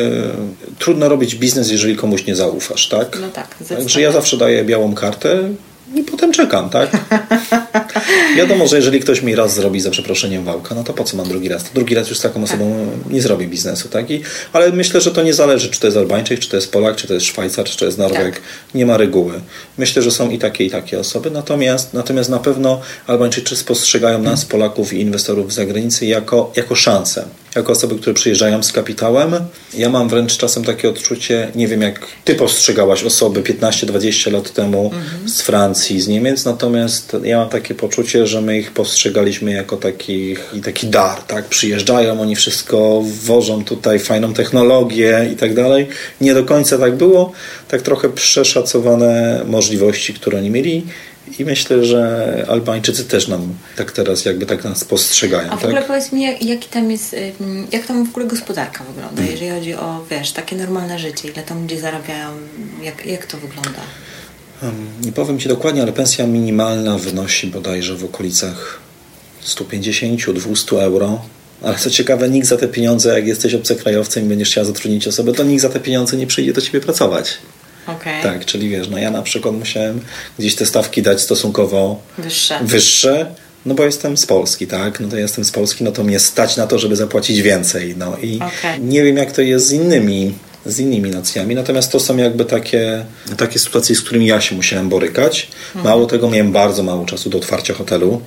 trudno 0.79 1.09
robić 1.09 1.35
biznes, 1.35 1.71
jeżeli 1.71 1.97
komuś 1.97 2.27
nie 2.27 2.37
zaufasz, 2.37 2.89
tak? 2.89 3.19
No 3.21 3.29
tak, 3.29 3.49
Także 3.69 4.01
ja 4.01 4.13
zawsze 4.13 4.37
daję 4.37 4.65
białą 4.65 4.95
kartę 4.95 5.49
i 5.95 6.03
potem 6.03 6.33
czekam, 6.33 6.71
tak? 6.71 6.91
Wiadomo, 8.37 8.67
że 8.67 8.77
jeżeli 8.77 9.01
ktoś 9.01 9.23
mi 9.23 9.35
raz 9.35 9.55
zrobi 9.55 9.81
za 9.81 9.91
przeproszeniem 9.91 10.45
wałka, 10.45 10.75
no 10.75 10.85
to 10.85 10.93
po 10.93 11.05
co 11.05 11.17
mam 11.17 11.29
drugi 11.29 11.49
raz? 11.49 11.65
To 11.65 11.71
drugi 11.75 11.95
raz 11.95 12.09
już 12.09 12.19
z 12.19 12.23
taką 12.23 12.43
osobą 12.43 12.87
nie 13.11 13.23
zrobi 13.23 13.47
biznesu, 13.47 13.89
tak? 13.89 14.11
I, 14.11 14.23
ale 14.53 14.73
myślę, 14.73 15.01
że 15.01 15.11
to 15.11 15.23
nie 15.23 15.35
zależy, 15.35 15.71
czy 15.71 15.81
to 15.81 15.87
jest 15.87 15.97
Albańczyk, 15.97 16.41
czy 16.41 16.49
to 16.49 16.57
jest 16.57 16.73
Polak, 16.73 16.97
czy 16.97 17.09
to 17.09 17.15
jest 17.15 17.27
Szwajcar, 17.27 17.65
czy 17.65 17.77
to 17.77 17.85
jest 17.85 17.99
Norweg. 17.99 18.35
Tak. 18.35 18.43
Nie 18.75 18.87
ma 18.87 18.97
reguły. 18.97 19.41
Myślę, 19.79 20.03
że 20.03 20.11
są 20.11 20.31
i 20.31 20.39
takie, 20.39 20.65
i 20.65 20.71
takie 20.71 20.99
osoby. 20.99 21.31
Natomiast, 21.31 21.95
natomiast 21.95 22.31
na 22.31 22.39
pewno 22.39 22.81
Albańczycy 23.07 23.57
spostrzegają 23.57 24.23
nas, 24.23 24.45
Polaków 24.45 24.93
i 24.93 25.01
inwestorów 25.01 25.53
z 25.53 25.55
zagranicy 25.57 26.07
jako, 26.07 26.53
jako 26.57 26.75
szansę. 26.75 27.25
Jako 27.57 27.73
osoby, 27.73 27.99
które 27.99 28.15
przyjeżdżają 28.15 28.63
z 28.63 28.73
kapitałem. 28.73 29.33
Ja 29.75 29.89
mam 29.91 30.09
wręcz 30.09 30.37
czasem 30.37 30.65
takie 30.65 30.89
odczucie, 30.89 31.49
nie 31.55 31.69
wiem 31.69 31.83
jak 31.83 32.07
ty 32.25 32.35
postrzegałaś 32.35 33.05
osoby 33.05 33.43
15-20 33.43 34.33
lat 34.33 34.53
temu 34.53 34.91
z 35.27 35.43
Francji, 35.43 36.01
z 36.01 36.09
Niemiec, 36.09 36.45
natomiast 36.45 37.17
ja 37.23 37.39
mam 37.39 37.49
takie 37.49 37.75
poczucie, 37.75 38.27
że 38.27 38.43
my 38.43 38.59
ich 38.59 38.73
postrzegaliśmy 38.73 39.53
jako 39.53 39.77
takich, 39.77 40.55
taki 40.65 40.87
dar, 40.87 41.23
tak? 41.23 41.45
Przyjeżdżają, 41.45 42.21
oni 42.21 42.37
wszystko 42.37 43.03
wożą 43.25 43.65
tutaj, 43.65 43.99
fajną 43.99 44.35
technologię 44.35 45.29
i 45.33 45.37
tak 45.37 45.55
dalej. 45.55 45.89
Nie 46.21 46.35
do 46.35 46.45
końca 46.45 46.79
tak 46.79 46.97
było. 46.97 47.33
Tak 47.69 47.83
trochę 47.83 48.09
przeszacowane 48.09 49.43
możliwości, 49.47 50.15
które 50.15 50.39
oni 50.39 50.51
mieli. 50.51 50.87
I 51.39 51.45
myślę, 51.45 51.85
że 51.85 52.45
Albańczycy 52.49 53.05
też 53.05 53.29
nam 53.29 53.55
tak 53.77 53.93
teraz 53.93 54.25
jakby 54.25 54.47
tak 54.47 54.65
nas 54.65 54.85
postrzegają. 54.85 55.51
A 55.51 55.57
w 55.57 55.61
tak? 55.61 55.65
ogóle 55.71 55.83
powiedz 55.83 56.13
mi, 56.13 56.23
jak, 56.23 56.43
jaki 56.43 56.69
tam 56.69 56.91
jest, 56.91 57.17
jak 57.73 57.87
tam 57.87 58.07
w 58.07 58.11
ogóle 58.11 58.27
gospodarka 58.27 58.85
wygląda, 58.85 59.23
Mm. 59.23 59.33
jeżeli 59.33 59.51
chodzi 59.51 59.75
o, 59.75 60.05
wiesz, 60.11 60.33
takie 60.33 60.57
normalne 60.57 60.99
życie, 60.99 61.29
ile 61.29 61.43
tam 61.43 61.63
ludzie 61.63 61.81
zarabiają, 61.81 62.29
jak, 62.83 63.07
jak 63.07 63.27
to 63.27 63.39
wygląda? 63.39 63.81
Nie 65.03 65.13
powiem 65.13 65.39
Ci 65.39 65.49
dokładnie, 65.49 65.83
ale 65.83 65.93
pensja 65.93 66.27
minimalna 66.27 66.99
wynosi 66.99 67.47
bodajże 67.47 67.95
w 67.97 68.05
okolicach 68.05 68.81
150-200 69.45 70.81
euro. 70.83 71.21
Ale 71.63 71.79
co 71.79 71.91
ciekawe, 71.91 72.29
nikt 72.31 72.47
za 72.47 72.57
te 72.57 72.69
pieniądze, 72.69 73.15
jak 73.15 73.27
jesteś 73.27 73.55
obcokrajowcem 73.55 74.25
i 74.25 74.29
będziesz 74.29 74.51
chciał 74.51 74.65
zatrudnić 74.65 75.09
osobę, 75.09 75.33
to 75.33 75.43
nikt 75.43 75.63
za 75.63 75.69
te 75.69 75.81
pieniądze 75.81 76.17
nie 76.17 76.27
przyjdzie 76.27 76.53
do 76.53 76.61
Ciebie 76.61 76.81
pracować. 76.81 77.39
Okej. 77.87 78.23
Tak, 78.23 78.45
czyli 78.45 78.69
wiesz, 78.69 78.89
no 78.89 78.99
ja 78.99 79.11
na 79.11 79.23
przykład 79.23 79.55
musiałem 79.55 80.01
gdzieś 80.39 80.55
te 80.55 80.67
stawki 80.67 81.03
dać 81.03 81.21
stosunkowo 81.21 82.01
Wyższe. 82.19 82.59
wyższe, 82.63 83.35
no 83.67 83.75
bo 83.75 83.85
jestem 83.85 84.17
z 84.17 84.27
Polski, 84.27 84.67
tak? 84.67 85.01
No 85.01 85.09
to 85.09 85.17
jestem 85.17 85.45
z 85.45 85.51
Polski, 85.51 85.85
no 85.85 85.93
to 85.93 86.05
mnie 86.05 86.21
stać 86.21 86.57
na 86.57 86.67
to, 86.67 86.79
żeby 86.79 86.97
zapłacić 86.97 87.43
więcej. 87.43 87.95
No 87.99 88.17
i 88.23 88.37
Okej. 88.37 88.81
nie 88.81 89.05
wiem, 89.05 89.17
jak 89.17 89.33
to 89.33 89.43
jest 89.43 89.67
z 89.67 89.73
innymi, 89.73 90.33
z 90.67 90.79
innymi 90.79 91.11
nacjami, 91.11 91.55
natomiast 91.55 91.93
to 91.93 92.01
są 92.01 92.17
jakby 92.17 92.45
takie, 92.45 93.05
takie 93.37 93.59
sytuacje, 93.59 93.97
z 93.97 94.01
którymi 94.01 94.27
ja 94.27 94.41
się 94.41 94.55
musiałem 94.55 94.89
borykać. 94.89 95.49
Mało 95.75 96.07
tego, 96.07 96.31
miałem 96.31 96.53
bardzo 96.53 96.83
mało 96.83 97.05
czasu 97.05 97.31
do 97.31 97.39
otwarcia 97.39 97.75
hotelu. 97.75 98.21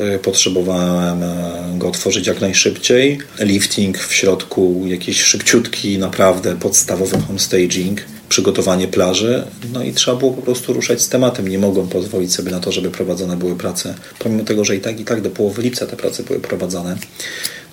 Y, 0.00 0.18
Potrzebowałem 0.18 1.22
e, 1.22 1.74
go 1.78 1.88
otworzyć 1.88 2.26
jak 2.26 2.40
najszybciej. 2.40 3.18
Lifting 3.40 3.98
w 3.98 4.14
środku, 4.14 4.82
jakiś 4.86 5.22
szybciutki, 5.22 5.98
naprawdę 5.98 6.56
podstawowy 6.56 7.20
homestaging, 7.26 8.00
przygotowanie 8.28 8.88
plaży. 8.88 9.44
No 9.72 9.82
i 9.82 9.92
trzeba 9.92 10.16
było 10.16 10.32
po 10.32 10.42
prostu 10.42 10.72
ruszać 10.72 11.02
z 11.02 11.08
tematem. 11.08 11.48
Nie 11.48 11.58
mogłem 11.58 11.88
pozwolić 11.88 12.34
sobie 12.34 12.50
na 12.50 12.60
to, 12.60 12.72
żeby 12.72 12.90
prowadzone 12.90 13.36
były 13.36 13.56
prace. 13.56 13.94
Pomimo 14.18 14.44
tego, 14.44 14.64
że 14.64 14.76
i 14.76 14.80
tak, 14.80 15.00
i 15.00 15.04
tak 15.04 15.20
do 15.20 15.30
połowy 15.30 15.62
lipca 15.62 15.86
te 15.86 15.96
prace 15.96 16.22
były 16.22 16.40
prowadzone, 16.40 16.96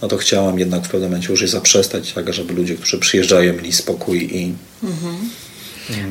no 0.02 0.08
to 0.08 0.18
chciałam 0.18 0.60
jednak 0.60 0.86
w 0.86 0.90
pewnym 0.90 1.10
momencie 1.10 1.32
już 1.32 1.42
je 1.42 1.48
zaprzestać, 1.48 2.14
tak 2.14 2.34
żeby 2.34 2.54
ludzie, 2.54 2.76
którzy 2.76 3.00
przyjeżdżają, 3.00 3.54
mieli 3.54 3.74
spokój 3.74 4.38
i 4.38 4.54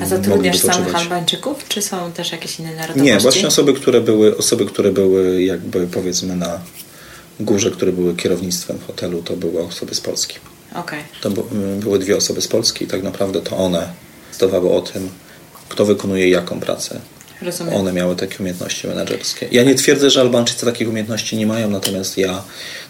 A 0.03 0.07
zatrudniasz 0.07 0.29
mogliby 0.29 0.59
samych. 0.59 0.95
Albańczyków, 0.95 1.69
czy 1.69 1.83
są 1.83 2.13
też 2.13 2.33
jakieś 2.33 2.61
inne 2.61 2.71
narodowości? 2.71 3.03
Nie, 3.03 3.19
właśnie 3.19 3.49
osoby, 3.49 3.75
które 3.75 4.01
były, 4.01 4.37
osoby, 4.37 4.67
które 4.67 4.93
były 4.93 5.43
jakby 5.43 5.87
powiedzmy 5.87 6.37
na 6.37 6.61
górze, 7.41 7.71
które 7.71 7.93
były 7.93 8.17
kierownictwem 8.17 8.79
hotelu, 8.87 9.23
to 9.23 9.37
były 9.37 9.63
osoby 9.63 9.95
z 9.95 10.01
Polski. 10.01 10.37
Okej. 10.75 11.01
To 11.21 11.31
były 11.81 11.99
dwie 11.99 12.17
osoby 12.17 12.43
z 12.43 12.49
Polski 12.49 12.85
i 12.85 12.89
tak 12.89 13.03
naprawdę 13.03 13.41
to 13.41 13.57
one 13.57 13.89
zdawały 14.33 14.71
o 14.71 14.81
tym, 14.81 15.09
kto 15.69 15.85
wykonuje 15.85 16.29
jaką 16.29 16.61
pracę. 16.61 17.01
Rozumiem. 17.43 17.75
One 17.75 17.93
miały 17.93 18.17
takie 18.17 18.39
umiejętności 18.39 18.87
menedżerskie. 18.87 19.49
Ja 19.51 19.65
nie 19.65 19.75
twierdzę, 19.75 20.11
że 20.11 20.21
Albańczycy 20.21 20.67
takich 20.67 20.89
umiejętności 20.89 21.37
nie 21.37 21.47
mają, 21.47 21.71
natomiast 21.71 22.19
ja 22.19 22.43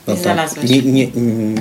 no 0.07 0.16
Nie 0.64 0.83
nie, 0.83 1.07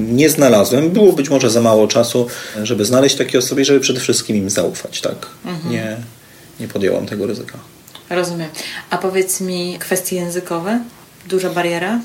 nie, 0.01 0.29
znalazłem. 0.29 0.89
Było 0.89 1.13
być 1.13 1.29
może 1.29 1.49
za 1.49 1.61
mało 1.61 1.87
czasu, 1.87 2.27
żeby 2.63 2.85
znaleźć 2.85 3.15
takie 3.15 3.39
osoby 3.39 3.61
i 3.61 3.65
żeby 3.65 3.79
przede 3.79 3.99
wszystkim 3.99 4.37
im 4.37 4.49
zaufać. 4.49 5.01
Tak? 5.01 5.27
Mhm. 5.45 5.73
Nie, 5.73 5.97
nie 6.59 6.67
podjąłem 6.67 7.05
tego 7.05 7.27
ryzyka. 7.27 7.57
Rozumiem. 8.09 8.49
A 8.89 8.97
powiedz 8.97 9.41
mi 9.41 9.77
kwestie 9.79 10.15
językowe? 10.15 10.79
Duża 11.27 11.49
bariera? 11.49 11.99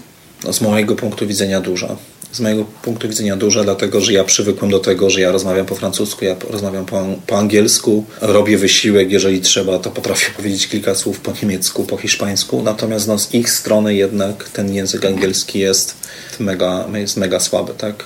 No, 0.44 0.53
z 0.53 0.61
mojego 0.61 0.96
punktu 0.96 1.27
widzenia 1.27 1.61
duża. 1.61 1.96
Z 2.33 2.40
mojego 2.40 2.64
punktu 2.83 3.09
widzenia 3.09 3.37
duża, 3.37 3.64
dlatego 3.64 4.01
że 4.01 4.12
ja 4.12 4.25
przywykłem 4.25 4.70
do 4.70 4.79
tego, 4.79 5.11
że 5.11 5.20
ja 5.20 5.33
rozmawiam 5.33 5.66
po 5.66 5.75
francusku, 5.75 6.25
ja 6.25 6.37
rozmawiam 6.51 6.87
po, 6.87 7.07
po 7.27 7.38
angielsku, 7.38 8.05
robię 8.20 8.59
wysiłek, 8.59 9.11
jeżeli 9.11 9.40
trzeba, 9.40 9.79
to 9.79 9.90
potrafię 9.90 10.33
powiedzieć 10.37 10.68
kilka 10.68 10.94
słów 10.94 11.20
po 11.20 11.33
niemiecku, 11.42 11.85
po 11.85 11.96
hiszpańsku, 11.96 12.62
natomiast 12.62 13.09
no, 13.09 13.18
z 13.18 13.35
ich 13.35 13.51
strony 13.51 13.94
jednak 13.94 14.49
ten 14.49 14.75
język 14.75 15.05
angielski 15.05 15.59
jest 15.59 15.94
mega, 16.40 16.85
jest 16.94 17.16
mega 17.16 17.40
słaby, 17.40 17.75
tak? 17.79 18.05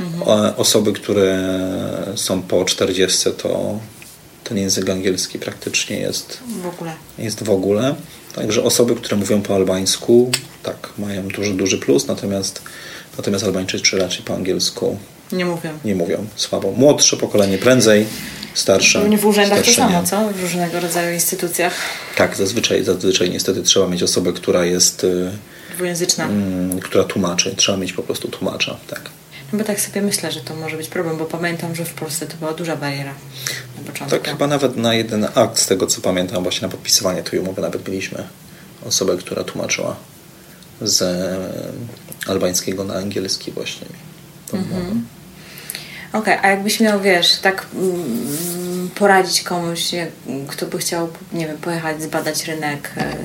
Mhm. 0.00 0.54
Osoby, 0.56 0.92
które 0.92 1.38
są 2.16 2.42
po 2.42 2.64
40, 2.64 3.30
to 3.42 3.78
ten 4.44 4.58
język 4.58 4.90
angielski 4.90 5.38
praktycznie 5.38 5.98
jest 5.98 6.38
w 6.62 6.66
ogóle. 6.66 6.92
Jest 7.18 7.44
w 7.44 7.50
ogóle. 7.50 7.94
Także 8.34 8.62
osoby, 8.62 8.94
które 8.94 9.16
mówią 9.16 9.42
po 9.42 9.54
albańsku, 9.54 10.30
tak, 10.62 10.90
mają 10.98 11.28
duży, 11.28 11.54
duży 11.54 11.78
plus, 11.78 12.06
natomiast, 12.06 12.62
natomiast 13.16 13.44
Albańczycy 13.44 13.98
raczej 13.98 14.22
po 14.22 14.34
angielsku 14.34 14.98
nie 15.32 15.44
mówią. 15.44 15.70
Nie 15.84 15.94
mówią, 15.94 16.26
słabo. 16.36 16.72
Młodsze 16.72 17.16
pokolenie 17.16 17.58
prędzej, 17.58 18.06
starsze. 18.54 19.00
Pewnie 19.00 19.18
w 19.18 19.26
urzędach 19.26 19.62
to 19.62 19.72
samo, 19.72 20.02
co? 20.02 20.28
W 20.28 20.42
różnego 20.42 20.80
rodzaju 20.80 21.14
instytucjach. 21.14 21.74
Tak, 22.16 22.36
zazwyczaj, 22.36 22.84
zazwyczaj 22.84 23.30
niestety 23.30 23.62
trzeba 23.62 23.88
mieć 23.88 24.02
osobę, 24.02 24.32
która 24.32 24.64
jest 24.64 25.04
y, 25.04 25.30
dwujęzyczna. 25.74 26.24
Mm, 26.24 26.80
która 26.80 27.04
tłumaczy. 27.04 27.54
Trzeba 27.56 27.78
mieć 27.78 27.92
po 27.92 28.02
prostu 28.02 28.28
tłumacza, 28.28 28.76
tak. 28.90 29.10
No 29.52 29.58
bo 29.58 29.64
tak 29.64 29.80
sobie 29.80 30.02
myślę, 30.02 30.32
że 30.32 30.40
to 30.40 30.56
może 30.56 30.76
być 30.76 30.88
problem, 30.88 31.16
bo 31.16 31.24
pamiętam, 31.24 31.74
że 31.74 31.84
w 31.84 31.94
Polsce 31.94 32.26
to 32.26 32.36
była 32.36 32.52
duża 32.52 32.76
bariera 32.76 33.14
na 33.82 33.92
początku. 33.92 34.18
Tak, 34.18 34.28
chyba 34.28 34.46
nawet 34.46 34.76
na 34.76 34.94
jeden 34.94 35.28
akt, 35.34 35.58
z 35.58 35.66
tego 35.66 35.86
co 35.86 36.00
pamiętam, 36.00 36.42
właśnie 36.42 36.68
na 36.68 36.72
podpisywanie 36.72 37.22
tej 37.22 37.38
umowy 37.38 37.62
nawet 37.62 37.88
mieliśmy 37.88 38.24
osobę, 38.86 39.16
która 39.16 39.44
tłumaczyła 39.44 39.96
z 40.80 41.02
e, 41.02 42.30
albańskiego 42.30 42.84
na 42.84 42.94
angielski 42.94 43.52
właśnie 43.52 43.86
mhm. 44.52 45.06
Okej, 46.12 46.34
okay, 46.34 46.44
a 46.44 46.50
jakbyś 46.50 46.80
miał, 46.80 47.00
wiesz, 47.00 47.36
tak 47.36 47.66
mm, 47.74 48.90
poradzić 48.94 49.42
komuś, 49.42 49.90
kto 50.48 50.66
by 50.66 50.78
chciał, 50.78 51.08
nie 51.32 51.46
wiem, 51.46 51.58
pojechać, 51.58 52.02
zbadać 52.02 52.44
rynek 52.44 52.90
e, 52.96 53.16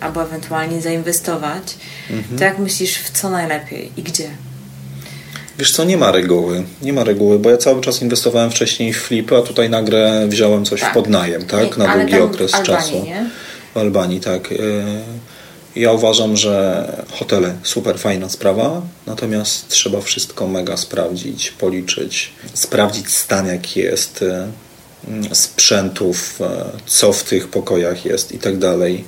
albo 0.00 0.22
ewentualnie 0.22 0.82
zainwestować, 0.82 1.76
mhm. 2.10 2.38
to 2.38 2.44
jak 2.44 2.58
myślisz, 2.58 2.98
w 2.98 3.10
co 3.10 3.30
najlepiej 3.30 3.92
i 3.96 4.02
gdzie? 4.02 4.30
Wiesz 5.58 5.72
co, 5.72 5.84
nie 5.84 5.96
ma 5.96 6.12
reguły. 6.12 6.62
Nie 6.82 6.92
ma 6.92 7.04
reguły, 7.04 7.38
bo 7.38 7.50
ja 7.50 7.56
cały 7.56 7.80
czas 7.80 8.02
inwestowałem 8.02 8.50
wcześniej 8.50 8.92
w 8.92 9.02
flipy, 9.02 9.36
a 9.36 9.42
tutaj 9.42 9.70
nagle 9.70 10.26
wziąłem 10.28 10.64
coś 10.64 10.80
tak. 10.80 10.90
w 10.90 10.94
podnajem, 10.94 11.46
tak? 11.46 11.76
Na 11.76 11.96
długi 11.96 12.18
okres 12.18 12.54
Albanii, 12.54 12.76
czasu. 12.76 13.04
Nie? 13.04 13.30
W 13.74 13.76
Albanii, 13.76 14.20
tak. 14.20 14.52
E, 14.52 14.56
ja 15.76 15.92
uważam, 15.92 16.36
że 16.36 16.86
hotele 17.10 17.54
super 17.62 17.98
fajna 17.98 18.28
sprawa, 18.28 18.82
natomiast 19.06 19.68
trzeba 19.68 20.00
wszystko 20.00 20.48
mega 20.48 20.76
sprawdzić, 20.76 21.50
policzyć, 21.50 22.32
sprawdzić 22.54 23.08
stan 23.08 23.46
jaki 23.46 23.80
jest 23.80 24.22
e, 24.22 24.48
sprzętów, 25.34 26.40
e, 26.40 26.64
co 26.86 27.12
w 27.12 27.24
tych 27.24 27.48
pokojach 27.48 28.04
jest 28.04 28.32
i 28.32 28.38
tak 28.38 28.58
dalej 28.58 29.04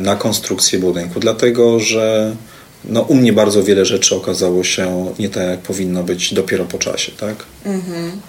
na 0.00 0.16
konstrukcję 0.16 0.78
budynku, 0.78 1.20
dlatego 1.20 1.80
że 1.80 2.36
no, 2.84 3.00
u 3.00 3.14
mnie 3.14 3.32
bardzo 3.32 3.62
wiele 3.62 3.84
rzeczy 3.84 4.16
okazało 4.16 4.64
się 4.64 5.14
nie 5.18 5.28
tak, 5.28 5.48
jak 5.48 5.60
powinno 5.60 6.02
być 6.02 6.34
dopiero 6.34 6.64
po 6.64 6.78
czasie, 6.78 7.12
tak? 7.12 7.36
Mhm. 7.64 8.20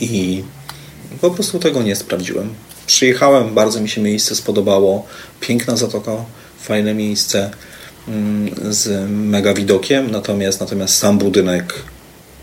I 0.00 0.42
po 1.20 1.30
prostu 1.30 1.58
tego 1.58 1.82
nie 1.82 1.96
sprawdziłem. 1.96 2.54
Przyjechałem, 2.86 3.54
bardzo 3.54 3.80
mi 3.80 3.88
się 3.88 4.00
miejsce 4.00 4.34
spodobało. 4.34 5.06
Piękna 5.40 5.76
zatoka, 5.76 6.16
fajne 6.60 6.94
miejsce 6.94 7.50
mm, 8.08 8.54
z 8.74 9.10
mega 9.10 9.54
widokiem, 9.54 10.10
natomiast, 10.10 10.60
natomiast 10.60 10.98
sam 10.98 11.18
budynek 11.18 11.74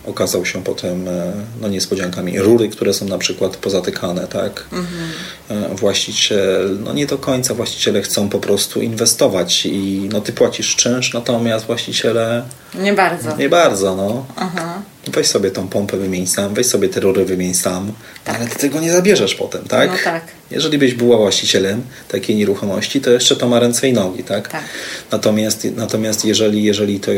okazał 0.05 0.45
się 0.45 0.63
potem 0.63 1.07
e, 1.07 1.33
no, 1.61 1.69
niespodziankami. 1.69 2.39
Rury, 2.39 2.69
które 2.69 2.93
są 2.93 3.05
na 3.05 3.17
przykład 3.17 3.57
pozatykane, 3.57 4.27
tak? 4.27 4.65
Mhm. 4.71 5.75
Właściciel, 5.75 6.77
no 6.83 6.93
nie 6.93 7.05
do 7.05 7.17
końca 7.17 7.53
właściciele 7.53 8.01
chcą 8.01 8.29
po 8.29 8.39
prostu 8.39 8.81
inwestować 8.81 9.65
i 9.65 10.09
no 10.11 10.21
ty 10.21 10.33
płacisz 10.33 10.75
czynsz, 10.75 11.13
natomiast 11.13 11.65
właściciele 11.65 12.43
nie 12.75 12.93
bardzo. 12.93 13.37
Nie 13.37 13.49
bardzo, 13.49 13.95
no. 13.95 14.25
Aha. 14.35 14.81
Weź 15.07 15.27
sobie 15.27 15.51
tą 15.51 15.67
pompę 15.67 15.97
wymień 15.97 16.27
sam, 16.27 16.53
weź 16.53 16.65
sobie 16.67 16.89
te 16.89 16.99
rury 16.99 17.25
wymień 17.25 17.53
sam, 17.53 17.91
tak. 18.25 18.35
ale 18.35 18.47
ty 18.47 18.55
tego 18.55 18.81
nie 18.81 18.91
zabierzesz 18.91 19.35
potem, 19.35 19.63
tak? 19.63 19.89
No 19.91 19.97
tak. 20.03 20.23
Jeżeli 20.51 20.77
byś 20.77 20.93
była 20.93 21.17
właścicielem 21.17 21.81
takiej 22.07 22.35
nieruchomości, 22.35 23.01
to 23.01 23.11
jeszcze 23.11 23.35
to 23.35 23.47
ma 23.47 23.59
ręce 23.59 23.89
i 23.89 23.93
nogi, 23.93 24.23
tak? 24.23 24.47
tak. 24.47 24.63
Natomiast, 25.11 25.67
natomiast 25.75 26.25
jeżeli, 26.25 26.63
jeżeli 26.63 26.99
to 26.99 27.11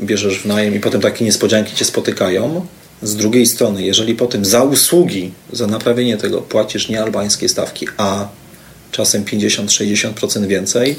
bierzesz 0.00 0.38
w 0.38 0.46
najem 0.46 0.74
i 0.74 0.80
potem 0.80 1.00
takie 1.00 1.24
niespodzianki 1.24 1.76
cię 1.76 1.84
spotykają, 1.84 2.66
z 3.02 3.16
drugiej 3.16 3.46
strony, 3.46 3.82
jeżeli 3.82 4.14
potem 4.14 4.44
za 4.44 4.62
usługi, 4.62 5.32
za 5.52 5.66
naprawienie 5.66 6.16
tego 6.16 6.42
płacisz 6.42 6.88
nie 6.88 7.02
albańskie 7.02 7.48
stawki, 7.48 7.86
a 7.96 8.28
czasem 8.90 9.24
50-60% 9.24 10.46
więcej, 10.46 10.96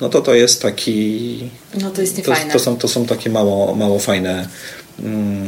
no 0.00 0.08
to 0.08 0.20
to 0.20 0.34
jest 0.34 0.62
taki... 0.62 1.50
No 1.74 1.90
to 1.90 2.00
jest 2.00 2.16
niefajne. 2.18 2.52
To, 2.52 2.58
to, 2.58 2.64
są, 2.64 2.76
to 2.76 2.88
są 2.88 3.06
takie 3.06 3.30
mało, 3.30 3.74
mało 3.74 3.98
fajne 3.98 4.48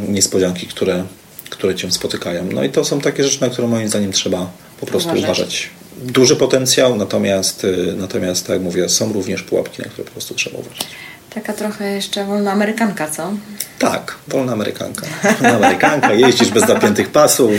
niespodzianki, 0.08 0.66
które, 0.66 1.04
które 1.50 1.74
cię 1.74 1.92
spotykają. 1.92 2.48
No 2.52 2.64
i 2.64 2.70
to 2.70 2.84
są 2.84 3.00
takie 3.00 3.24
rzeczy, 3.24 3.40
na 3.40 3.50
które 3.50 3.68
moim 3.68 3.88
zdaniem 3.88 4.12
trzeba 4.12 4.50
po 4.80 4.86
prostu 4.86 5.08
uważać. 5.08 5.24
uważać. 5.24 5.70
Duży 6.02 6.36
potencjał, 6.36 6.96
natomiast, 6.96 7.64
y, 7.64 7.94
natomiast 7.96 8.46
tak 8.46 8.54
jak 8.54 8.62
mówię, 8.62 8.88
są 8.88 9.12
również 9.12 9.42
pułapki, 9.42 9.82
na 9.82 9.88
które 9.88 10.04
po 10.04 10.10
prostu 10.10 10.34
trzeba 10.34 10.58
uważać. 10.58 10.86
Taka 11.34 11.52
trochę 11.52 11.92
jeszcze 11.92 12.24
wolna 12.24 12.52
amerykanka, 12.52 13.08
co? 13.10 13.32
Tak, 13.78 14.14
wolna 14.28 14.52
amerykanka. 14.52 15.06
Wolna 15.40 15.56
amerykanka, 15.56 16.12
jeździsz 16.12 16.48
bez 16.50 16.66
zapiętych 16.66 17.08
pasów, 17.08 17.50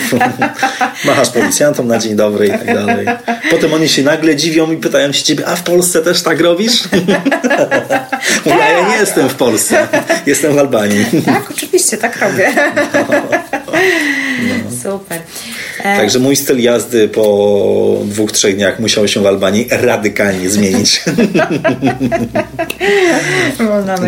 machasz 1.05 1.29
policjantom 1.29 1.87
na 1.87 1.99
dzień 1.99 2.15
dobry 2.15 2.47
i 2.47 2.51
tak 2.51 2.65
dalej. 2.65 3.07
Potem 3.51 3.73
oni 3.73 3.89
się 3.89 4.03
nagle 4.03 4.35
dziwią 4.35 4.71
i 4.71 4.77
pytają 4.77 5.11
się 5.11 5.23
ciebie, 5.23 5.47
a 5.47 5.55
w 5.55 5.63
Polsce 5.63 6.01
też 6.01 6.21
tak 6.21 6.39
robisz? 6.39 6.83
Mówię, 8.45 8.57
ja 8.57 8.89
nie 8.89 8.95
jestem 8.95 9.29
w 9.29 9.35
Polsce, 9.35 9.87
jestem 10.25 10.55
w 10.55 10.59
Albanii. 10.59 11.05
Tak, 11.25 11.51
oczywiście, 11.51 11.97
tak 11.97 12.19
robię. 12.19 12.51
No. 12.93 13.62
Super. 14.83 15.19
E, 15.79 15.97
Także 15.97 16.19
mój 16.19 16.35
styl 16.35 16.61
jazdy 16.61 17.07
po 17.07 17.97
dwóch, 18.05 18.31
trzech 18.31 18.55
dniach 18.55 18.79
musiał 18.79 19.07
się 19.07 19.21
w 19.21 19.25
Albanii 19.25 19.67
radykalnie 19.69 20.49
zmienić. 20.49 21.03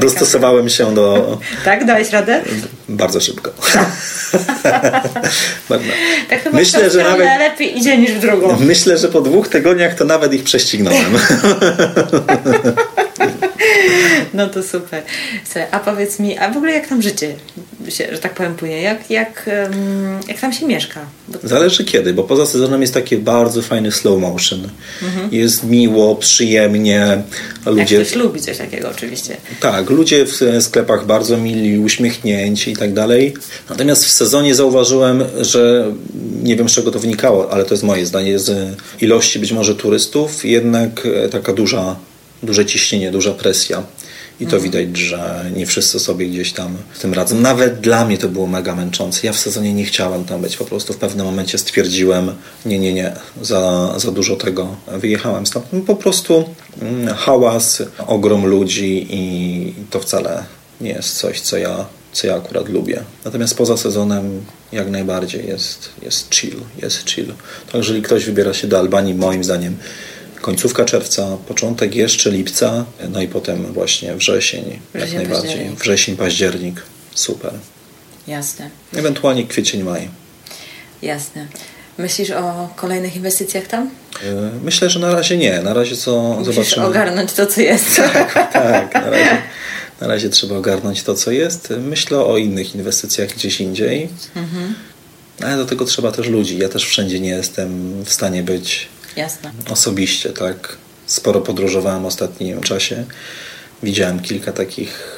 Dostosowałem 0.02 0.70
się 0.70 0.96
do... 0.96 1.38
Tak? 1.66 1.86
Dałeś 1.86 2.10
radę? 2.10 2.42
Bardzo 2.90 3.22
szybko. 3.22 3.52
tak 6.30 6.44
chyba 6.44 6.58
myślę, 6.58 6.90
że 6.90 7.04
nawet 7.04 7.28
lepiej 7.40 7.78
idzie 7.78 7.98
niż 7.98 8.12
w 8.12 8.20
drugą. 8.20 8.58
Myślę, 8.60 8.98
że 8.98 9.08
po 9.08 9.22
dwóch 9.22 9.48
tygodniach 9.48 9.96
to 9.96 10.06
nawet 10.06 10.34
ich 10.34 10.44
prześcignąłem. 10.44 11.06
No 14.34 14.48
to 14.48 14.64
super. 14.64 15.04
A 15.72 15.80
powiedz 15.80 16.20
mi, 16.20 16.38
a 16.38 16.52
w 16.52 16.58
ogóle 16.58 16.74
jak 16.74 16.88
tam 16.88 17.02
życie 17.02 17.36
się, 17.90 18.08
że 18.12 18.18
tak 18.18 18.34
powiem, 18.34 18.56
płynie? 18.56 18.82
Jak, 18.82 19.10
jak, 19.10 19.50
jak 20.28 20.40
tam 20.40 20.54
się 20.54 20.66
mieszka? 20.66 21.00
Bo... 21.28 21.40
Zależy 21.44 21.86
kiedy, 21.86 22.14
bo 22.14 22.24
poza 22.24 22.46
sezonem 22.46 22.82
jest 22.82 22.94
taki 22.94 23.18
bardzo 23.18 23.62
fajny 23.62 23.92
slow 23.92 24.20
motion. 24.20 24.70
Mhm. 25.04 25.30
Jest 25.32 25.64
miło, 25.64 26.16
przyjemnie. 26.16 27.22
Ludzie... 27.66 27.96
Jak 27.96 28.08
ktoś 28.08 28.16
lubi 28.16 28.42
coś 28.42 28.58
takiego 28.58 28.90
oczywiście. 28.90 29.38
Tak, 29.60 29.90
ludzie 29.90 30.26
w 30.26 30.64
sklepach 30.64 31.06
bardzo 31.06 31.38
mili, 31.38 31.80
uśmiechnięci 31.80 32.72
i 32.72 32.76
tak 32.76 32.94
dalej. 32.94 33.34
Natomiast 33.70 34.06
w 34.06 34.12
sezonie 34.12 34.56
zauważyłem, 34.56 35.24
że 35.42 35.92
nie 36.44 36.56
wiem 36.56 36.70
z 36.70 36.72
czego 36.72 36.92
to 36.92 37.00
wynikało, 37.00 37.52
ale 37.52 37.66
to 37.66 37.74
jest 37.74 37.84
moje 37.84 38.06
zdanie, 38.06 38.40
z 38.40 38.76
ilości 39.02 39.40
być 39.40 39.52
może 39.52 39.76
turystów, 39.76 40.46
jednak 40.46 41.06
e, 41.06 41.30
taka 41.30 41.54
duża 41.54 41.96
duże 42.46 42.66
ciśnienie, 42.66 43.12
duża 43.12 43.34
presja. 43.34 43.84
I 44.40 44.48
to 44.48 44.56
mhm. 44.56 44.64
widać, 44.64 44.98
że 44.98 45.46
nie 45.56 45.66
wszyscy 45.66 46.00
sobie 46.00 46.28
gdzieś 46.28 46.54
tam 46.54 46.78
w 46.94 47.00
tym 47.00 47.14
radzą. 47.14 47.40
Nawet 47.40 47.80
dla 47.80 48.06
mnie 48.06 48.18
to 48.18 48.30
było 48.30 48.48
mega 48.48 48.76
męczące. 48.76 49.28
Ja 49.28 49.34
w 49.34 49.40
sezonie 49.40 49.74
nie 49.74 49.86
chciałem 49.86 50.26
tam 50.26 50.42
być. 50.42 50.58
Po 50.58 50.66
prostu 50.66 50.94
w 50.94 50.98
pewnym 50.98 51.26
momencie 51.26 51.58
stwierdziłem, 51.58 52.32
nie, 52.66 52.80
nie, 52.80 52.94
nie, 52.94 53.14
za, 53.42 53.94
za 53.98 54.12
dużo 54.12 54.36
tego. 54.36 54.76
Wyjechałem 54.88 55.46
stąd. 55.46 55.66
No, 55.74 55.82
po 55.82 55.96
prostu 55.96 56.50
mm, 56.82 57.16
hałas, 57.16 57.84
ogrom 58.08 58.46
ludzi 58.46 59.08
i 59.10 59.74
to 59.90 60.00
wcale 60.00 60.44
nie 60.82 60.90
jest 60.90 61.18
coś, 61.18 61.42
co 61.42 61.58
ja, 61.58 61.86
co 62.14 62.28
ja 62.28 62.36
akurat 62.36 62.70
lubię. 62.70 63.04
Natomiast 63.26 63.58
poza 63.58 63.78
sezonem 63.78 64.46
jak 64.72 64.90
najbardziej 64.90 65.48
jest, 65.48 65.90
jest 66.02 66.36
chill, 66.36 66.60
jest 66.82 67.10
chill. 67.10 67.34
To 67.72 67.78
jeżeli 67.78 68.02
ktoś 68.02 68.26
wybiera 68.26 68.54
się 68.54 68.68
do 68.68 68.80
Albanii, 68.80 69.14
moim 69.14 69.44
zdaniem 69.44 69.78
końcówka 70.46 70.86
czerwca, 70.86 71.38
początek 71.48 71.96
jeszcze 71.96 72.32
lipca, 72.32 72.86
no 73.10 73.22
i 73.22 73.28
potem 73.28 73.74
właśnie 73.74 74.16
wrzesień, 74.16 74.80
jak 74.94 75.14
najbardziej. 75.14 75.50
Październik. 75.50 75.80
Wrzesień, 75.80 76.18
październik. 76.18 76.82
Super. 77.16 77.52
Jasne. 78.28 78.70
Ewentualnie 78.96 79.48
kwiecień, 79.48 79.84
maj. 79.84 80.10
Jasne. 81.02 81.48
Myślisz 81.98 82.32
o 82.32 82.70
kolejnych 82.76 83.16
inwestycjach 83.16 83.68
tam? 83.68 83.90
E, 84.24 84.50
myślę, 84.64 84.90
że 84.90 85.00
na 85.00 85.14
razie 85.16 85.38
nie. 85.38 85.62
Na 85.62 85.74
razie 85.74 85.96
co 85.96 86.36
Musisz 86.40 86.56
zobaczymy. 86.56 86.86
ogarnąć 86.86 87.34
to, 87.34 87.46
co 87.46 87.62
jest. 87.62 87.96
Tak, 88.06 88.34
tak. 88.54 88.94
Na 88.94 89.10
razie, 89.10 89.38
na 90.02 90.08
razie 90.08 90.30
trzeba 90.30 90.58
ogarnąć 90.58 91.04
to, 91.04 91.16
co 91.16 91.32
jest. 91.32 91.74
Myślę 91.80 92.18
o 92.18 92.38
innych 92.38 92.76
inwestycjach 92.76 93.30
gdzieś 93.30 93.62
indziej. 93.62 94.10
Mhm. 94.36 94.76
Ale 95.44 95.58
do 95.58 95.66
tego 95.66 95.86
trzeba 95.86 96.12
też 96.12 96.28
ludzi. 96.28 96.58
Ja 96.58 96.70
też 96.70 96.86
wszędzie 96.86 97.20
nie 97.20 97.30
jestem 97.30 98.04
w 98.04 98.14
stanie 98.14 98.44
być 98.44 98.88
Jasne. 99.16 99.52
osobiście, 99.70 100.30
tak. 100.30 100.78
Sporo 101.06 101.42
podróżowałem 101.42 102.04
w 102.04 102.06
ostatnim 102.06 102.62
czasie. 102.62 103.06
Widziałem 103.84 104.20
kilka 104.20 104.52
takich 104.52 105.16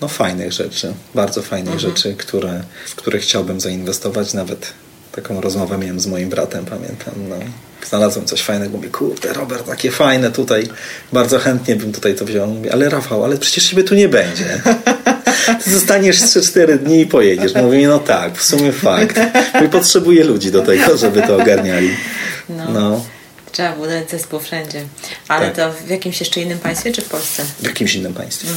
no, 0.00 0.08
fajnych 0.08 0.52
rzeczy, 0.52 0.94
bardzo 1.14 1.42
fajnych 1.42 1.74
Mhm. 1.74 1.90
rzeczy, 1.96 2.14
które, 2.14 2.62
w 2.86 2.94
które 2.94 3.18
chciałbym 3.18 3.60
zainwestować. 3.60 4.34
Nawet 4.34 4.72
taką 5.12 5.40
rozmowę 5.40 5.78
miałem 5.78 6.00
z 6.00 6.06
moim 6.06 6.28
bratem, 6.28 6.64
pamiętam. 6.64 7.14
No. 7.28 7.36
Znalazłem 7.88 8.26
coś 8.26 8.42
fajnego, 8.42 8.76
mówię, 8.76 8.88
kurde 8.88 9.32
Robert, 9.32 9.66
takie 9.66 9.90
fajne 9.90 10.30
tutaj, 10.30 10.68
bardzo 11.12 11.38
chętnie 11.38 11.76
bym 11.76 11.92
tutaj 11.92 12.14
to 12.14 12.24
wziął. 12.24 12.46
Mówię, 12.46 12.72
ale 12.72 12.88
Rafał, 12.88 13.24
ale 13.24 13.38
przecież 13.38 13.70
ciebie 13.70 13.84
tu 13.84 13.94
nie 13.94 14.08
będzie. 14.08 14.60
Ty 15.64 15.70
zostaniesz 15.70 16.16
3-4 16.16 16.78
dni 16.78 17.00
i 17.00 17.06
pojedziesz. 17.06 17.54
Mówię, 17.54 17.88
no 17.88 17.98
tak, 17.98 18.38
w 18.38 18.44
sumie 18.44 18.72
fakt. 18.72 19.20
Mówię, 19.54 19.68
potrzebuję 19.68 20.24
ludzi 20.24 20.50
do 20.50 20.62
tego, 20.62 20.96
żeby 20.96 21.22
to 21.22 21.36
ogarniali. 21.36 21.90
No. 22.48 22.70
no. 22.70 23.04
Trzeba 23.56 23.72
budować 23.72 24.10
zespół 24.10 24.40
wszędzie. 24.40 24.84
Ale 25.28 25.50
Tak. 25.50 25.56
to 25.56 25.86
w 25.86 25.90
jakimś 25.90 26.20
jeszcze 26.20 26.40
innym 26.40 26.58
państwie, 26.58 26.92
czy 26.92 27.02
w 27.02 27.08
Polsce? 27.08 27.44
W 27.60 27.64
jakimś 27.64 27.94
innym 27.94 28.14
państwie. 28.14 28.48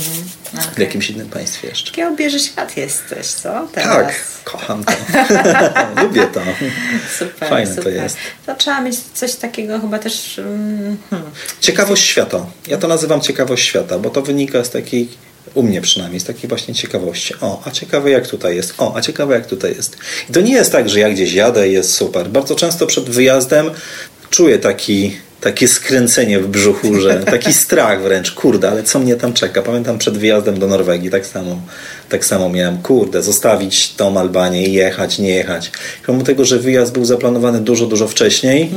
No, 0.53 0.61
W 0.75 0.79
jakimś 0.79 1.09
innym 1.09 1.29
państwie 1.29 1.67
jeszcze. 1.67 1.91
Takiego 1.91 2.15
bierze 2.15 2.39
świat 2.39 2.77
jesteś, 2.77 3.27
co? 3.27 3.67
Teraz. 3.73 3.95
Tak, 3.95 4.15
kocham 4.43 4.83
to. 4.83 4.91
Lubię 6.03 6.27
to. 6.27 6.41
Super, 7.19 7.49
Fajne 7.49 7.75
to 7.75 7.81
super. 7.81 7.93
jest. 7.93 8.17
To 8.45 8.55
trzeba 8.55 8.81
mieć 8.81 8.95
coś 9.13 9.35
takiego 9.35 9.79
chyba 9.79 9.99
też... 9.99 10.39
mm, 10.39 10.97
Hmm. 11.09 11.29
Ciekawość 11.59 12.03
świata. 12.03 12.45
Ja 12.67 12.77
to 12.77 12.87
nazywam 12.87 13.21
ciekawość 13.21 13.65
świata, 13.67 13.99
bo 13.99 14.09
to 14.09 14.21
wynika 14.21 14.63
z 14.63 14.69
takiej, 14.69 15.09
u 15.53 15.63
mnie 15.63 15.81
przynajmniej, 15.81 16.19
z 16.19 16.23
takiej 16.23 16.49
właśnie 16.49 16.73
ciekawości. 16.75 17.33
O, 17.41 17.61
a 17.65 17.71
ciekawe 17.71 18.09
jak 18.11 18.27
tutaj 18.27 18.55
jest. 18.55 18.73
O, 18.77 18.95
a 18.95 19.01
ciekawe 19.01 19.35
jak 19.35 19.47
tutaj 19.47 19.75
jest. 19.75 19.97
I 20.29 20.33
to 20.33 20.41
nie 20.41 20.53
jest 20.53 20.71
tak, 20.71 20.89
że 20.89 20.99
ja 20.99 21.09
gdzieś 21.09 21.33
jadę 21.33 21.69
i 21.69 21.73
jest 21.73 21.93
super. 21.93 22.27
Bardzo 22.29 22.55
często 22.55 22.87
przed 22.87 23.09
wyjazdem 23.09 23.71
czuję 24.29 24.59
taki, 24.59 25.17
takie 25.41 25.67
skręcenie 25.67 26.39
w 26.39 26.47
brzuchu, 26.47 26.99
że 26.99 27.19
taki 27.19 27.53
strach 27.53 28.01
wręcz. 28.01 28.31
Kurde, 28.31 28.69
ale 28.69 28.83
co 28.83 28.99
mnie 28.99 29.15
tam 29.15 29.33
czeka? 29.33 29.61
Pamiętam 29.61 29.97
przed 29.97 30.17
wyjazdem 30.17 30.59
do 30.59 30.67
Norwegii 30.67 31.09
tak 31.09 31.25
samo, 31.25 31.61
tak 32.09 32.25
samo 32.25 32.49
miałem. 32.49 32.77
Kurde, 32.77 33.23
zostawić 33.23 33.93
tą 33.93 34.19
Albanię 34.19 34.67
i 34.67 34.73
jechać, 34.73 35.19
nie 35.19 35.29
jechać. 35.29 35.71
Pomimo 36.05 36.25
tego, 36.25 36.45
że 36.45 36.59
wyjazd 36.59 36.93
był 36.93 37.05
zaplanowany 37.05 37.59
dużo, 37.61 37.85
dużo 37.85 38.07
wcześniej, 38.07 38.69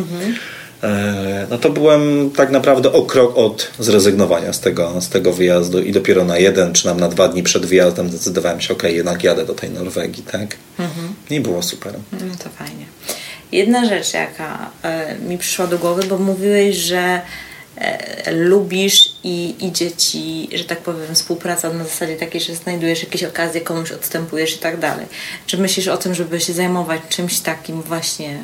E, 0.83 1.47
no 1.51 1.59
to 1.59 1.71
byłem 1.71 2.31
tak 2.31 2.51
naprawdę 2.51 2.93
o 2.93 3.03
krok 3.03 3.39
od 3.39 3.71
zrezygnowania 3.79 4.53
z 4.53 4.61
tego, 4.61 5.01
z 5.01 5.09
tego 5.09 5.33
wyjazdu 5.33 5.83
i 5.83 5.93
dopiero 5.93 6.25
na 6.25 6.39
jeden 6.39 6.73
czy 6.73 6.87
nam 6.87 7.01
na 7.01 7.09
dwa 7.09 7.29
dni 7.29 7.43
przed 7.43 7.67
wyjazdem 7.67 8.09
zdecydowałem 8.09 8.61
się, 8.61 8.75
ok, 8.75 8.83
jednak 8.83 9.25
jadę 9.25 9.47
do 9.47 9.55
tej 9.55 9.71
Norwegii, 9.71 10.23
tak? 10.23 10.57
I 11.31 11.41
było 11.41 11.63
super. 11.63 11.95
No 12.13 12.19
to 12.45 12.51
fajnie. 12.51 12.87
Jedna 13.53 13.89
rzecz, 13.89 14.15
jaka 14.15 14.71
e, 14.83 15.19
mi 15.19 15.39
przyszła 15.39 15.67
do 15.67 15.79
głowy, 15.79 16.03
bo 16.09 16.19
mówiłeś, 16.19 16.77
że 16.77 17.21
e, 17.77 18.33
lubisz 18.33 19.13
i 19.25 19.55
idzie 19.61 19.93
ci, 19.93 20.49
że 20.55 20.65
tak 20.65 20.79
powiem, 20.79 21.15
współpraca 21.15 21.73
na 21.73 21.85
zasadzie 21.85 22.17
takiej, 22.17 22.41
że 22.41 22.55
znajdujesz 22.55 23.03
jakieś 23.03 23.25
okazje, 23.25 23.61
komuś 23.61 23.93
odstępujesz 23.93 24.55
i 24.55 24.59
tak 24.59 24.81
dalej. 24.81 25.07
Czy 25.47 25.59
myślisz 25.59 25.89
o 25.89 25.97
tym, 25.97 26.15
żeby 26.15 26.41
się 26.41 26.53
zajmować 26.53 27.01
czymś 27.09 27.41
takim 27.41 27.83
właśnie 27.83 28.39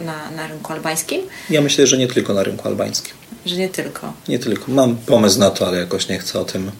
na, 0.00 0.30
na 0.30 0.46
rynku 0.46 0.72
albańskim? 0.72 1.20
Ja 1.50 1.60
myślę, 1.60 1.86
że 1.86 1.98
nie 1.98 2.08
tylko 2.08 2.34
na 2.34 2.42
rynku 2.42 2.68
albańskim. 2.68 3.14
Że 3.46 3.56
nie 3.56 3.68
tylko. 3.68 4.12
Nie 4.28 4.38
tylko. 4.38 4.72
Mam 4.72 4.96
pomysł 4.96 5.38
na 5.38 5.50
to, 5.50 5.66
ale 5.66 5.78
jakoś 5.78 6.08
nie 6.08 6.18
chcę 6.18 6.40
o 6.40 6.44
tym 6.44 6.70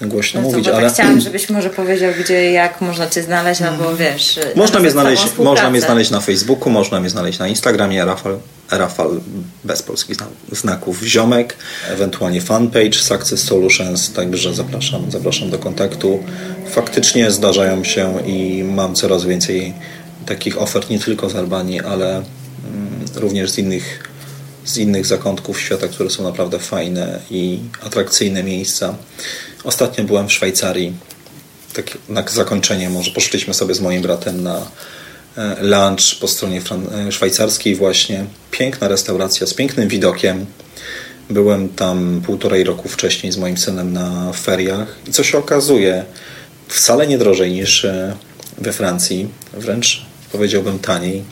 głośno 0.00 0.40
No 0.40 0.48
mówić, 0.48 0.66
bo 0.66 0.76
ale 0.76 0.86
tak 0.86 0.94
chciałam, 0.94 1.20
żebyś 1.20 1.50
może 1.50 1.70
powiedział, 1.70 2.12
gdzie, 2.24 2.52
jak 2.52 2.80
można 2.80 3.10
Cię 3.10 3.22
znaleźć, 3.22 3.60
no 3.60 3.72
bo 3.72 3.96
wiesz... 3.96 4.40
Można 4.56 4.80
mnie, 4.80 4.88
nawiązać 4.88 5.18
znaleźć, 5.18 5.38
można 5.38 5.70
mnie 5.70 5.80
znaleźć 5.80 6.10
na 6.10 6.20
Facebooku, 6.20 6.70
można 6.70 7.00
mnie 7.00 7.10
znaleźć 7.10 7.38
na 7.38 7.48
Instagramie 7.48 8.04
Rafal, 8.04 8.38
Rafal 8.70 9.20
bez 9.64 9.82
polskich 9.82 10.16
zna- 10.16 10.26
znaków 10.52 11.02
Ziomek, 11.02 11.56
ewentualnie 11.90 12.40
fanpage 12.40 12.92
Success 12.94 13.44
Solutions, 13.44 14.12
także 14.12 14.54
zapraszam, 14.54 15.10
zapraszam 15.10 15.50
do 15.50 15.58
kontaktu. 15.58 16.22
Faktycznie 16.70 17.30
zdarzają 17.30 17.84
się 17.84 18.14
i 18.26 18.64
mam 18.64 18.94
coraz 18.94 19.24
więcej 19.24 19.74
takich 20.26 20.62
ofert 20.62 20.90
nie 20.90 20.98
tylko 20.98 21.30
z 21.30 21.36
Albanii, 21.36 21.80
ale 21.80 22.16
mm, 22.16 22.24
również 23.14 23.50
z 23.50 23.58
innych, 23.58 24.08
z 24.64 24.76
innych 24.76 25.06
zakątków 25.06 25.60
świata, 25.60 25.88
które 25.88 26.10
są 26.10 26.22
naprawdę 26.22 26.58
fajne 26.58 27.20
i 27.30 27.58
atrakcyjne 27.82 28.42
miejsca. 28.42 28.94
Ostatnio 29.64 30.04
byłem 30.04 30.28
w 30.28 30.32
Szwajcarii 30.32 30.92
tak 31.74 31.98
na 32.08 32.24
zakończenie 32.28 32.90
może 32.90 33.10
poszliśmy 33.10 33.54
sobie 33.54 33.74
z 33.74 33.80
moim 33.80 34.02
bratem 34.02 34.42
na 34.42 34.66
e, 35.36 35.56
lunch 35.60 36.18
po 36.20 36.28
stronie 36.28 36.60
e, 37.08 37.12
szwajcarskiej 37.12 37.74
właśnie. 37.76 38.24
Piękna 38.50 38.88
restauracja 38.88 39.46
z 39.46 39.54
pięknym 39.54 39.88
widokiem. 39.88 40.46
Byłem 41.30 41.68
tam 41.68 42.22
półtorej 42.26 42.64
roku 42.64 42.88
wcześniej 42.88 43.32
z 43.32 43.36
moim 43.36 43.56
synem 43.56 43.92
na 43.92 44.32
feriach 44.32 44.96
i 45.08 45.10
co 45.10 45.24
się 45.24 45.38
okazuje, 45.38 46.04
wcale 46.68 47.06
nie 47.06 47.18
drożej 47.18 47.52
niż 47.52 47.84
e, 47.84 48.16
we 48.58 48.72
Francji, 48.72 49.28
wręcz 49.52 50.02
powiedziałbym 50.32 50.78
taniej. 50.78 51.22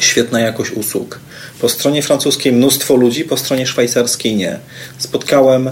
Świetna 0.00 0.40
jakość 0.40 0.70
usług. 0.70 1.20
Po 1.60 1.68
stronie 1.68 2.02
francuskiej 2.02 2.52
mnóstwo 2.52 2.96
ludzi, 2.96 3.24
po 3.24 3.36
stronie 3.36 3.66
szwajcarskiej 3.66 4.36
nie. 4.36 4.58
Spotkałem 4.98 5.70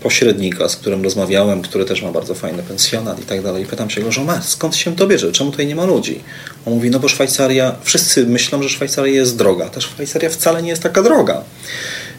pośrednika, 0.00 0.68
z 0.68 0.76
którym 0.76 1.04
rozmawiałem, 1.04 1.62
który 1.62 1.84
też 1.84 2.02
ma 2.02 2.12
bardzo 2.12 2.34
fajny 2.34 2.62
pensjonat 2.62 3.20
i 3.20 3.22
tak 3.22 3.42
dalej. 3.42 3.66
Pytam 3.66 3.90
się 3.90 4.00
go, 4.00 4.12
że 4.12 4.20
skąd 4.42 4.76
się 4.76 4.96
to 4.96 5.06
bierze? 5.06 5.32
Czemu 5.32 5.50
tutaj 5.50 5.66
nie 5.66 5.76
ma 5.76 5.84
ludzi? 5.84 6.20
On 6.66 6.74
mówi, 6.74 6.90
no 6.90 7.00
bo 7.00 7.08
Szwajcaria, 7.08 7.74
wszyscy 7.82 8.26
myślą, 8.26 8.62
że 8.62 8.68
Szwajcaria 8.68 9.14
jest 9.14 9.36
droga. 9.36 9.68
Ta 9.68 9.80
Szwajcaria 9.80 10.30
wcale 10.30 10.62
nie 10.62 10.68
jest 10.68 10.82
taka 10.82 11.02
droga. 11.02 11.44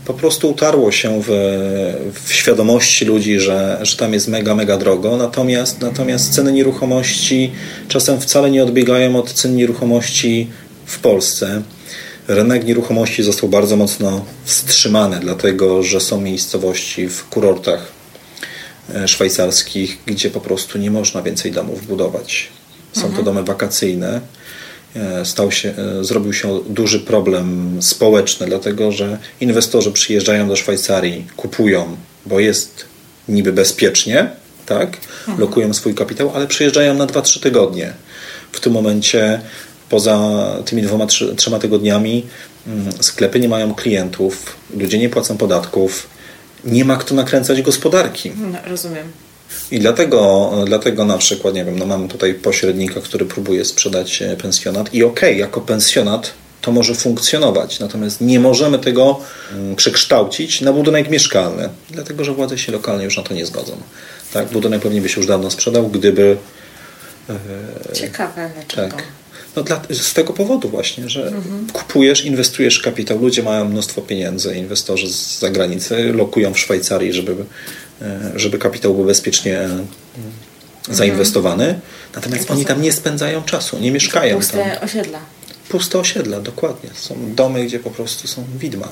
Po 0.06 0.13
prostu 0.13 0.49
utarło 0.49 0.91
się 0.91 1.21
w, 1.27 1.29
w 2.23 2.34
świadomości 2.34 3.06
ludzi, 3.06 3.39
że, 3.39 3.79
że 3.82 3.97
tam 3.97 4.13
jest 4.13 4.27
mega, 4.27 4.56
mega 4.56 4.77
drogo, 4.77 5.17
natomiast, 5.17 5.82
natomiast 5.82 6.34
ceny 6.34 6.51
nieruchomości 6.53 7.51
czasem 7.88 8.21
wcale 8.21 8.51
nie 8.51 8.63
odbiegają 8.63 9.15
od 9.15 9.34
cen 9.34 9.56
nieruchomości 9.56 10.47
w 10.86 10.99
Polsce. 10.99 11.62
Rynek 12.27 12.65
nieruchomości 12.65 13.23
został 13.23 13.49
bardzo 13.49 13.75
mocno 13.75 14.25
wstrzymany, 14.45 15.19
dlatego 15.19 15.83
że 15.83 16.01
są 16.01 16.21
miejscowości 16.21 17.09
w 17.09 17.29
kurortach 17.29 17.91
e, 18.95 19.07
szwajcarskich, 19.07 19.97
gdzie 20.05 20.29
po 20.29 20.41
prostu 20.41 20.77
nie 20.77 20.91
można 20.91 21.21
więcej 21.21 21.51
domów 21.51 21.88
budować. 21.88 22.49
Są 22.93 23.13
to 23.13 23.23
domy 23.23 23.43
wakacyjne. 23.43 24.21
E, 24.95 25.25
Stał 25.25 25.51
się, 25.51 25.73
e, 25.99 26.03
zrobił 26.03 26.33
się 26.33 26.59
duży 26.69 26.99
problem 26.99 27.77
społeczny, 27.81 28.47
dlatego 28.47 28.91
że 28.91 29.17
inwestorzy 29.41 29.91
przyjeżdżają 29.91 30.47
do 30.47 30.55
Szwajcarii, 30.55 31.27
kupują, 31.38 31.97
bo 32.25 32.39
jest 32.39 32.86
niby 33.27 33.53
bezpiecznie, 33.53 34.29
tak? 34.65 34.97
lokują 35.38 35.73
swój 35.73 35.95
kapitał, 35.95 36.31
ale 36.36 36.47
przyjeżdżają 36.47 36.93
na 36.93 37.07
2-3 37.07 37.39
tygodnie. 37.39 37.93
W 38.51 38.59
tym 38.59 38.73
momencie 38.73 39.41
poza 39.93 40.45
tymi 40.65 40.82
dwoma, 40.82 41.06
trzy, 41.06 41.36
trzema 41.36 41.60
tygodniami 41.60 42.25
mm, 42.67 42.91
sklepy 42.99 43.39
nie 43.39 43.49
mają 43.49 43.75
klientów, 43.75 44.56
ludzie 44.77 44.97
nie 44.97 45.10
płacą 45.10 45.38
podatków, 45.38 46.08
nie 46.65 46.86
ma 46.86 46.95
kto 46.95 47.15
nakręcać 47.15 47.62
gospodarki. 47.62 48.32
No, 48.51 48.58
rozumiem. 48.65 49.12
I 49.71 49.79
dlatego, 49.79 50.51
dlatego 50.65 51.06
na 51.06 51.17
przykład, 51.17 51.53
nie 51.53 51.65
wiem, 51.65 51.79
no 51.79 51.86
mamy 51.86 52.08
tutaj 52.08 52.34
pośrednika, 52.34 53.01
który 53.01 53.25
próbuje 53.25 53.65
sprzedać 53.65 54.21
e, 54.21 54.36
pensjonat 54.36 54.93
i 54.93 55.03
okej, 55.03 55.38
jako 55.39 55.62
pensjonat 55.62 56.34
to 56.62 56.71
może 56.71 56.95
funkcjonować, 56.95 57.79
natomiast 57.79 58.21
nie 58.21 58.39
możemy 58.39 58.79
tego 58.79 59.19
mm, 59.51 59.75
przekształcić 59.75 60.62
na 60.62 60.73
budynek 60.73 61.10
mieszkalny, 61.10 61.69
dlatego 61.89 62.23
że 62.23 62.34
władze 62.34 62.58
się 62.58 62.71
lokalne 62.71 63.03
już 63.03 63.17
na 63.17 63.23
to 63.23 63.34
nie 63.34 63.45
zgodzą. 63.45 63.77
Tak, 64.34 64.47
budynek 64.47 64.82
pewnie 64.82 65.01
by 65.01 65.10
się 65.10 65.19
już 65.21 65.27
dawno 65.27 65.51
sprzedał, 65.51 65.88
gdyby 65.88 66.38
Ciekawe 67.93 68.51
dlaczego. 68.56 68.95
tak. 68.95 69.03
No 69.56 69.63
dla, 69.63 69.82
z 69.89 70.13
tego 70.13 70.34
powodu 70.34 70.70
właśnie, 70.70 71.10
że 71.10 71.32
kupujesz, 71.74 72.26
inwestujesz 72.26 72.80
kapitał, 72.80 73.20
ludzie 73.20 73.44
mają 73.44 73.66
mnóstwo 73.66 74.02
pieniędzy, 74.02 74.56
inwestorzy 74.56 75.10
z 75.10 75.39
zagranicy 75.39 76.13
lokują 76.13 76.54
w 76.54 76.60
Szwajcarii, 76.60 77.13
żeby, 77.13 77.36
e, 78.02 78.32
żeby 78.36 78.58
kapitał 78.58 78.94
był 78.94 79.06
bezpiecznie 79.06 79.60
e, 79.60 79.86
zainwestowany, 80.89 81.80
natomiast 82.16 82.52
oni 82.52 82.66
tam 82.66 82.82
nie 82.82 82.92
spędzają 82.92 83.44
czasu, 83.44 83.80
nie 83.80 83.92
mieszkają 83.92 84.32
tam. 84.32 84.39
Puste 84.39 84.82
osiedla. 84.82 85.20
Puste 85.70 86.00
osiedla, 86.00 86.39
dokładnie. 86.39 86.89
Są 86.94 87.16
domy, 87.36 87.66
gdzie 87.66 87.80
po 87.80 87.89
prostu 87.89 88.28
są 88.28 88.46
widma. 88.60 88.88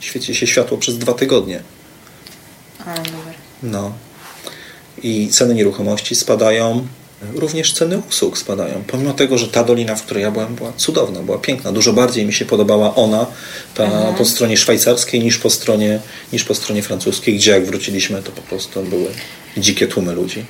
Świeci 0.00 0.34
się 0.34 0.46
światło 0.46 0.78
przez 0.78 0.98
dwa 0.98 1.14
tygodnie. 1.14 1.60
Ale 2.86 2.98
numer. 2.98 3.34
No. 3.62 3.92
I 5.02 5.28
ceny 5.28 5.54
nieruchomości 5.54 6.14
spadają. 6.14 6.86
Również 7.34 7.72
ceny 7.72 8.02
usług 8.08 8.38
spadają. 8.38 8.84
Pomimo 8.86 9.12
tego, 9.12 9.38
że 9.38 9.48
ta 9.48 9.64
dolina, 9.64 9.94
w 9.94 10.02
której 10.02 10.22
ja 10.22 10.30
byłem, 10.30 10.54
była 10.54 10.72
cudowna, 10.72 11.20
była 11.20 11.38
piękna. 11.38 11.72
Dużo 11.72 11.92
bardziej 11.92 12.26
mi 12.26 12.32
się 12.32 12.44
podobała 12.44 12.94
ona 12.94 13.26
ta, 13.74 13.84
mhm. 13.84 14.14
po 14.14 14.24
stronie 14.24 14.56
szwajcarskiej 14.56 15.20
niż 15.20 15.38
po 15.38 15.50
stronie, 15.50 16.00
niż 16.32 16.44
po 16.44 16.54
stronie 16.54 16.82
francuskiej, 16.82 17.36
gdzie 17.36 17.50
jak 17.50 17.66
wróciliśmy, 17.66 18.22
to 18.22 18.32
po 18.32 18.42
prostu 18.42 18.82
były 18.82 19.08
dzikie 19.56 19.86
tłumy 19.86 20.12
ludzi. 20.12 20.44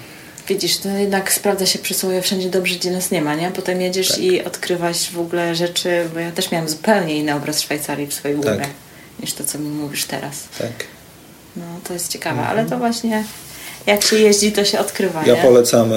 Widzisz, 0.48 0.78
to 0.78 0.88
jednak 0.88 1.32
sprawdza 1.32 1.66
się 1.66 1.78
przysłowie 1.78 2.22
wszędzie 2.22 2.50
dobrze, 2.50 2.74
gdzie 2.74 2.90
nas 2.90 3.10
nie 3.10 3.22
ma, 3.22 3.34
nie? 3.34 3.50
Potem 3.50 3.80
jedziesz 3.80 4.08
tak. 4.08 4.18
i 4.18 4.44
odkrywasz 4.44 5.10
w 5.10 5.18
ogóle 5.18 5.54
rzeczy, 5.54 6.08
bo 6.14 6.20
ja 6.20 6.32
też 6.32 6.50
miałam 6.50 6.68
zupełnie 6.68 7.16
inny 7.16 7.34
obraz 7.34 7.60
Szwajcarii 7.60 8.06
w 8.06 8.14
swojej 8.14 8.36
głowie 8.36 8.58
tak. 8.58 8.70
niż 9.20 9.32
to, 9.32 9.44
co 9.44 9.58
mi 9.58 9.68
mówisz 9.68 10.04
teraz. 10.04 10.42
Tak. 10.58 10.72
No, 11.56 11.64
to 11.84 11.92
jest 11.92 12.12
ciekawe, 12.12 12.40
mhm. 12.40 12.58
ale 12.58 12.68
to 12.68 12.78
właśnie 12.78 13.24
jak 13.86 14.02
się 14.02 14.16
jeździ, 14.16 14.52
to 14.52 14.64
się 14.64 14.78
odkrywa. 14.78 15.26
Ja 15.26 15.34
nie? 15.34 15.42
polecam. 15.42 15.90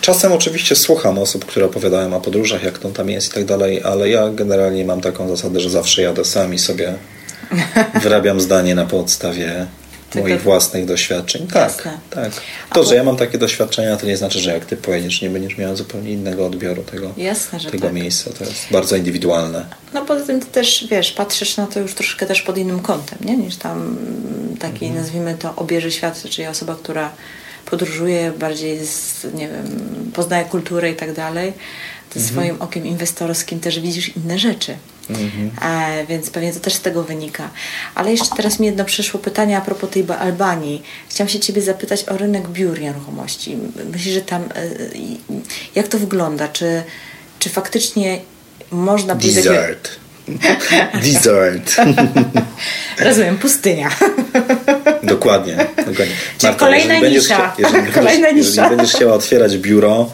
Czasem 0.00 0.32
oczywiście 0.32 0.76
słucham 0.76 1.18
osób, 1.18 1.44
które 1.44 1.66
opowiadają 1.66 2.16
o 2.16 2.20
podróżach, 2.20 2.62
jak 2.62 2.78
to 2.78 2.88
tam 2.88 3.10
jest 3.10 3.30
i 3.30 3.34
tak 3.34 3.44
dalej, 3.44 3.82
ale 3.84 4.08
ja 4.08 4.28
generalnie 4.28 4.84
mam 4.84 5.00
taką 5.00 5.28
zasadę, 5.28 5.60
że 5.60 5.70
zawsze 5.70 6.02
jadę 6.02 6.24
sam 6.24 6.54
i 6.54 6.58
sobie 6.58 6.94
wyrabiam 8.02 8.40
zdanie 8.40 8.74
na 8.74 8.86
podstawie 8.86 9.66
tylko... 10.10 10.28
moich 10.28 10.42
własnych 10.42 10.86
doświadczeń. 10.86 11.46
Tak, 11.46 11.76
Jasne. 11.76 11.98
tak. 12.10 12.32
To, 12.72 12.84
że 12.84 12.94
ja 12.94 13.04
mam 13.04 13.16
takie 13.16 13.38
doświadczenia, 13.38 13.96
to 13.96 14.06
nie 14.06 14.16
znaczy, 14.16 14.38
że 14.38 14.52
jak 14.52 14.64
ty 14.64 14.76
pojedziesz, 14.76 15.22
nie 15.22 15.30
będziesz 15.30 15.58
miała 15.58 15.76
zupełnie 15.76 16.12
innego 16.12 16.46
odbioru 16.46 16.82
tego, 16.82 17.12
Jasne, 17.16 17.60
tego 17.60 17.86
tak. 17.86 17.92
miejsca. 17.92 18.30
To 18.38 18.44
jest 18.44 18.66
bardzo 18.70 18.96
indywidualne. 18.96 19.66
No 19.94 20.04
poza 20.04 20.26
tym 20.26 20.40
ty 20.40 20.46
też, 20.46 20.86
wiesz, 20.90 21.12
patrzysz 21.12 21.56
na 21.56 21.66
to 21.66 21.80
już 21.80 21.94
troszkę 21.94 22.26
też 22.26 22.42
pod 22.42 22.58
innym 22.58 22.80
kątem, 22.80 23.18
nie? 23.24 23.36
Niż 23.36 23.56
tam 23.56 23.96
taki, 24.60 24.86
mhm. 24.86 25.02
nazwijmy 25.04 25.34
to, 25.34 25.56
obieży 25.56 25.92
świat, 25.92 26.22
czyli 26.22 26.46
osoba, 26.46 26.76
która 26.82 27.12
podróżuje, 27.66 28.32
bardziej 28.38 28.86
z, 28.86 29.24
nie 29.34 29.48
wiem, 29.48 30.10
poznaje 30.14 30.44
kulturę 30.44 30.90
i 30.90 30.96
tak 30.96 31.14
dalej. 31.14 31.52
Ty 32.10 32.20
mhm. 32.20 32.34
swoim 32.34 32.62
okiem 32.62 32.86
inwestorskim 32.86 33.60
też 33.60 33.80
widzisz 33.80 34.16
inne 34.16 34.38
rzeczy. 34.38 34.76
Mhm. 35.18 35.50
E, 35.62 36.06
więc 36.06 36.30
pewnie 36.30 36.52
to 36.52 36.60
też 36.60 36.74
z 36.74 36.80
tego 36.80 37.02
wynika. 37.02 37.50
Ale 37.94 38.10
jeszcze 38.10 38.36
teraz 38.36 38.60
mi 38.60 38.66
jedno 38.66 38.84
przyszło 38.84 39.20
pytanie 39.20 39.56
a 39.56 39.60
propos 39.60 39.90
tej 39.90 40.04
Albanii. 40.20 40.82
Chciałam 41.08 41.28
się 41.28 41.40
Ciebie 41.40 41.62
zapytać 41.62 42.04
o 42.08 42.16
rynek 42.16 42.48
biur 42.48 42.80
nieruchomości. 42.80 43.56
Myślisz, 43.92 44.14
że 44.14 44.22
tam, 44.22 44.42
e, 44.42 44.48
jak 45.74 45.88
to 45.88 45.98
wygląda? 45.98 46.48
Czy, 46.48 46.82
czy 47.38 47.50
faktycznie 47.50 48.20
można... 48.70 49.14
Desert. 49.14 49.90
Desert. 51.04 51.76
Rozumiem, 53.06 53.38
pustynia. 53.38 53.90
Dokładnie. 55.02 55.56
dokładnie. 55.76 56.14
Marta, 56.42 56.58
kolejna 56.58 56.94
jeżeli 56.94 57.16
nisza. 57.16 57.52
Będziesz, 57.56 57.72
jeżeli, 57.72 57.92
kolejna 57.92 58.30
nisza. 58.30 58.48
jeżeli 58.48 58.76
będziesz 58.76 58.94
chciała 58.94 59.14
otwierać 59.14 59.58
biuro, 59.58 60.12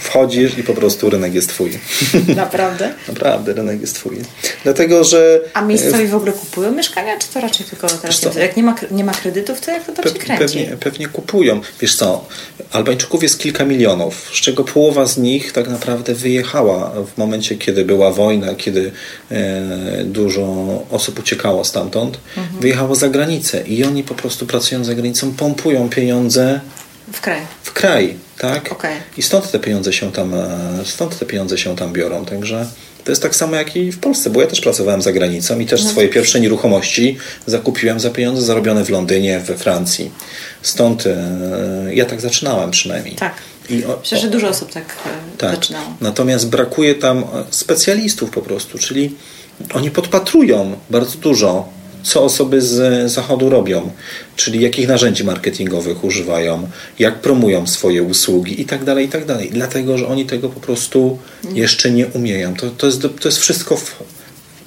wchodzisz 0.00 0.58
i 0.58 0.62
po 0.62 0.74
prostu 0.74 1.10
rynek 1.10 1.34
jest 1.34 1.48
twój. 1.48 1.70
Naprawdę? 2.36 2.94
Naprawdę, 3.08 3.52
rynek 3.52 3.80
jest 3.80 3.94
twój. 3.94 4.16
Dlatego, 4.64 5.04
że... 5.04 5.40
A 5.54 5.62
miejscowi 5.62 6.04
e, 6.04 6.08
w 6.08 6.14
ogóle 6.14 6.32
kupują 6.32 6.72
mieszkania, 6.72 7.18
czy 7.18 7.28
to 7.28 7.40
raczej 7.40 7.66
tylko 7.66 7.86
teraz 7.86 8.36
nie 8.36 8.40
Jak 8.40 8.56
nie 8.56 8.62
ma, 8.62 8.74
nie 8.90 9.04
ma 9.04 9.12
kredytów, 9.12 9.60
to 9.60 9.70
jak 9.70 9.86
to 9.86 9.92
tam 9.92 10.04
Pe 10.04 10.10
się 10.10 10.14
kręci? 10.14 10.38
Pewnie, 10.38 10.76
pewnie 10.76 11.08
kupują. 11.08 11.60
Wiesz 11.80 11.96
co, 11.96 12.24
Albańczyków 12.72 13.22
jest 13.22 13.38
kilka 13.38 13.64
milionów, 13.64 14.30
z 14.34 14.40
czego 14.40 14.64
połowa 14.64 15.06
z 15.06 15.18
nich 15.18 15.52
tak 15.52 15.68
naprawdę 15.68 16.14
wyjechała 16.14 16.92
w 17.14 17.18
momencie, 17.18 17.56
kiedy 17.56 17.84
była 17.84 18.10
wojna, 18.10 18.54
kiedy 18.54 18.92
e, 19.30 20.04
dużo 20.04 20.42
osób 20.90 21.18
uciekało 21.18 21.64
stamtąd, 21.64 22.18
mhm. 22.36 22.60
wyjechało 22.60 22.94
za 22.94 23.08
granicę 23.08 23.62
i 23.66 23.84
oni 23.84 24.02
po 24.02 24.14
prostu 24.14 24.46
pracując 24.46 24.86
za 24.86 24.94
granicą 24.94 25.32
pompują 25.32 25.88
pieniądze 25.88 26.60
w 27.12 27.20
kraj. 27.20 27.40
W 27.62 27.72
kraj, 27.72 28.16
tak? 28.38 28.72
Okay. 28.72 28.96
I 29.16 29.22
stąd 29.22 29.50
te 29.50 29.58
pieniądze 29.58 29.92
się 29.92 30.12
tam, 30.12 30.34
e, 30.34 30.48
stąd 30.84 31.18
te 31.18 31.26
pieniądze 31.26 31.58
się 31.58 31.76
tam 31.76 31.92
biorą. 31.92 32.24
Także 32.24 32.66
to 33.04 33.12
jest 33.12 33.22
tak 33.22 33.36
samo 33.36 33.56
jak 33.56 33.76
i 33.76 33.92
w 33.92 33.98
Polsce, 33.98 34.30
bo 34.30 34.40
ja 34.40 34.46
też 34.46 34.60
pracowałem 34.60 35.02
za 35.02 35.12
granicą 35.12 35.58
i 35.58 35.66
też 35.66 35.84
no. 35.84 35.90
swoje 35.90 36.08
pierwsze 36.08 36.40
nieruchomości 36.40 37.16
zakupiłem 37.46 38.00
za 38.00 38.10
pieniądze 38.10 38.42
zarobione 38.42 38.84
w 38.84 38.90
Londynie, 38.90 39.40
we 39.40 39.56
Francji. 39.56 40.10
Stąd 40.62 41.06
e, 41.06 41.94
ja 41.94 42.04
tak 42.04 42.20
zaczynałem 42.20 42.70
przynajmniej. 42.70 43.14
Tak. 43.14 43.34
I 43.70 43.84
o, 43.84 43.98
Myślę, 44.00 44.18
że 44.18 44.28
dużo 44.28 44.48
osób 44.48 44.72
tak, 44.72 44.84
e, 44.84 45.36
tak 45.38 45.50
zaczynało. 45.50 45.86
Natomiast 46.00 46.48
brakuje 46.48 46.94
tam 46.94 47.24
specjalistów 47.50 48.30
po 48.30 48.42
prostu, 48.42 48.78
czyli 48.78 49.14
oni 49.74 49.90
podpatrują 49.90 50.76
bardzo 50.90 51.18
dużo 51.18 51.68
co 52.06 52.22
osoby 52.22 52.62
z 52.62 53.12
zachodu 53.12 53.50
robią, 53.50 53.90
czyli 54.36 54.60
jakich 54.60 54.88
narzędzi 54.88 55.24
marketingowych 55.24 56.04
używają, 56.04 56.68
jak 56.98 57.18
promują 57.18 57.66
swoje 57.66 58.02
usługi 58.02 58.60
i 58.60 58.64
tak 58.64 58.84
dalej, 58.84 59.06
i 59.06 59.08
tak. 59.08 59.24
Dlatego, 59.50 59.98
że 59.98 60.06
oni 60.06 60.26
tego 60.26 60.48
po 60.48 60.60
prostu 60.60 61.18
jeszcze 61.52 61.90
nie 61.90 62.06
umieją. 62.06 62.54
To, 62.54 62.70
to, 62.70 62.86
jest, 62.86 63.02
to 63.02 63.28
jest 63.28 63.38
wszystko 63.38 63.78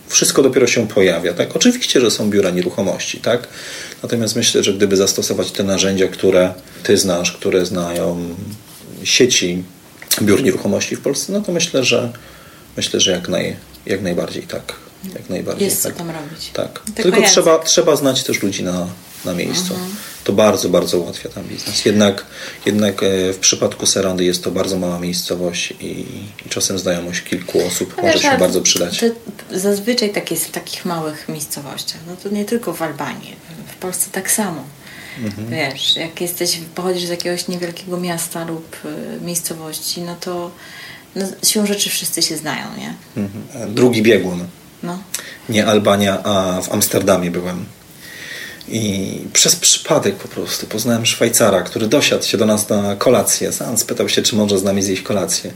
wszystko 0.07 0.43
dopiero 0.43 0.67
się 0.67 0.87
pojawia. 0.87 1.33
Tak? 1.33 1.55
Oczywiście, 1.55 2.01
że 2.01 2.11
są 2.11 2.29
biura 2.29 2.49
nieruchomości, 2.49 3.19
tak? 3.19 3.47
Natomiast 4.03 4.35
myślę, 4.35 4.63
że 4.63 4.73
gdyby 4.73 4.97
zastosować 4.97 5.51
te 5.51 5.63
narzędzia, 5.63 6.07
które 6.07 6.53
ty 6.83 6.97
znasz, 6.97 7.31
które 7.31 7.65
znają 7.65 8.35
sieci 9.03 9.63
biur 10.21 10.43
nieruchomości 10.43 10.95
w 10.95 11.01
Polsce, 11.01 11.33
no 11.33 11.41
to 11.41 11.51
myślę, 11.51 11.83
że 11.83 12.11
myślę, 12.77 12.99
że 12.99 13.11
jak, 13.11 13.29
naj, 13.29 13.55
jak 13.85 14.01
najbardziej 14.01 14.43
tak. 14.43 14.88
Jak 15.13 15.29
najbardziej. 15.29 15.65
Jest 15.65 15.83
tak. 15.83 15.93
co 15.93 15.97
tam 15.97 16.09
robić. 16.09 16.49
Tak. 16.53 16.81
Tylko, 16.95 17.01
Tylko 17.11 17.21
trzeba, 17.21 17.59
trzeba 17.59 17.95
znać 17.95 18.23
też 18.23 18.43
ludzi 18.43 18.63
na, 18.63 18.87
na 19.25 19.33
miejscu. 19.33 19.73
Mhm. 19.73 19.95
To 20.23 20.33
bardzo, 20.33 20.69
bardzo 20.69 20.99
ułatwia 20.99 21.29
tam 21.29 21.43
biznes. 21.43 21.85
Jednak, 21.85 22.25
jednak 22.65 23.03
e, 23.03 23.33
w 23.33 23.37
przypadku 23.37 23.85
Serandy 23.85 24.23
jest 24.23 24.43
to 24.43 24.51
bardzo 24.51 24.79
mała 24.79 24.99
miejscowość 24.99 25.73
i, 25.79 26.05
i 26.45 26.49
czasem 26.49 26.79
znajomość 26.79 27.21
kilku 27.21 27.65
osób 27.67 27.93
no 27.97 28.03
może 28.03 28.19
się 28.19 28.37
bardzo 28.37 28.61
przydać. 28.61 29.05
zazwyczaj 29.51 30.11
tak 30.11 30.31
jest 30.31 30.45
w 30.45 30.51
takich 30.51 30.85
małych 30.85 31.29
miejscowościach. 31.29 32.01
No 32.07 32.15
to 32.23 32.29
nie 32.29 32.45
tylko 32.45 32.73
w 32.73 32.81
Albanii. 32.81 33.35
W 33.67 33.75
Polsce 33.75 34.09
tak 34.11 34.31
samo. 34.31 34.63
Mhm. 35.23 35.49
Wiesz, 35.49 35.95
jak 35.95 36.21
jesteś, 36.21 36.59
pochodzisz 36.75 37.05
z 37.05 37.09
jakiegoś 37.09 37.47
niewielkiego 37.47 37.97
miasta 37.97 38.45
lub 38.45 38.77
y, 38.85 39.21
miejscowości, 39.21 40.01
no 40.01 40.15
to 40.19 40.51
no, 41.15 41.25
siłą 41.43 41.65
rzeczy 41.65 41.89
wszyscy 41.89 42.21
się 42.21 42.37
znają, 42.37 42.65
nie? 42.77 42.93
Mhm. 43.17 43.73
Drugi 43.75 44.01
biegun. 44.01 44.47
No. 44.83 44.99
Nie 45.49 45.65
Albania, 45.65 46.23
a 46.23 46.61
w 46.61 46.71
Amsterdamie 46.71 47.31
byłem. 47.31 47.65
I 48.71 49.17
przez 49.33 49.55
przypadek 49.55 50.15
po 50.15 50.27
prostu 50.27 50.67
poznałem 50.67 51.05
Szwajcara, 51.05 51.61
który 51.61 51.87
dosiadł 51.87 52.23
się 52.23 52.37
do 52.37 52.45
nas 52.45 52.69
na 52.69 52.95
kolację. 52.95 53.51
Sam 53.51 53.77
spytał 53.77 54.09
się, 54.09 54.21
czy 54.21 54.35
może 54.35 54.59
z 54.59 54.63
nami 54.63 54.81
zjeść 54.81 55.01
kolację. 55.01 55.51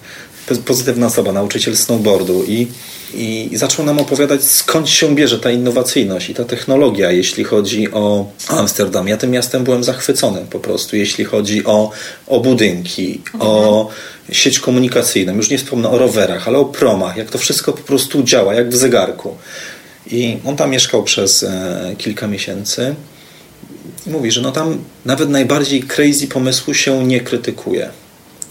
Pozytywna 0.65 1.07
osoba, 1.07 1.31
nauczyciel 1.31 1.77
snowboardu 1.77 2.43
i, 2.43 2.67
i 3.13 3.49
zaczął 3.53 3.85
nam 3.85 3.99
opowiadać, 3.99 4.43
skąd 4.43 4.89
się 4.89 5.15
bierze 5.15 5.39
ta 5.39 5.51
innowacyjność 5.51 6.29
i 6.29 6.33
ta 6.33 6.45
technologia, 6.45 7.11
jeśli 7.11 7.43
chodzi 7.43 7.91
o 7.91 8.31
Amsterdam. 8.47 9.07
Ja 9.07 9.17
tym 9.17 9.31
miastem 9.31 9.63
byłem 9.63 9.83
zachwycony 9.83 10.45
po 10.49 10.59
prostu, 10.59 10.95
jeśli 10.95 11.25
chodzi 11.25 11.65
o, 11.65 11.91
o 12.27 12.39
budynki, 12.39 13.21
mhm. 13.33 13.51
o 13.51 13.89
sieć 14.31 14.59
komunikacyjną. 14.59 15.35
Już 15.35 15.49
nie 15.49 15.57
wspomnę 15.57 15.89
o 15.89 15.97
rowerach, 15.97 16.47
ale 16.47 16.57
o 16.57 16.65
promach, 16.65 17.17
jak 17.17 17.29
to 17.29 17.37
wszystko 17.37 17.73
po 17.73 17.83
prostu 17.83 18.23
działa, 18.23 18.53
jak 18.53 18.69
w 18.69 18.75
zegarku. 18.75 19.37
I 20.11 20.37
on 20.45 20.55
tam 20.55 20.71
mieszkał 20.71 21.03
przez 21.03 21.43
e, 21.43 21.95
kilka 21.97 22.27
miesięcy. 22.27 22.95
I 24.07 24.09
mówi, 24.09 24.31
że 24.31 24.41
no 24.41 24.51
tam 24.51 24.77
nawet 25.05 25.29
najbardziej 25.29 25.83
crazy 25.83 26.27
pomysłu 26.27 26.73
się 26.73 27.07
nie 27.07 27.21
krytykuje. 27.21 27.89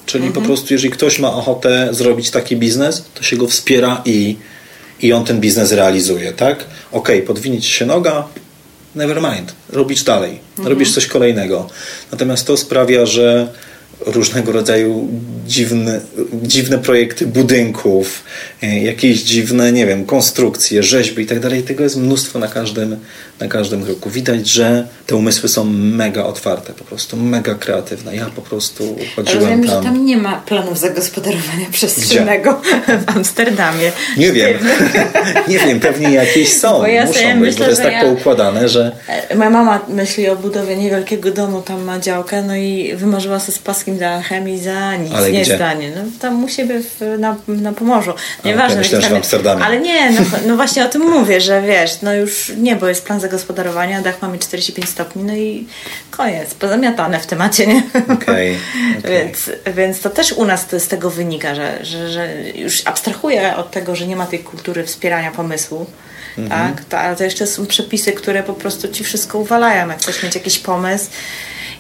Czyli 0.07 0.27
mhm. 0.27 0.43
po 0.43 0.49
prostu, 0.49 0.75
jeżeli 0.75 0.91
ktoś 0.91 1.19
ma 1.19 1.33
ochotę 1.35 1.89
zrobić 1.91 2.31
taki 2.31 2.57
biznes, 2.57 3.05
to 3.15 3.23
się 3.23 3.37
go 3.37 3.47
wspiera 3.47 4.03
i, 4.05 4.37
i 5.01 5.13
on 5.13 5.25
ten 5.25 5.41
biznes 5.41 5.73
realizuje, 5.73 6.33
tak? 6.33 6.65
Ok, 6.93 7.09
podwinić 7.27 7.67
się 7.67 7.87
noga, 7.87 8.29
never 8.95 9.17
mind, 9.17 9.55
robić 9.69 10.03
dalej, 10.03 10.39
mhm. 10.51 10.69
robisz 10.69 10.95
coś 10.95 11.07
kolejnego. 11.07 11.69
Natomiast 12.13 12.47
to 12.47 12.57
sprawia, 12.57 13.07
że 13.07 13.49
różnego 14.01 14.53
rodzaju 14.53 15.09
dziwne, 15.47 16.01
dziwne 16.43 16.79
projekty 16.79 17.27
budynków, 17.27 18.25
e, 18.63 18.81
jakieś 18.81 19.23
dziwne, 19.23 19.73
nie 19.73 19.87
wiem, 19.87 20.07
konstrukcje, 20.07 20.83
rzeźby 20.83 21.23
i 21.23 21.27
tak 21.27 21.41
dalej. 21.41 21.63
Tego 21.63 21.85
jest 21.85 21.97
mnóstwo 21.97 22.39
na 22.39 22.49
każdym, 22.49 22.97
na 23.41 23.49
każdym 23.49 23.85
kroku. 23.85 24.11
Widać, 24.11 24.49
że 24.49 24.87
te 25.07 25.17
umysły 25.17 25.49
są 25.49 25.65
mega 25.75 26.25
otwarte, 26.25 26.73
po 26.73 26.85
prostu 26.85 27.17
mega 27.17 27.55
kreatywne. 27.55 28.17
Ja 28.17 28.27
po 28.27 28.43
prostu 28.43 28.97
chodziłem 29.17 29.45
Rozumiem, 29.45 29.67
tam. 29.67 29.83
że 29.83 29.89
tam 29.89 30.05
nie 30.07 30.17
ma 30.17 30.43
planów 30.47 30.79
zagospodarowania 30.79 31.67
przestrzennego 31.73 32.61
Gdzie? 32.85 32.99
w 32.99 33.17
Amsterdamie. 33.17 33.93
Nie 34.17 34.33
wiem. 34.33 34.59
nie 35.49 35.59
wiem, 35.59 35.81
pewnie 35.81 36.11
jakieś 36.11 36.53
są. 36.53 36.73
Bo 36.79 36.87
ja 36.87 37.07
Muszą 37.07 37.21
być, 37.21 37.37
myślę, 37.41 37.59
bo 37.59 37.65
to 37.65 37.71
jest 37.71 37.83
tak 37.83 37.93
ja... 37.93 38.03
poukładane, 38.03 38.69
że... 38.69 38.97
E, 39.09 39.37
moja 39.37 39.51
mama 39.51 39.81
myśli 39.89 40.29
o 40.29 40.37
budowie 40.37 40.77
niewielkiego 40.77 41.31
domu, 41.31 41.63
tam 41.63 41.83
ma 41.83 41.99
działkę, 41.99 42.43
no 42.43 42.57
i 42.57 42.93
wymarzyła 42.97 43.41
sobie 43.41 43.53
z 43.53 43.59
paskiem 43.59 43.92
polskim 43.93 43.99
dachem 43.99 44.49
i 44.49 44.59
za 44.59 44.97
nic 44.97 45.13
Ale 45.13 45.33
nie 45.33 45.43
gdzie? 45.43 45.57
stanie. 45.57 45.93
No 45.97 46.03
tam 46.21 46.45
u 46.45 46.49
siebie 46.49 46.81
w, 46.81 47.19
na, 47.19 47.37
na 47.49 47.73
Pomorzu. 47.73 48.15
Nieważne. 48.45 48.67
okej, 48.67 48.79
myślałem, 48.79 49.03
że 49.03 49.11
w 49.11 49.17
Amsterdamie. 49.17 49.65
Ale 49.65 49.81
nie, 49.81 50.11
no, 50.11 50.21
no 50.47 50.57
właśnie 50.57 50.85
o 50.85 50.89
tym 50.89 51.03
mówię, 51.03 51.41
że 51.41 51.63
wiesz, 51.63 52.03
no 52.03 52.15
już 52.15 52.53
nie, 52.57 52.77
bo 52.77 52.89
jest 52.89 53.05
plan 53.05 53.21
zagospodarowania, 53.21 54.03
dach 54.03 54.23
mamy 54.23 54.39
45 54.39 54.89
stopni, 54.89 55.25
no 55.25 55.35
i 55.35 55.67
koniec, 56.11 56.55
pozamiatane 56.55 57.21
w 57.21 57.27
temacie, 57.27 57.67
nie? 57.67 57.83
Okej, 57.95 58.15
okej. 58.19 58.59
Więc, 59.05 59.51
więc 59.75 60.01
to 60.01 60.11
też 60.11 60.33
u 60.33 60.45
nas 60.45 60.67
to 60.67 60.81
z 60.81 60.89
tego 60.89 61.11
wynika, 61.11 61.55
że, 61.55 61.85
że, 61.85 62.11
że 62.11 62.29
już 62.55 62.83
abstrahuję 62.85 63.57
od 63.57 63.71
tego, 63.71 63.97
że 63.97 64.07
nie 64.07 64.17
ma 64.17 64.27
tej 64.27 64.39
kultury 64.39 64.85
wspierania 64.85 65.31
pomysłu. 65.31 65.87
Mhm. 66.39 66.75
Tak, 66.75 66.85
to, 66.85 66.99
ale 66.99 67.17
to 67.17 67.25
jeszcze 67.25 67.47
są 67.47 67.67
przepisy, 67.67 68.13
które 68.13 68.43
po 68.43 68.55
prostu 68.55 68.89
ci 68.89 69.05
wszystko 69.05 69.39
uwalają. 69.39 69.89
Jak 69.89 69.99
chcesz 69.99 70.23
mieć 70.23 70.35
jakiś 70.35 70.59
pomysł. 70.59 71.11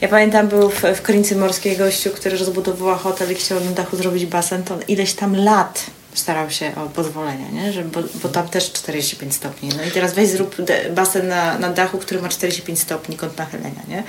Ja 0.03 0.09
pamiętam, 0.09 0.49
był 0.49 0.71
w, 0.71 0.83
w 0.83 1.03
Krynicy 1.03 1.37
Morskiej 1.37 1.77
gościu, 1.77 2.11
który 2.11 2.39
rozbudowała 2.39 2.97
hotel 2.97 3.33
i 3.33 3.35
chciał 3.35 3.61
na 3.61 3.71
dachu 3.71 3.97
zrobić 3.97 4.27
basen, 4.27 4.63
to 4.63 4.79
ileś 4.89 5.13
tam 5.13 5.37
lat 5.37 5.87
starał 6.15 6.51
się 6.51 6.73
o 6.77 6.89
pozwolenie, 6.89 7.45
nie? 7.53 7.73
Że, 7.73 7.85
bo, 7.85 8.01
bo 8.23 8.29
tam 8.29 8.49
też 8.49 8.73
45 8.73 9.35
stopni. 9.35 9.69
No 9.77 9.85
i 9.85 9.91
teraz 9.91 10.15
weź 10.15 10.29
zrób 10.29 10.63
de, 10.63 10.91
basen 10.91 11.29
na, 11.29 11.59
na 11.59 11.71
dachu, 11.71 11.99
który 11.99 12.23
ma 12.23 12.29
45 12.29 12.79
stopni 12.79 13.17
kąt 13.17 13.39
nachylenia, 13.39 13.83
nie? 13.89 14.03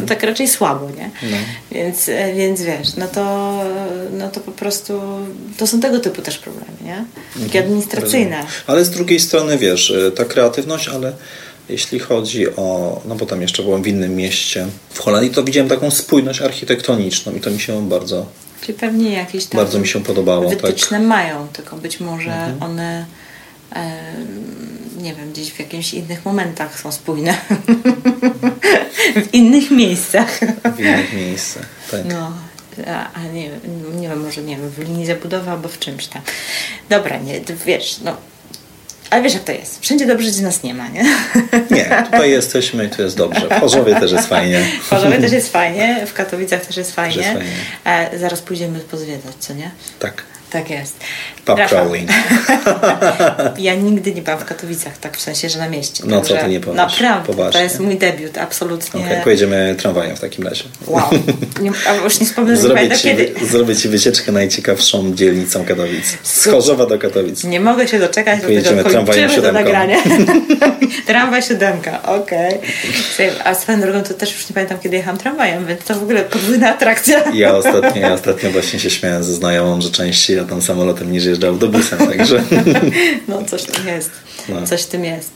No 0.00 0.06
tak 0.06 0.22
raczej 0.22 0.48
słabo, 0.48 0.88
nie? 0.96 1.10
Więc, 1.70 2.08
e, 2.08 2.34
więc 2.34 2.62
wiesz, 2.62 2.96
no 2.96 3.08
to, 3.08 3.54
no 4.12 4.28
to 4.28 4.40
po 4.40 4.52
prostu 4.52 5.00
to 5.56 5.66
są 5.66 5.80
tego 5.80 5.98
typu 5.98 6.22
też 6.22 6.38
problemy, 6.38 6.72
nie? 6.84 7.04
Takie 7.46 7.58
administracyjne. 7.58 8.36
Rozumiem. 8.36 8.62
Ale 8.66 8.84
z 8.84 8.90
drugiej 8.90 9.20
strony, 9.20 9.58
wiesz, 9.58 9.90
y, 9.90 10.12
ta 10.16 10.24
kreatywność, 10.24 10.88
ale 10.88 11.12
jeśli 11.68 11.98
chodzi 11.98 12.56
o, 12.56 13.00
no 13.04 13.14
bo 13.14 13.26
tam 13.26 13.42
jeszcze 13.42 13.62
byłem 13.62 13.82
w 13.82 13.86
innym 13.86 14.16
mieście, 14.16 14.66
w 14.90 14.98
Holandii, 14.98 15.30
to 15.30 15.44
widziałem 15.44 15.68
taką 15.68 15.90
spójność 15.90 16.42
architektoniczną 16.42 17.32
i 17.32 17.40
to 17.40 17.50
mi 17.50 17.60
się 17.60 17.88
bardzo, 17.88 18.26
Czyli 18.60 18.78
pewnie 18.78 19.12
jakieś 19.12 19.46
tam 19.46 19.60
bardzo 19.60 19.78
mi 19.78 19.88
się 19.88 20.02
podobało. 20.02 20.50
Tak. 20.50 20.60
wytyczne 20.60 20.98
mają, 20.98 21.48
tylko 21.48 21.76
być 21.76 22.00
może 22.00 22.56
one 22.60 23.06
em, 23.70 24.62
nie 25.02 25.14
wiem, 25.14 25.32
gdzieś 25.32 25.52
w 25.52 25.58
jakichś 25.58 25.94
innych 25.94 26.24
momentach 26.24 26.80
są 26.80 26.92
spójne. 26.92 27.34
w 29.26 29.34
innych 29.34 29.70
miejscach. 29.70 30.40
Tak, 30.62 30.76
w 30.76 30.80
innych 30.80 31.12
miejscach. 31.12 31.66
Tak. 31.90 32.00
No, 32.04 32.32
a, 33.14 33.22
nie, 33.22 33.50
nie 34.00 34.08
wiem, 34.08 34.20
może 34.20 34.42
nie 34.42 34.56
wiem, 34.56 34.70
w 34.70 34.78
linii 34.78 35.06
zabudowy 35.06 35.50
albo 35.50 35.68
w 35.68 35.78
czymś 35.78 36.06
tam. 36.06 36.22
Dobra, 36.88 37.18
nie, 37.18 37.40
wiesz, 37.66 38.00
no. 38.04 38.16
Ale 39.12 39.22
wiesz 39.22 39.34
jak 39.34 39.44
to 39.44 39.52
jest. 39.52 39.80
Wszędzie 39.80 40.06
dobrze, 40.06 40.30
gdzie 40.30 40.42
nas 40.42 40.62
nie 40.62 40.74
ma, 40.74 40.88
nie? 40.88 41.04
Nie, 41.70 42.04
tutaj 42.12 42.30
jesteśmy 42.30 42.84
i 42.84 42.88
tu 42.88 43.02
jest 43.02 43.16
dobrze. 43.16 43.48
W 43.48 43.60
Chorzowie 43.60 43.94
też 43.94 44.12
jest 44.12 44.28
fajnie. 44.28 44.66
W 44.82 44.88
Chorzowie 44.88 45.18
też 45.18 45.32
jest 45.32 45.52
fajnie, 45.52 46.06
w 46.06 46.12
Katowicach 46.12 46.66
też 46.66 46.76
jest 46.76 46.94
fajnie. 46.94 47.16
jest 47.16 47.28
fajnie. 47.32 48.10
E, 48.12 48.18
zaraz 48.18 48.40
pójdziemy 48.42 48.78
pozwiedzać, 48.78 49.34
co 49.38 49.54
nie? 49.54 49.70
Tak. 49.98 50.22
Tak 50.52 50.70
jest. 50.70 50.96
Pub 51.44 51.58
crawling. 51.68 52.08
Ja 53.58 53.74
nigdy 53.74 54.14
nie 54.14 54.22
byłam 54.22 54.38
w 54.40 54.44
Katowicach, 54.44 54.98
tak 54.98 55.16
w 55.16 55.20
sensie, 55.20 55.48
że 55.48 55.58
na 55.58 55.68
mieście. 55.68 56.04
No 56.06 56.20
co 56.20 56.36
ty 56.36 56.48
nie 56.48 56.60
powiesz? 56.60 56.76
Naprawdę, 56.76 57.26
Poważnie. 57.26 57.52
to 57.52 57.64
jest 57.64 57.80
mój 57.80 57.96
debiut, 57.96 58.38
absolutnie. 58.38 59.00
Okej, 59.00 59.22
pojedziemy 59.24 59.74
tramwajem 59.78 60.16
w 60.16 60.20
takim 60.20 60.46
razie. 60.46 60.64
Wow. 60.86 61.08
Nie, 61.60 61.70
a 61.88 61.94
już 61.94 62.20
nie 62.20 62.26
wspomnę, 62.26 62.52
nie 62.52 62.58
Zrobię 62.58 62.74
pamiętam 62.74 62.98
ci, 62.98 63.04
kiedy. 63.04 63.46
zrobię 63.46 63.76
ci 63.76 63.88
wycieczkę 63.88 64.32
najciekawszą 64.32 65.14
dzielnicą 65.14 65.64
Katowic. 65.64 66.18
Z 66.22 66.44
Chorzowa 66.48 66.86
do 66.86 66.98
Katowic. 66.98 67.44
Nie 67.44 67.60
mogę 67.60 67.88
się 67.88 67.98
doczekać, 67.98 68.40
do 68.40 68.48
tego 68.48 68.90
tramwajem 68.90 69.30
siódemką. 69.30 69.60
nagranie. 69.60 69.96
Tramwaj 71.06 71.42
siódemka, 71.42 72.02
okej. 72.02 72.58
Słuchaj, 73.08 73.30
A 73.44 73.54
swoją 73.54 73.80
drogą 73.80 74.02
to 74.02 74.14
też 74.14 74.32
już 74.32 74.48
nie 74.48 74.54
pamiętam, 74.54 74.78
kiedy 74.78 74.96
jechałam 74.96 75.18
tramwajem, 75.18 75.66
więc 75.66 75.84
to 75.84 75.94
w 75.94 76.02
ogóle 76.02 76.22
podwójna 76.22 76.68
atrakcja. 76.70 77.24
Ja 77.34 77.54
ostatnio, 77.54 78.00
ja 78.02 78.12
ostatnio 78.12 78.50
właśnie 78.50 78.80
się 78.80 78.90
śmiałem 78.90 79.24
ze 79.24 79.34
znajomą, 79.34 79.80
że 79.80 79.90
częściej 79.90 80.40
jadę 80.50 80.62
samolotem 80.62 81.12
niż 81.12 81.24
jeżdżę 81.24 81.48
autobusem, 81.48 81.98
także 82.10 82.42
No 83.28 83.44
coś 83.44 83.62
w 83.62 83.66
tym 83.66 83.86
jest. 83.86 84.10
No. 84.48 84.66
Coś 84.66 84.82
w 84.82 84.86
tym 84.86 85.04
jest. 85.04 85.30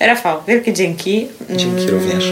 Rafał, 0.00 0.42
wielkie 0.48 0.72
dzięki. 0.72 1.28
Dzięki 1.50 1.82
Mm, 1.82 1.88
również. 1.88 2.24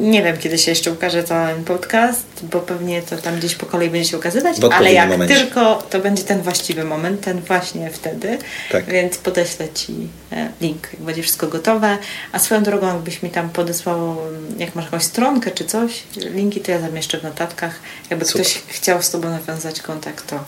Nie 0.00 0.22
wiem, 0.22 0.38
kiedy 0.38 0.58
się 0.58 0.70
jeszcze 0.70 0.92
ukaże 0.92 1.22
ten 1.22 1.64
podcast, 1.64 2.26
bo 2.42 2.60
pewnie 2.60 3.02
to 3.02 3.16
tam 3.16 3.36
gdzieś 3.38 3.54
po 3.54 3.66
kolei 3.66 3.90
będzie 3.90 4.10
się 4.10 4.18
ukazywać, 4.18 4.56
ale 4.72 4.92
jak 4.92 5.08
momencie. 5.08 5.34
tylko 5.36 5.82
to 5.90 5.98
będzie 6.00 6.22
ten 6.22 6.42
właściwy 6.42 6.84
moment, 6.84 7.20
ten 7.20 7.40
właśnie 7.40 7.90
wtedy, 7.90 8.38
Tak. 8.72 8.84
więc 8.84 9.18
podeślę 9.18 9.68
Ci 9.74 9.94
e, 10.32 10.48
link, 10.60 10.88
jak 10.92 11.02
będzie 11.02 11.22
wszystko 11.22 11.46
gotowe. 11.46 11.98
A 12.32 12.38
swoją 12.38 12.62
drogą, 12.62 12.86
jakbyś 12.86 13.22
mi 13.22 13.30
tam 13.30 13.50
podesłał, 13.50 14.16
jak 14.58 14.74
masz 14.74 14.84
jakąś 14.84 15.02
stronkę 15.02 15.50
czy 15.50 15.64
coś, 15.64 16.02
linki 16.16 16.60
to 16.60 16.70
ja 16.72 16.80
zamieszczę 16.80 17.18
w 17.18 17.22
notatkach. 17.22 17.80
Jakby 18.10 18.24
Super. 18.24 18.42
ktoś 18.46 18.62
chciał 18.68 19.02
z 19.02 19.10
Tobą 19.10 19.30
nawiązać 19.30 19.80
kontakt, 19.80 20.26
to 20.26 20.44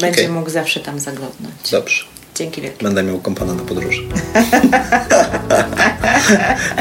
będzie 0.00 0.20
Okej. 0.22 0.32
mógł 0.32 0.50
zawsze 0.50 0.80
tam 0.80 1.00
zaglądnąć. 1.00 1.54
dobrze. 1.70 2.04
Dzięki 2.34 2.62
wielkie. 2.62 2.84
Będę 2.84 3.02
miał 3.02 3.18
kompana 3.18 3.54
na 3.54 3.62
podróży. 3.62 4.02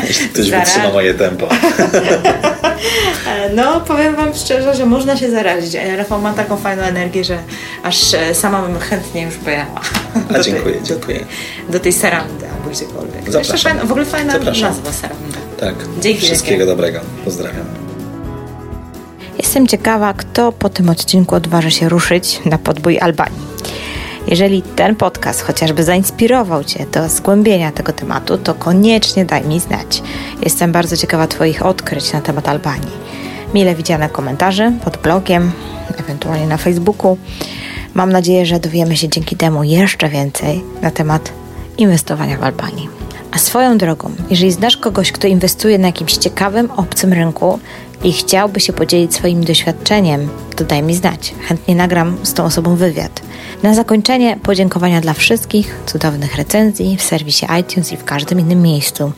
Jeśli 0.07 0.30
ktoś 0.30 0.45
Zaraz. 0.49 0.68
wytrzyma 0.70 0.93
moje 0.93 1.13
tempo. 1.13 1.47
No, 3.55 3.82
powiem 3.82 4.16
Wam 4.16 4.34
szczerze, 4.36 4.76
że 4.76 4.86
można 4.86 5.18
się 5.18 5.32
zarazić. 5.32 5.74
Rafał 5.97 6.22
ma 6.22 6.34
taką 6.34 6.57
fajną 6.57 6.84
energię, 6.84 7.24
że 7.24 7.38
aż 7.84 8.13
e, 8.13 8.36
sama 8.36 8.61
bym 8.61 8.80
chętnie 8.80 9.22
już 9.22 9.36
pojechała. 9.36 9.82
A, 10.36 10.39
dziękuję, 10.39 10.76
tej, 10.76 10.84
dziękuję. 10.84 11.20
Do 11.20 11.26
tej, 11.26 11.74
do 11.74 11.80
tej 11.80 11.93
sarandy 11.93 12.45
albo 12.57 12.70
gdziekolwiek. 12.70 13.32
Zapraszam. 13.32 13.57
Fajna, 13.72 13.86
w 13.86 13.91
ogóle 13.91 14.05
fajna 14.05 14.34
Zapraszam. 14.34 14.70
nazwa 14.70 14.91
saranda. 14.93 15.38
Tak. 15.59 15.76
Dzięki 16.01 16.22
Wszystkiego 16.22 16.57
wielkie. 16.57 16.66
dobrego. 16.66 16.99
Pozdrawiam. 17.26 17.66
Jestem 19.56 19.68
ciekawa, 19.68 20.14
kto 20.14 20.51
po 20.51 20.70
tym 20.70 20.89
odcinku 20.89 21.36
odważy 21.36 21.72
się 21.72 21.89
ruszyć 21.89 22.41
na 22.45 22.58
podbój 22.58 22.99
Albanii. 22.99 23.39
Jeżeli 24.28 24.62
ten 24.62 24.95
podcast 24.95 25.41
chociażby 25.41 25.84
zainspirował 25.84 26.64
Cię 26.64 26.86
do 26.91 27.10
zgłębienia 27.10 27.72
tego 27.72 27.93
tematu, 27.93 28.38
to 28.38 28.53
koniecznie 28.53 29.26
daj 29.26 29.47
mi 29.47 29.60
znać. 29.60 30.03
Jestem 30.43 30.72
bardzo 30.72 30.97
ciekawa 30.97 31.28
Twoich 31.28 31.66
odkryć 31.66 32.14
na 32.14 32.22
temat 32.22 32.47
Albanii. 32.49 32.91
Mile 33.53 33.76
widziane 33.76 34.10
komentarze 34.10 34.74
pod 34.84 34.97
blogiem, 34.97 35.51
ewentualnie 35.99 36.47
na 36.47 36.58
Facebooku. 36.58 37.18
Mam 37.93 38.12
nadzieję, 38.12 38.45
że 38.45 38.60
dowiemy 38.60 38.97
się 38.97 39.10
dzięki 39.10 39.36
temu 39.36 39.64
jeszcze 39.64 40.10
więcej 40.10 40.64
na 40.82 40.91
temat 40.91 41.32
inwestowania 41.78 42.38
w 42.38 42.43
Albanii. 42.43 42.89
A 43.32 43.38
swoją 43.38 43.78
drogą, 43.78 44.12
jeżeli 44.30 44.51
znasz 44.51 44.78
kogoś, 44.78 45.12
kto 45.12 45.28
inwestuje 45.28 45.78
na 45.78 45.88
jakimś 45.88 46.14
ciekawym, 46.14 46.72
obcym 46.72 47.14
rynku 47.14 47.60
i 48.04 48.14
chciałby 48.14 48.60
się 48.60 48.74
podzielić 48.74 49.16
swoim 49.16 49.43
doświadczeniem, 49.43 50.30
to 50.56 50.64
daj 50.64 50.84
mi 50.84 50.96
znać. 50.96 51.34
Chętnie 51.41 51.76
nagram 51.76 52.18
z 52.24 52.34
tą 52.34 52.43
osobą 52.43 52.76
wywiad. 52.76 53.22
Na 53.64 53.74
zakończenie 53.74 54.38
podziękowania 54.43 55.02
dla 55.02 55.14
wszystkich 55.14 55.76
cudownych 55.86 56.36
recenzji 56.36 56.98
w 56.98 57.04
serwisie 57.04 57.46
iTunes 57.60 57.91
i 57.91 57.98
w 57.98 58.04
każdym 58.04 58.39
innym 58.39 58.62
miejscu. 58.62 59.12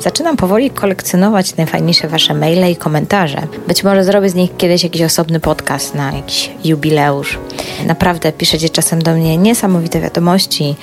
Zaczynam 0.00 0.36
powoli 0.36 0.70
kolekcjonować 0.70 1.56
najfajniejsze 1.56 2.08
Wasze 2.08 2.34
maile 2.34 2.70
i 2.70 2.76
komentarze. 2.76 3.42
Być 3.68 3.84
może 3.84 4.04
zrobię 4.04 4.30
z 4.30 4.34
nich 4.34 4.56
kiedyś 4.56 4.84
jakiś 4.84 5.02
osobny 5.02 5.40
podcast 5.40 5.94
na 5.94 6.12
jakiś 6.12 6.50
jubileusz. 6.64 7.38
Naprawdę 7.86 8.32
piszecie 8.32 8.68
czasem 8.68 9.02
do 9.02 9.14
mnie 9.14 9.36
niesamowite 9.36 10.00
wiadomości 10.00 10.76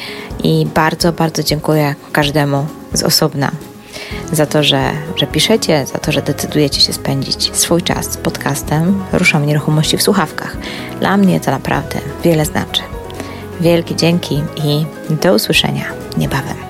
i 0.43 0.67
bardzo, 0.75 1.11
bardzo 1.11 1.43
dziękuję 1.43 1.95
każdemu 2.11 2.65
z 2.93 3.03
osobna 3.03 3.51
za 4.31 4.45
to, 4.45 4.63
że, 4.63 4.91
że 5.15 5.27
piszecie, 5.27 5.85
za 5.85 5.97
to, 5.97 6.11
że 6.11 6.21
decydujecie 6.21 6.81
się 6.81 6.93
spędzić 6.93 7.55
swój 7.55 7.81
czas 7.81 8.11
z 8.11 8.17
podcastem 8.17 9.03
Ruszam 9.13 9.45
Nieruchomości 9.45 9.97
w 9.97 10.03
Słuchawkach. 10.03 10.57
Dla 10.99 11.17
mnie 11.17 11.39
to 11.39 11.51
naprawdę 11.51 11.99
wiele 12.23 12.45
znaczy. 12.45 12.81
Wielkie 13.61 13.95
dzięki 13.95 14.43
i 14.63 14.85
do 15.15 15.33
usłyszenia 15.33 15.85
niebawem. 16.17 16.68